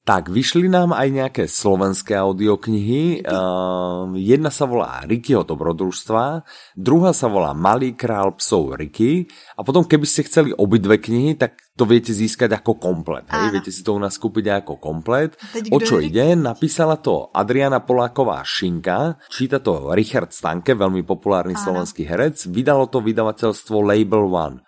Tak, 0.04 0.28
vyšli 0.28 0.68
nám 0.68 0.92
aj 0.92 1.08
nejaké 1.08 1.44
slovenské 1.48 2.20
audioknihy. 2.20 3.24
Uh, 3.24 4.12
jedna 4.20 4.52
sa 4.52 4.68
volá 4.68 5.00
Rickyho 5.08 5.48
dobrodružstva, 5.48 6.44
druhá 6.76 7.16
sa 7.16 7.32
volá 7.32 7.56
Malý 7.56 7.96
král 7.96 8.36
psov 8.36 8.76
Ricky 8.76 9.32
a 9.56 9.64
potom 9.64 9.88
keby 9.88 10.04
ste 10.04 10.28
chceli 10.28 10.52
obidve 10.52 11.00
knihy, 11.00 11.40
tak 11.40 11.56
to 11.80 11.88
viete 11.88 12.12
získať 12.12 12.52
ako 12.52 12.84
komplet. 12.84 13.32
Hej? 13.32 13.56
Viete 13.56 13.72
si 13.72 13.80
to 13.80 13.96
u 13.96 14.00
nás 14.04 14.20
kúpiť 14.20 14.68
ako 14.68 14.76
komplet. 14.76 15.40
O 15.72 15.80
čo 15.80 16.04
ide? 16.04 16.36
Napísala 16.36 17.00
to 17.00 17.32
Adriana 17.32 17.80
Poláková 17.80 18.44
Šinka, 18.44 19.24
číta 19.32 19.64
to 19.64 19.96
Richard 19.96 20.36
Stanke, 20.36 20.76
veľmi 20.76 21.08
populárny 21.08 21.56
Áno. 21.56 21.64
slovenský 21.64 22.04
herec. 22.04 22.44
Vydalo 22.52 22.92
to 22.92 23.00
vydavateľstvo 23.00 23.80
Label 23.80 24.28
One. 24.28 24.60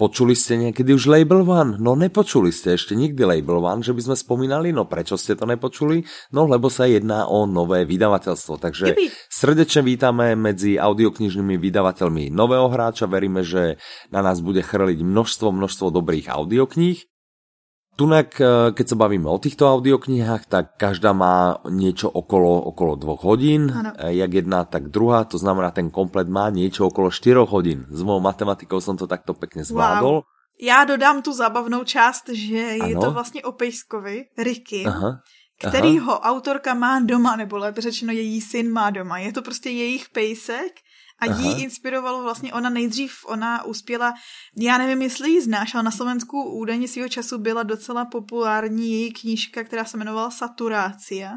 Počuli 0.00 0.32
ste 0.32 0.56
niekedy 0.56 0.96
už 0.96 1.12
Label 1.12 1.44
One? 1.44 1.76
No 1.76 1.92
nepočuli 1.92 2.48
ste 2.48 2.72
ešte 2.72 2.96
nikdy 2.96 3.20
Label 3.20 3.60
One, 3.60 3.84
že 3.84 3.92
by 3.92 4.00
sme 4.08 4.16
spomínali. 4.16 4.72
No 4.72 4.88
prečo 4.88 5.20
ste 5.20 5.36
to 5.36 5.44
nepočuli? 5.44 6.08
No 6.32 6.48
lebo 6.48 6.72
sa 6.72 6.88
jedná 6.88 7.28
o 7.28 7.44
nové 7.44 7.84
vydavateľstvo. 7.84 8.56
Takže 8.56 8.96
Jupi. 8.96 9.12
srdečne 9.28 9.84
vítame 9.84 10.32
medzi 10.40 10.80
audioknižnými 10.80 11.60
vydavateľmi 11.60 12.32
nového 12.32 12.72
hráča. 12.72 13.04
Veríme, 13.12 13.44
že 13.44 13.76
na 14.08 14.24
nás 14.24 14.40
bude 14.40 14.64
chrliť 14.64 15.04
množstvo, 15.04 15.52
množstvo 15.52 15.92
dobrých 15.92 16.32
audiokníh. 16.32 17.09
Tunak, 18.00 18.32
eh, 18.40 18.72
keď 18.72 18.86
sa 18.88 18.96
bavíme 18.96 19.28
o 19.28 19.36
týchto 19.36 19.68
audioknihách, 19.68 20.48
tak 20.48 20.80
každá 20.80 21.12
má 21.12 21.60
niečo 21.68 22.08
okolo, 22.08 22.72
okolo 22.72 22.96
dvoch 22.96 23.28
hodín. 23.28 23.68
Ano. 23.68 23.92
Eh, 23.92 24.16
jak 24.24 24.40
jedna, 24.40 24.64
tak 24.64 24.88
druhá. 24.88 25.28
To 25.28 25.36
znamená, 25.36 25.68
ten 25.68 25.92
komplet 25.92 26.24
má 26.24 26.48
niečo 26.48 26.88
okolo 26.88 27.12
4 27.12 27.44
hodín. 27.44 27.84
S 27.92 28.00
mojou 28.00 28.24
matematikou 28.24 28.80
som 28.80 28.96
to 28.96 29.04
takto 29.04 29.36
pekne 29.36 29.68
zvládol. 29.68 30.24
Wow. 30.24 30.28
Já 30.56 30.84
dodám 30.84 31.22
tu 31.22 31.32
zábavnou 31.32 31.84
část, 31.84 32.28
že 32.32 32.80
ano? 32.80 32.88
je 32.88 32.96
to 32.96 33.10
vlastně 33.10 33.42
o 33.44 33.52
Pejskovi, 33.52 34.24
Ricky, 34.38 34.84
Aha. 34.88 35.20
kterýho 35.60 36.20
autorka 36.20 36.74
má 36.74 37.00
doma, 37.00 37.36
nebo 37.36 37.56
lépe 37.56 37.80
řečeno 37.80 38.12
její 38.12 38.40
syn 38.40 38.72
má 38.72 38.90
doma. 38.90 39.18
Je 39.18 39.32
to 39.32 39.42
prostě 39.42 39.70
jejich 39.70 40.08
pejsek 40.08 40.72
a 41.20 41.26
Aha. 41.26 41.50
jí 41.50 41.62
inspirovalo 41.62 42.22
vlastně, 42.22 42.52
ona 42.52 42.70
nejdřív, 42.70 43.12
ona 43.26 43.64
uspěla, 43.64 44.14
já 44.56 44.78
nevím, 44.78 45.02
jestli 45.02 45.30
ji 45.30 45.42
znáš, 45.42 45.74
ale 45.74 45.82
na 45.82 45.90
Slovensku 45.90 46.42
údajně 46.42 46.88
svého 46.88 47.08
času 47.08 47.38
byla 47.38 47.62
docela 47.62 48.04
populární 48.04 48.92
její 48.92 49.12
knížka, 49.12 49.64
která 49.64 49.84
se 49.84 49.96
jmenovala 49.96 50.30
Saturácia. 50.30 51.32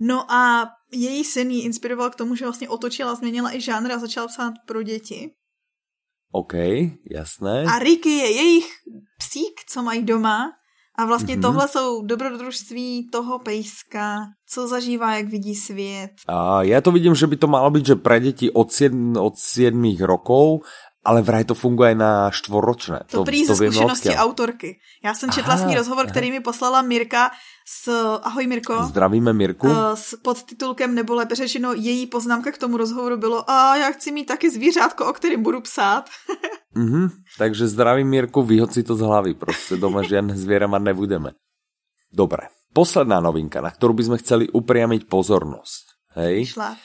No 0.00 0.32
a 0.32 0.70
její 0.92 1.24
syn 1.24 1.50
ji 1.50 1.62
inspiroval 1.62 2.10
k 2.10 2.14
tomu, 2.14 2.34
že 2.34 2.44
vlastně 2.44 2.68
otočila, 2.68 3.14
změnila 3.14 3.54
i 3.56 3.60
žánr 3.60 3.92
a 3.92 3.98
začala 3.98 4.26
psát 4.26 4.54
pro 4.66 4.82
děti. 4.82 5.30
OK, 6.32 6.52
jasné. 7.10 7.64
A 7.64 7.78
Ricky 7.78 8.08
je 8.08 8.30
jejich 8.30 8.66
psík, 9.18 9.60
co 9.68 9.82
mají 9.82 10.02
doma 10.02 10.52
a 10.98 11.06
vlastně 11.06 11.36
mm-hmm. 11.36 11.42
tohle 11.42 11.68
jsou 11.68 12.02
dobrodružství 12.02 13.08
toho 13.10 13.38
pejska, 13.38 14.18
co 14.48 14.68
zažívá, 14.68 15.16
jak 15.16 15.28
vidí 15.28 15.54
svět. 15.54 16.10
A 16.28 16.62
já 16.62 16.80
to 16.80 16.92
vidím, 16.92 17.14
že 17.14 17.26
by 17.26 17.36
to 17.36 17.46
malo 17.46 17.70
být, 17.70 17.86
že 17.86 17.94
pre 17.94 18.20
děti 18.20 18.50
od 18.50 18.72
7, 18.72 19.16
od 19.16 19.38
7 19.38 19.96
rokov 20.00 20.60
ale 21.02 21.22
vraj 21.22 21.42
to 21.42 21.58
funguje 21.58 21.98
na 21.98 22.30
štvoročné. 22.30 23.10
To, 23.10 23.22
to 23.22 23.24
prý 23.26 23.42
ze 23.42 23.58
zkušenosti 23.58 24.14
autorky. 24.14 24.78
Já 25.04 25.14
jsem 25.14 25.30
četla 25.30 25.56
s 25.56 25.64
ní 25.66 25.74
rozhovor, 25.74 26.04
aha. 26.06 26.10
který 26.10 26.30
mi 26.30 26.40
poslala 26.40 26.82
Mirka 26.82 27.30
s... 27.66 27.90
Ahoj 28.22 28.46
Mirko. 28.46 28.82
Zdravíme 28.82 29.32
Mirku. 29.32 29.66
Uh, 29.66 29.94
s 29.94 30.14
podtitulkem, 30.22 30.94
nebo 30.94 31.14
lépe 31.14 31.34
řečeno, 31.34 31.72
její 31.74 32.06
poznámka 32.06 32.52
k 32.52 32.58
tomu 32.58 32.76
rozhovoru 32.76 33.16
bylo 33.16 33.50
a 33.50 33.76
já 33.76 33.90
chci 33.90 34.12
mít 34.12 34.24
taky 34.24 34.50
zvířátko, 34.50 35.06
o 35.06 35.12
kterém 35.12 35.42
budu 35.42 35.60
psát. 35.60 36.10
mm-hmm, 36.76 37.10
takže 37.38 37.66
zdravím 37.66 38.08
Mirku, 38.08 38.42
vyhod 38.42 38.72
si 38.72 38.82
to 38.82 38.96
z 38.96 39.00
hlavy. 39.00 39.34
Prostě 39.34 39.76
doma 39.76 40.02
žiadne 40.02 40.36
zviera 40.36 40.66
mať 40.66 40.82
nebudeme. 40.82 41.30
Dobre. 42.12 42.48
Posledná 42.72 43.20
novinka, 43.20 43.60
na 43.60 43.68
ktorú 43.68 43.92
by 43.92 44.02
sme 44.04 44.16
chceli 44.22 44.44
upriamiť 44.48 45.04
pozornosť 45.04 45.91
Hej. 46.12 46.52
Šla 46.52 46.76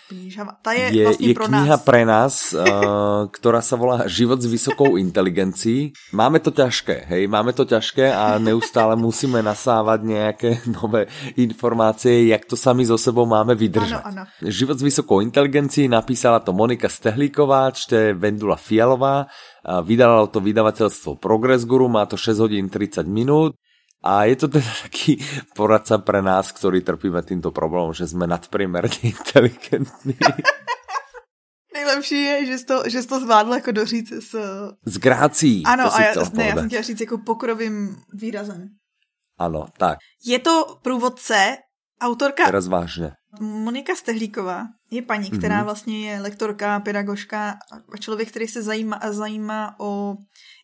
Ta 0.62 0.72
je, 0.72 0.96
je, 0.96 1.04
vlastně 1.04 1.28
je 1.28 1.34
pro 1.34 1.48
kniha 1.48 1.76
nás. 1.76 1.84
pre 1.84 2.02
nás, 2.06 2.34
uh, 2.56 3.28
ktorá 3.28 3.60
sa 3.60 3.76
volá 3.76 4.08
Život 4.08 4.40
s 4.40 4.48
vysokou 4.48 4.96
inteligencií. 4.96 5.92
Máme 6.16 6.40
to 6.40 6.56
ťažké, 6.56 7.12
hej, 7.12 7.28
máme 7.28 7.52
to 7.52 7.68
ťažké 7.68 8.08
a 8.08 8.40
neustále 8.40 8.96
musíme 8.96 9.44
nasávať 9.44 10.00
nejaké 10.04 10.50
nové 10.80 11.12
informácie, 11.36 12.32
jak 12.32 12.48
to 12.48 12.56
sami 12.56 12.88
so 12.88 12.96
sebou 12.96 13.28
máme 13.28 13.52
vydržať. 13.52 14.00
Ano, 14.00 14.24
ano. 14.24 14.48
Život 14.48 14.80
s 14.80 14.84
vysokou 14.88 15.20
inteligencií 15.20 15.92
napísala 15.92 16.40
to 16.40 16.56
Monika 16.56 16.88
Stehlíková, 16.88 17.76
čte 17.76 18.16
Vendula 18.16 18.56
Fialová, 18.56 19.28
vydala 19.84 20.32
to 20.32 20.40
vydavateľstvo 20.40 21.20
Progress 21.20 21.68
Guru, 21.68 21.92
má 21.92 22.08
to 22.08 22.16
6 22.16 22.40
hodín 22.40 22.72
30 22.72 23.04
minút. 23.04 23.60
A 24.04 24.30
je 24.30 24.36
to 24.36 24.48
teda 24.48 24.72
taký 24.84 25.18
poradca 25.58 25.98
pre 25.98 26.22
nás, 26.22 26.54
ktorí 26.54 26.86
trpíme 26.86 27.20
týmto 27.26 27.50
problémom, 27.50 27.98
že 27.98 28.06
sme 28.06 28.30
nadpriemerne 28.30 28.94
inteligentní. 29.02 30.16
Nejlepší 31.74 32.22
je, 32.22 32.46
že 32.46 32.58
jsi 32.58 32.66
to, 32.66 32.84
že 32.88 33.02
jsi 33.02 33.08
to 33.08 33.20
zvládl 33.20 33.54
jako 33.54 33.72
doříct 33.72 34.12
s... 34.12 34.36
S 34.86 34.98
grácí. 34.98 35.64
Ano, 35.66 35.96
a 35.96 36.02
já, 36.02 36.14
ne, 36.34 36.48
já 36.48 36.56
jsem 36.56 36.68
chtěla 36.68 36.82
říct 36.82 37.02
jako 37.02 37.18
pokrovým 37.18 37.96
výrazem. 38.14 38.70
Ano, 39.40 39.66
tak. 39.78 39.98
Je 40.26 40.40
to 40.40 40.80
průvodce, 40.82 41.58
autorka... 42.02 42.46
Teraz 42.46 42.68
vážně. 42.68 43.12
Monika 43.40 43.96
Stehlíková 43.96 44.68
je 44.92 45.02
paní, 45.02 45.30
která 45.32 45.62
mm-hmm. 45.62 45.66
vlastně 45.66 46.10
je 46.10 46.22
lektorka, 46.22 46.80
pedagožka 46.80 47.58
a 47.92 47.98
člověk, 47.98 48.30
který 48.30 48.48
se 48.48 48.62
zajímá, 48.62 49.00
zajímá 49.10 49.76
o 49.80 50.16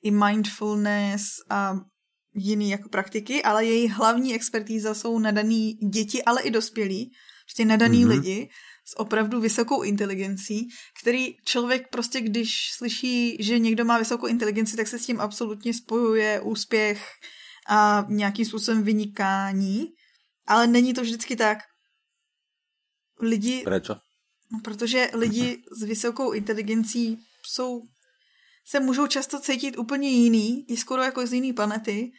i 0.03 0.11
mindfulness 0.11 1.23
a 1.49 1.75
jiný 2.35 2.69
jako 2.69 2.89
praktiky, 2.89 3.43
ale 3.43 3.65
její 3.65 3.87
hlavní 3.87 4.35
expertíza 4.35 4.93
jsou 4.93 5.19
nadaný 5.19 5.73
děti, 5.73 6.23
ale 6.23 6.41
i 6.41 6.51
dospělí, 6.51 7.11
prostě 7.45 7.65
nadaný 7.65 8.05
mm-hmm. 8.05 8.09
lidi, 8.09 8.49
s 8.85 8.99
opravdu 8.99 9.41
vysokou 9.41 9.81
inteligencí, 9.81 10.67
který 11.01 11.35
člověk 11.45 11.87
prostě, 11.91 12.21
když 12.21 12.71
slyší, 12.77 13.37
že 13.39 13.59
někdo 13.59 13.85
má 13.85 13.97
vysokou 13.99 14.27
inteligenci, 14.27 14.75
tak 14.75 14.87
se 14.87 14.99
s 14.99 15.05
tím 15.05 15.21
absolutně 15.21 15.73
spojuje 15.73 16.41
úspěch 16.41 17.09
a 17.69 18.05
nějakým 18.09 18.45
způsobem 18.45 18.83
vynikání, 18.83 19.87
ale 20.47 20.67
není 20.67 20.93
to 20.93 21.01
vždycky 21.01 21.35
tak. 21.35 21.57
Lidi... 23.19 23.61
Prečo? 23.63 23.95
No, 24.51 24.59
protože 24.63 25.09
lidi 25.13 25.63
s 25.79 25.83
vysokou 25.83 26.31
inteligencí 26.31 27.17
jsou 27.45 27.81
se 28.65 28.79
můžou 28.79 29.07
často 29.07 29.39
cítit 29.39 29.77
úplně 29.77 30.09
jiný, 30.09 30.65
i 30.71 30.77
skoro 30.77 31.01
jako 31.01 31.27
z 31.27 31.33
jiný 31.33 31.53
planety, 31.53 32.11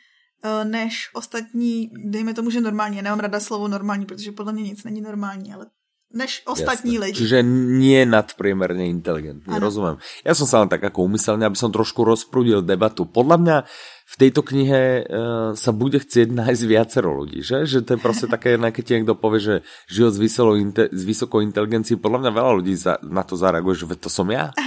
eh, 0.45 0.65
než 0.65 1.11
ostatní, 1.15 1.91
dejme 1.93 2.35
tomu, 2.35 2.51
že 2.51 2.61
normální. 2.61 2.97
Já 2.97 3.03
nemám 3.03 3.21
rada 3.21 3.41
slovo 3.41 3.69
normální, 3.69 4.07
protože 4.07 4.33
podle 4.33 4.53
mě 4.53 4.63
nic 4.63 4.85
není 4.85 5.01
normální, 5.01 5.55
ale 5.55 5.67
než 6.15 6.43
ostatní 6.47 6.95
Jasne. 6.95 7.07
lidi. 7.07 7.19
Čiže 7.19 7.43
nie 7.43 8.07
nadpriemerne 8.07 8.87
inteligentní, 8.87 9.51
ano. 9.51 9.67
rozumím. 9.67 9.97
Já 10.25 10.35
jsem 10.35 10.47
se 10.47 10.57
len 10.57 10.69
tak 10.69 10.83
jako 10.83 11.03
umyselně, 11.03 11.47
aby 11.47 11.57
som 11.57 11.73
trošku 11.73 12.05
rozprudil 12.05 12.63
debatu. 12.63 13.05
Podle 13.05 13.39
mě 13.39 13.63
v 14.05 14.17
této 14.17 14.43
knihe 14.43 15.05
uh, 15.09 15.57
sa 15.57 15.73
bude 15.73 15.97
chcieť 15.97 16.29
nájsť 16.29 16.63
viacero 16.69 17.11
ľudí, 17.17 17.41
že? 17.41 17.67
Že 17.67 17.83
to 17.83 17.93
je 17.93 17.97
prostě 17.97 18.27
také, 18.27 18.59
keď 18.59 18.85
ti 18.87 18.95
někdo 18.95 19.15
povie, 19.15 19.41
že 19.41 19.55
život 19.89 20.11
s, 20.11 20.19
vysokou, 20.19 20.55
s 20.93 21.03
vysokou 21.05 21.41
inteligencií, 21.41 21.97
podle 21.97 22.19
mě 22.19 22.31
veľa 22.31 22.53
ľudí 22.53 22.75
za, 22.77 23.01
na 23.03 23.23
to 23.23 23.37
zareaguje, 23.37 23.75
že 23.75 23.97
to 23.97 24.11
som 24.13 24.31
ja. 24.31 24.51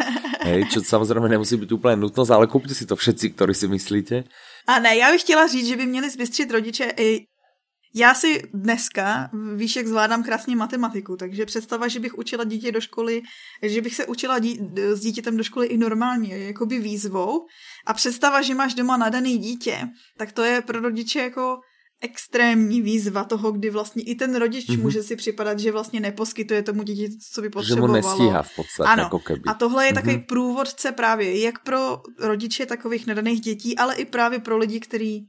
Hej, 0.47 0.65
čo 0.65 0.81
samozřejmě 0.81 1.29
nemusí 1.29 1.57
být 1.57 1.71
úplně 1.71 1.95
nutnost, 1.95 2.29
ale 2.29 2.47
kupte 2.47 2.73
si 2.73 2.85
to 2.85 2.95
všetci, 2.95 3.29
kteří 3.29 3.53
si 3.53 3.67
myslíte. 3.67 4.23
A 4.67 4.79
ne, 4.79 4.97
já 4.97 5.11
bych 5.11 5.21
chtěla 5.21 5.47
říct, 5.47 5.67
že 5.67 5.77
by 5.77 5.85
měli 5.85 6.09
zbystřit 6.09 6.51
rodiče 6.51 6.93
i 6.97 7.25
já 7.97 8.13
si 8.13 8.41
dneska, 8.53 9.29
víš, 9.55 9.75
jak 9.75 9.87
zvládám 9.87 10.23
krásně 10.23 10.55
matematiku, 10.55 11.17
takže 11.17 11.45
představa, 11.45 11.87
že 11.87 11.99
bych 11.99 12.17
učila 12.17 12.43
dítě 12.43 12.71
do 12.71 12.81
školy, 12.81 13.21
že 13.61 13.81
bych 13.81 13.95
se 13.95 14.05
učila 14.05 14.39
dí, 14.39 14.59
s 14.93 14.99
dítětem 14.99 15.37
do 15.37 15.43
školy 15.43 15.67
i 15.67 15.77
normálně, 15.77 16.37
jakoby 16.37 16.79
výzvou. 16.79 17.45
A 17.85 17.93
představa, 17.93 18.41
že 18.41 18.55
máš 18.55 18.73
doma 18.73 18.97
nadaný 18.97 19.37
dítě, 19.37 19.89
tak 20.17 20.31
to 20.31 20.43
je 20.43 20.61
pro 20.61 20.79
rodiče 20.79 21.19
jako 21.19 21.57
extrémní 22.01 22.81
výzva 22.81 23.23
toho, 23.23 23.51
kdy 23.51 23.69
vlastně 23.69 24.03
i 24.03 24.15
ten 24.15 24.35
rodič 24.35 24.69
mm-hmm. 24.69 24.81
může 24.81 25.03
si 25.03 25.15
připadat, 25.15 25.59
že 25.59 25.71
vlastně 25.71 25.99
neposkytuje 25.99 26.63
tomu 26.63 26.83
dítě, 26.83 27.09
co 27.33 27.41
by 27.41 27.49
potřebovalo. 27.49 27.95
Že 27.95 28.01
mu 28.01 28.07
nestíhá 28.07 28.43
v 28.43 28.55
podstatě, 28.55 28.89
ano. 28.89 29.03
jako 29.03 29.19
keby. 29.19 29.41
A 29.47 29.53
tohle 29.53 29.85
je 29.85 29.91
mm-hmm. 29.91 29.95
takový 29.95 30.17
průvodce 30.17 30.91
právě 30.91 31.39
jak 31.39 31.63
pro 31.63 32.01
rodiče 32.19 32.65
takových 32.65 33.07
nadaných 33.07 33.41
dětí, 33.41 33.77
ale 33.77 33.95
i 33.95 34.05
právě 34.05 34.39
pro 34.39 34.57
lidi, 34.57 34.79
kteří 34.79 35.27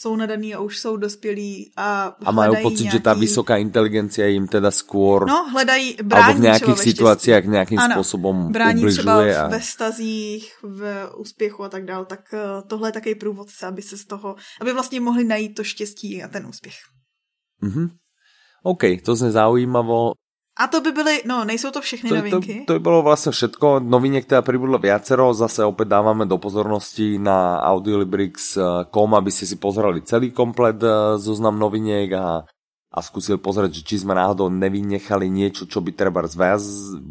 jsou 0.00 0.16
nadaný 0.16 0.54
a 0.54 0.60
už 0.60 0.78
jsou 0.78 0.96
dospělí 0.96 1.72
a 1.76 2.16
A 2.24 2.30
mají 2.32 2.62
pocit, 2.62 2.82
nějaký... 2.82 2.98
že 2.98 3.02
ta 3.02 3.14
vysoká 3.14 3.56
inteligencia 3.56 4.26
jim 4.26 4.48
teda 4.48 4.70
skôr... 4.70 5.26
No, 5.28 5.48
hledají, 5.50 5.96
brání 6.02 6.38
v 6.38 6.42
nějakých 6.42 6.78
situacích 6.78 7.44
nějakým 7.44 7.78
ano, 7.78 7.94
způsobem 7.94 8.52
brání 8.52 8.78
ubližuje. 8.80 9.02
třeba 9.02 9.44
a... 9.44 9.48
ve 9.48 9.60
stazích, 9.60 10.52
v 10.62 11.10
úspěchu 11.16 11.64
a 11.64 11.68
tak 11.68 11.84
dále, 11.84 12.06
tak 12.06 12.20
eh, 12.34 12.38
tohle 12.66 12.88
je 12.88 12.92
takový 12.92 13.14
průvodce, 13.14 13.66
aby 13.66 13.82
se 13.82 13.96
z 13.96 14.04
toho, 14.04 14.36
aby 14.60 14.72
vlastně 14.72 15.00
mohli 15.00 15.24
najít 15.24 15.54
to 15.54 15.64
štěstí 15.64 16.22
a 16.22 16.28
ten 16.28 16.46
úspěch. 16.46 16.74
Mhm. 17.60 17.88
OK, 18.62 18.82
to 19.04 19.16
zne 19.16 19.30
zaujímavo. 19.30 20.12
A 20.56 20.66
to 20.66 20.80
by 20.80 20.92
byly, 20.92 21.22
no 21.26 21.44
nejsou 21.44 21.70
to 21.70 21.80
všechny 21.80 22.10
to, 22.10 22.16
novinky. 22.16 22.54
To, 22.54 22.64
to 22.66 22.72
by 22.72 22.78
bylo 22.78 23.02
vlastně 23.02 23.32
všetko. 23.32 23.80
Novinek 23.80 24.24
teda 24.24 24.42
pribudlo 24.42 24.78
viacero. 24.78 25.34
Zase 25.34 25.64
opět 25.64 25.88
dáváme 25.88 26.26
do 26.26 26.38
pozornosti 26.38 27.18
na 27.18 27.60
audiolibrix.com, 27.60 29.14
aby 29.14 29.30
ste 29.30 29.46
si 29.46 29.56
pozreli 29.56 30.00
celý 30.02 30.30
komplet 30.32 30.82
eh, 30.82 31.18
zoznam 31.18 31.58
noviniek 31.58 32.12
a 32.12 32.44
a 32.96 33.04
skúsil 33.04 33.36
pozrieť, 33.36 33.76
že 33.76 33.82
či 33.84 33.96
sme 34.00 34.16
náhodou 34.16 34.48
nevynechali 34.48 35.28
niečo, 35.28 35.68
čo 35.68 35.84
by 35.84 35.92
treba 35.92 36.24
z 36.24 36.32
vás, 36.32 36.64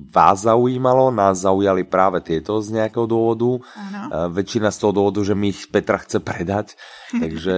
vás 0.09 0.41
zaujímalo. 0.41 1.13
Nás 1.13 1.45
zaujali 1.45 1.85
práve 1.85 2.25
tieto 2.25 2.57
z 2.57 2.73
nejakého 2.73 3.05
dôvodu. 3.05 3.61
Ano. 3.77 4.33
Väčšina 4.33 4.73
z 4.73 4.81
toho 4.81 4.97
dôvodu, 4.97 5.21
že 5.21 5.37
mi 5.37 5.53
ich 5.53 5.69
Petra 5.69 6.01
chce 6.01 6.17
predať. 6.25 6.73
takže, 7.21 7.55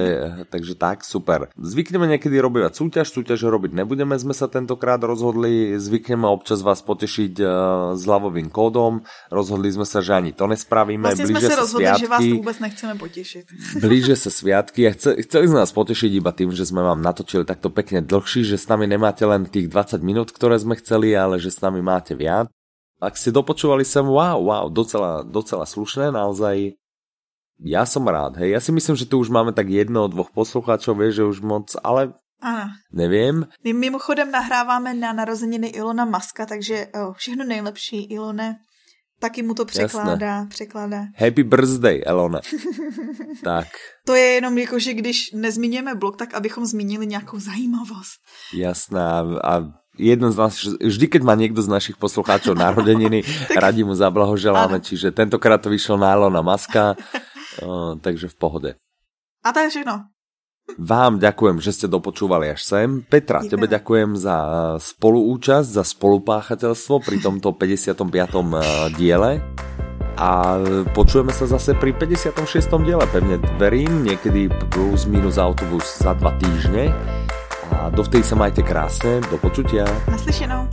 takže 0.51 0.75
tak, 0.75 1.07
super. 1.07 1.47
Zvykneme 1.55 2.03
niekedy 2.03 2.35
robívať 2.35 2.75
súťaž, 2.75 3.15
súťaž 3.15 3.47
robiť 3.47 3.71
nebudeme, 3.79 4.19
sme 4.19 4.35
sa 4.35 4.51
tentokrát 4.51 4.99
rozhodli. 4.99 5.79
Zvykneme 5.79 6.27
občas 6.27 6.59
vás 6.59 6.83
potešiť 6.83 7.33
uh, 7.39 7.47
s 7.95 8.03
hlavovým 8.03 8.51
kódom. 8.51 9.07
Rozhodli 9.31 9.71
sme 9.71 9.87
sa, 9.87 10.03
že 10.03 10.11
ani 10.19 10.35
to 10.35 10.51
nespravíme. 10.51 11.07
Vlastne 11.07 11.31
Blíže 11.31 11.39
sme 11.39 11.47
sa 11.47 11.55
rozhodli, 11.63 11.87
sviatky. 11.87 12.03
že 12.03 12.07
vás 12.11 12.21
vôbec 12.27 12.57
nechceme 12.59 12.93
potešiť. 12.99 13.43
Blíže 13.79 14.15
sa 14.19 14.29
sviatky 14.35 14.81
a 14.83 14.91
chce, 14.91 15.23
chceli 15.23 15.47
sme 15.47 15.63
nás 15.63 15.71
potešiť 15.71 16.11
iba 16.11 16.35
tým, 16.35 16.51
že 16.51 16.67
sme 16.67 16.83
vám 16.83 16.99
natočili 16.99 17.47
takto 17.47 17.71
pekne 17.71 18.03
dlho 18.03 18.16
dlhší, 18.17 18.41
že 18.49 18.57
s 18.57 18.65
nami 18.65 18.89
nemáte 18.89 19.21
len 19.23 19.45
tých 19.45 19.69
20 19.69 20.01
minút, 20.01 20.33
ktoré 20.33 20.57
sme 20.57 20.73
chceli, 20.81 21.13
ale 21.13 21.37
že 21.37 21.53
s 21.53 21.61
nami 21.61 21.85
máte 21.85 22.17
viac. 22.17 22.49
Ak 22.97 23.13
ste 23.13 23.29
dopočúvali 23.29 23.85
sem, 23.85 24.01
wow, 24.01 24.41
wow, 24.41 24.65
docela, 24.73 25.21
docela 25.21 25.69
slušné, 25.69 26.09
naozaj 26.09 26.73
ja 27.61 27.85
som 27.85 28.05
rád, 28.05 28.41
hej. 28.41 28.57
Ja 28.57 28.61
si 28.61 28.73
myslím, 28.73 28.97
že 28.97 29.09
tu 29.09 29.21
už 29.21 29.29
máme 29.29 29.53
tak 29.53 29.69
jedno, 29.69 30.09
dvoch 30.09 30.33
poslucháčov, 30.33 30.97
vieš, 30.97 31.21
že 31.21 31.29
už 31.29 31.37
moc, 31.45 31.73
ale 31.81 32.17
ano. 32.41 32.69
Nevím. 32.93 33.49
My 33.65 33.73
mimochodem 33.73 34.29
nahráváme 34.29 34.93
na 34.93 35.13
narozeniny 35.13 35.73
Ilona 35.73 36.05
Maska, 36.05 36.45
takže 36.45 36.93
oh, 36.93 37.13
všechno 37.17 37.43
nejlepší, 37.43 38.13
Ilone. 38.13 38.61
Taky 39.19 39.43
mu 39.43 39.53
to 39.53 39.65
překládá, 39.65 40.25
Jasne. 40.25 40.49
překládá. 40.49 41.01
Happy 41.15 41.43
birthday, 41.43 42.01
Elone. 42.05 42.39
tak. 43.43 43.67
To 44.05 44.15
je 44.15 44.23
jenom 44.23 44.57
jako, 44.57 44.79
že 44.79 44.93
když 44.93 45.31
nezmíníme 45.31 45.95
blog, 45.95 46.17
tak 46.17 46.33
abychom 46.33 46.65
zmínili 46.65 47.07
nějakou 47.07 47.39
zajímavost. 47.39 48.21
Jasná. 48.53 49.25
A 49.43 49.61
jeden 49.97 50.31
z 50.31 50.37
nás, 50.37 50.53
vždy, 50.81 51.07
keď 51.07 51.21
má 51.21 51.35
někdo 51.35 51.61
z 51.61 51.67
našich 51.67 51.97
poslucháčov 51.97 52.57
narodeniny, 52.57 53.23
tak... 53.47 53.57
radi 53.57 53.83
mu 53.83 53.97
zablahoželáme, 53.97 54.77
ano. 54.77 54.85
čiže 54.85 55.11
tentokrát 55.11 55.57
to 55.57 55.73
vyšlo 55.73 55.97
na 55.97 56.13
Elona 56.13 56.41
Maska, 56.41 56.93
o, 57.65 57.97
takže 57.97 58.29
v 58.29 58.35
pohode. 58.37 58.69
A 59.43 59.49
to 59.53 59.59
je 59.59 59.69
všechno. 59.69 60.05
Vám 60.75 61.23
ďakujem, 61.23 61.63
že 61.63 61.71
ste 61.71 61.87
dopočúvali 61.87 62.51
až 62.51 62.67
sem. 62.67 62.99
Petra, 63.07 63.39
tebe 63.47 63.71
ďakujem 63.71 64.19
za 64.19 64.37
spoluúčasť, 64.83 65.69
za 65.79 65.83
spolupáchateľstvo 65.87 66.95
pri 66.99 67.17
tomto 67.23 67.55
55. 67.55 68.03
Eh, 68.59 68.91
diele. 68.99 69.31
A 70.17 70.59
počujeme 70.91 71.29
sa 71.29 71.45
zase 71.45 71.77
pri 71.77 71.93
56. 71.93 72.83
diele, 72.83 73.05
pevne 73.13 73.37
verím, 73.61 74.01
niekedy 74.01 74.49
plus 74.73 75.05
minus 75.05 75.37
autobus 75.37 75.85
za 76.01 76.17
dva 76.17 76.33
týždne. 76.41 76.89
A 77.71 77.93
dovtedy 77.93 78.25
sa 78.25 78.33
majte 78.33 78.65
krásne, 78.65 79.21
do 79.29 79.37
počutia. 79.37 79.85
Naslyšenou. 80.09 80.65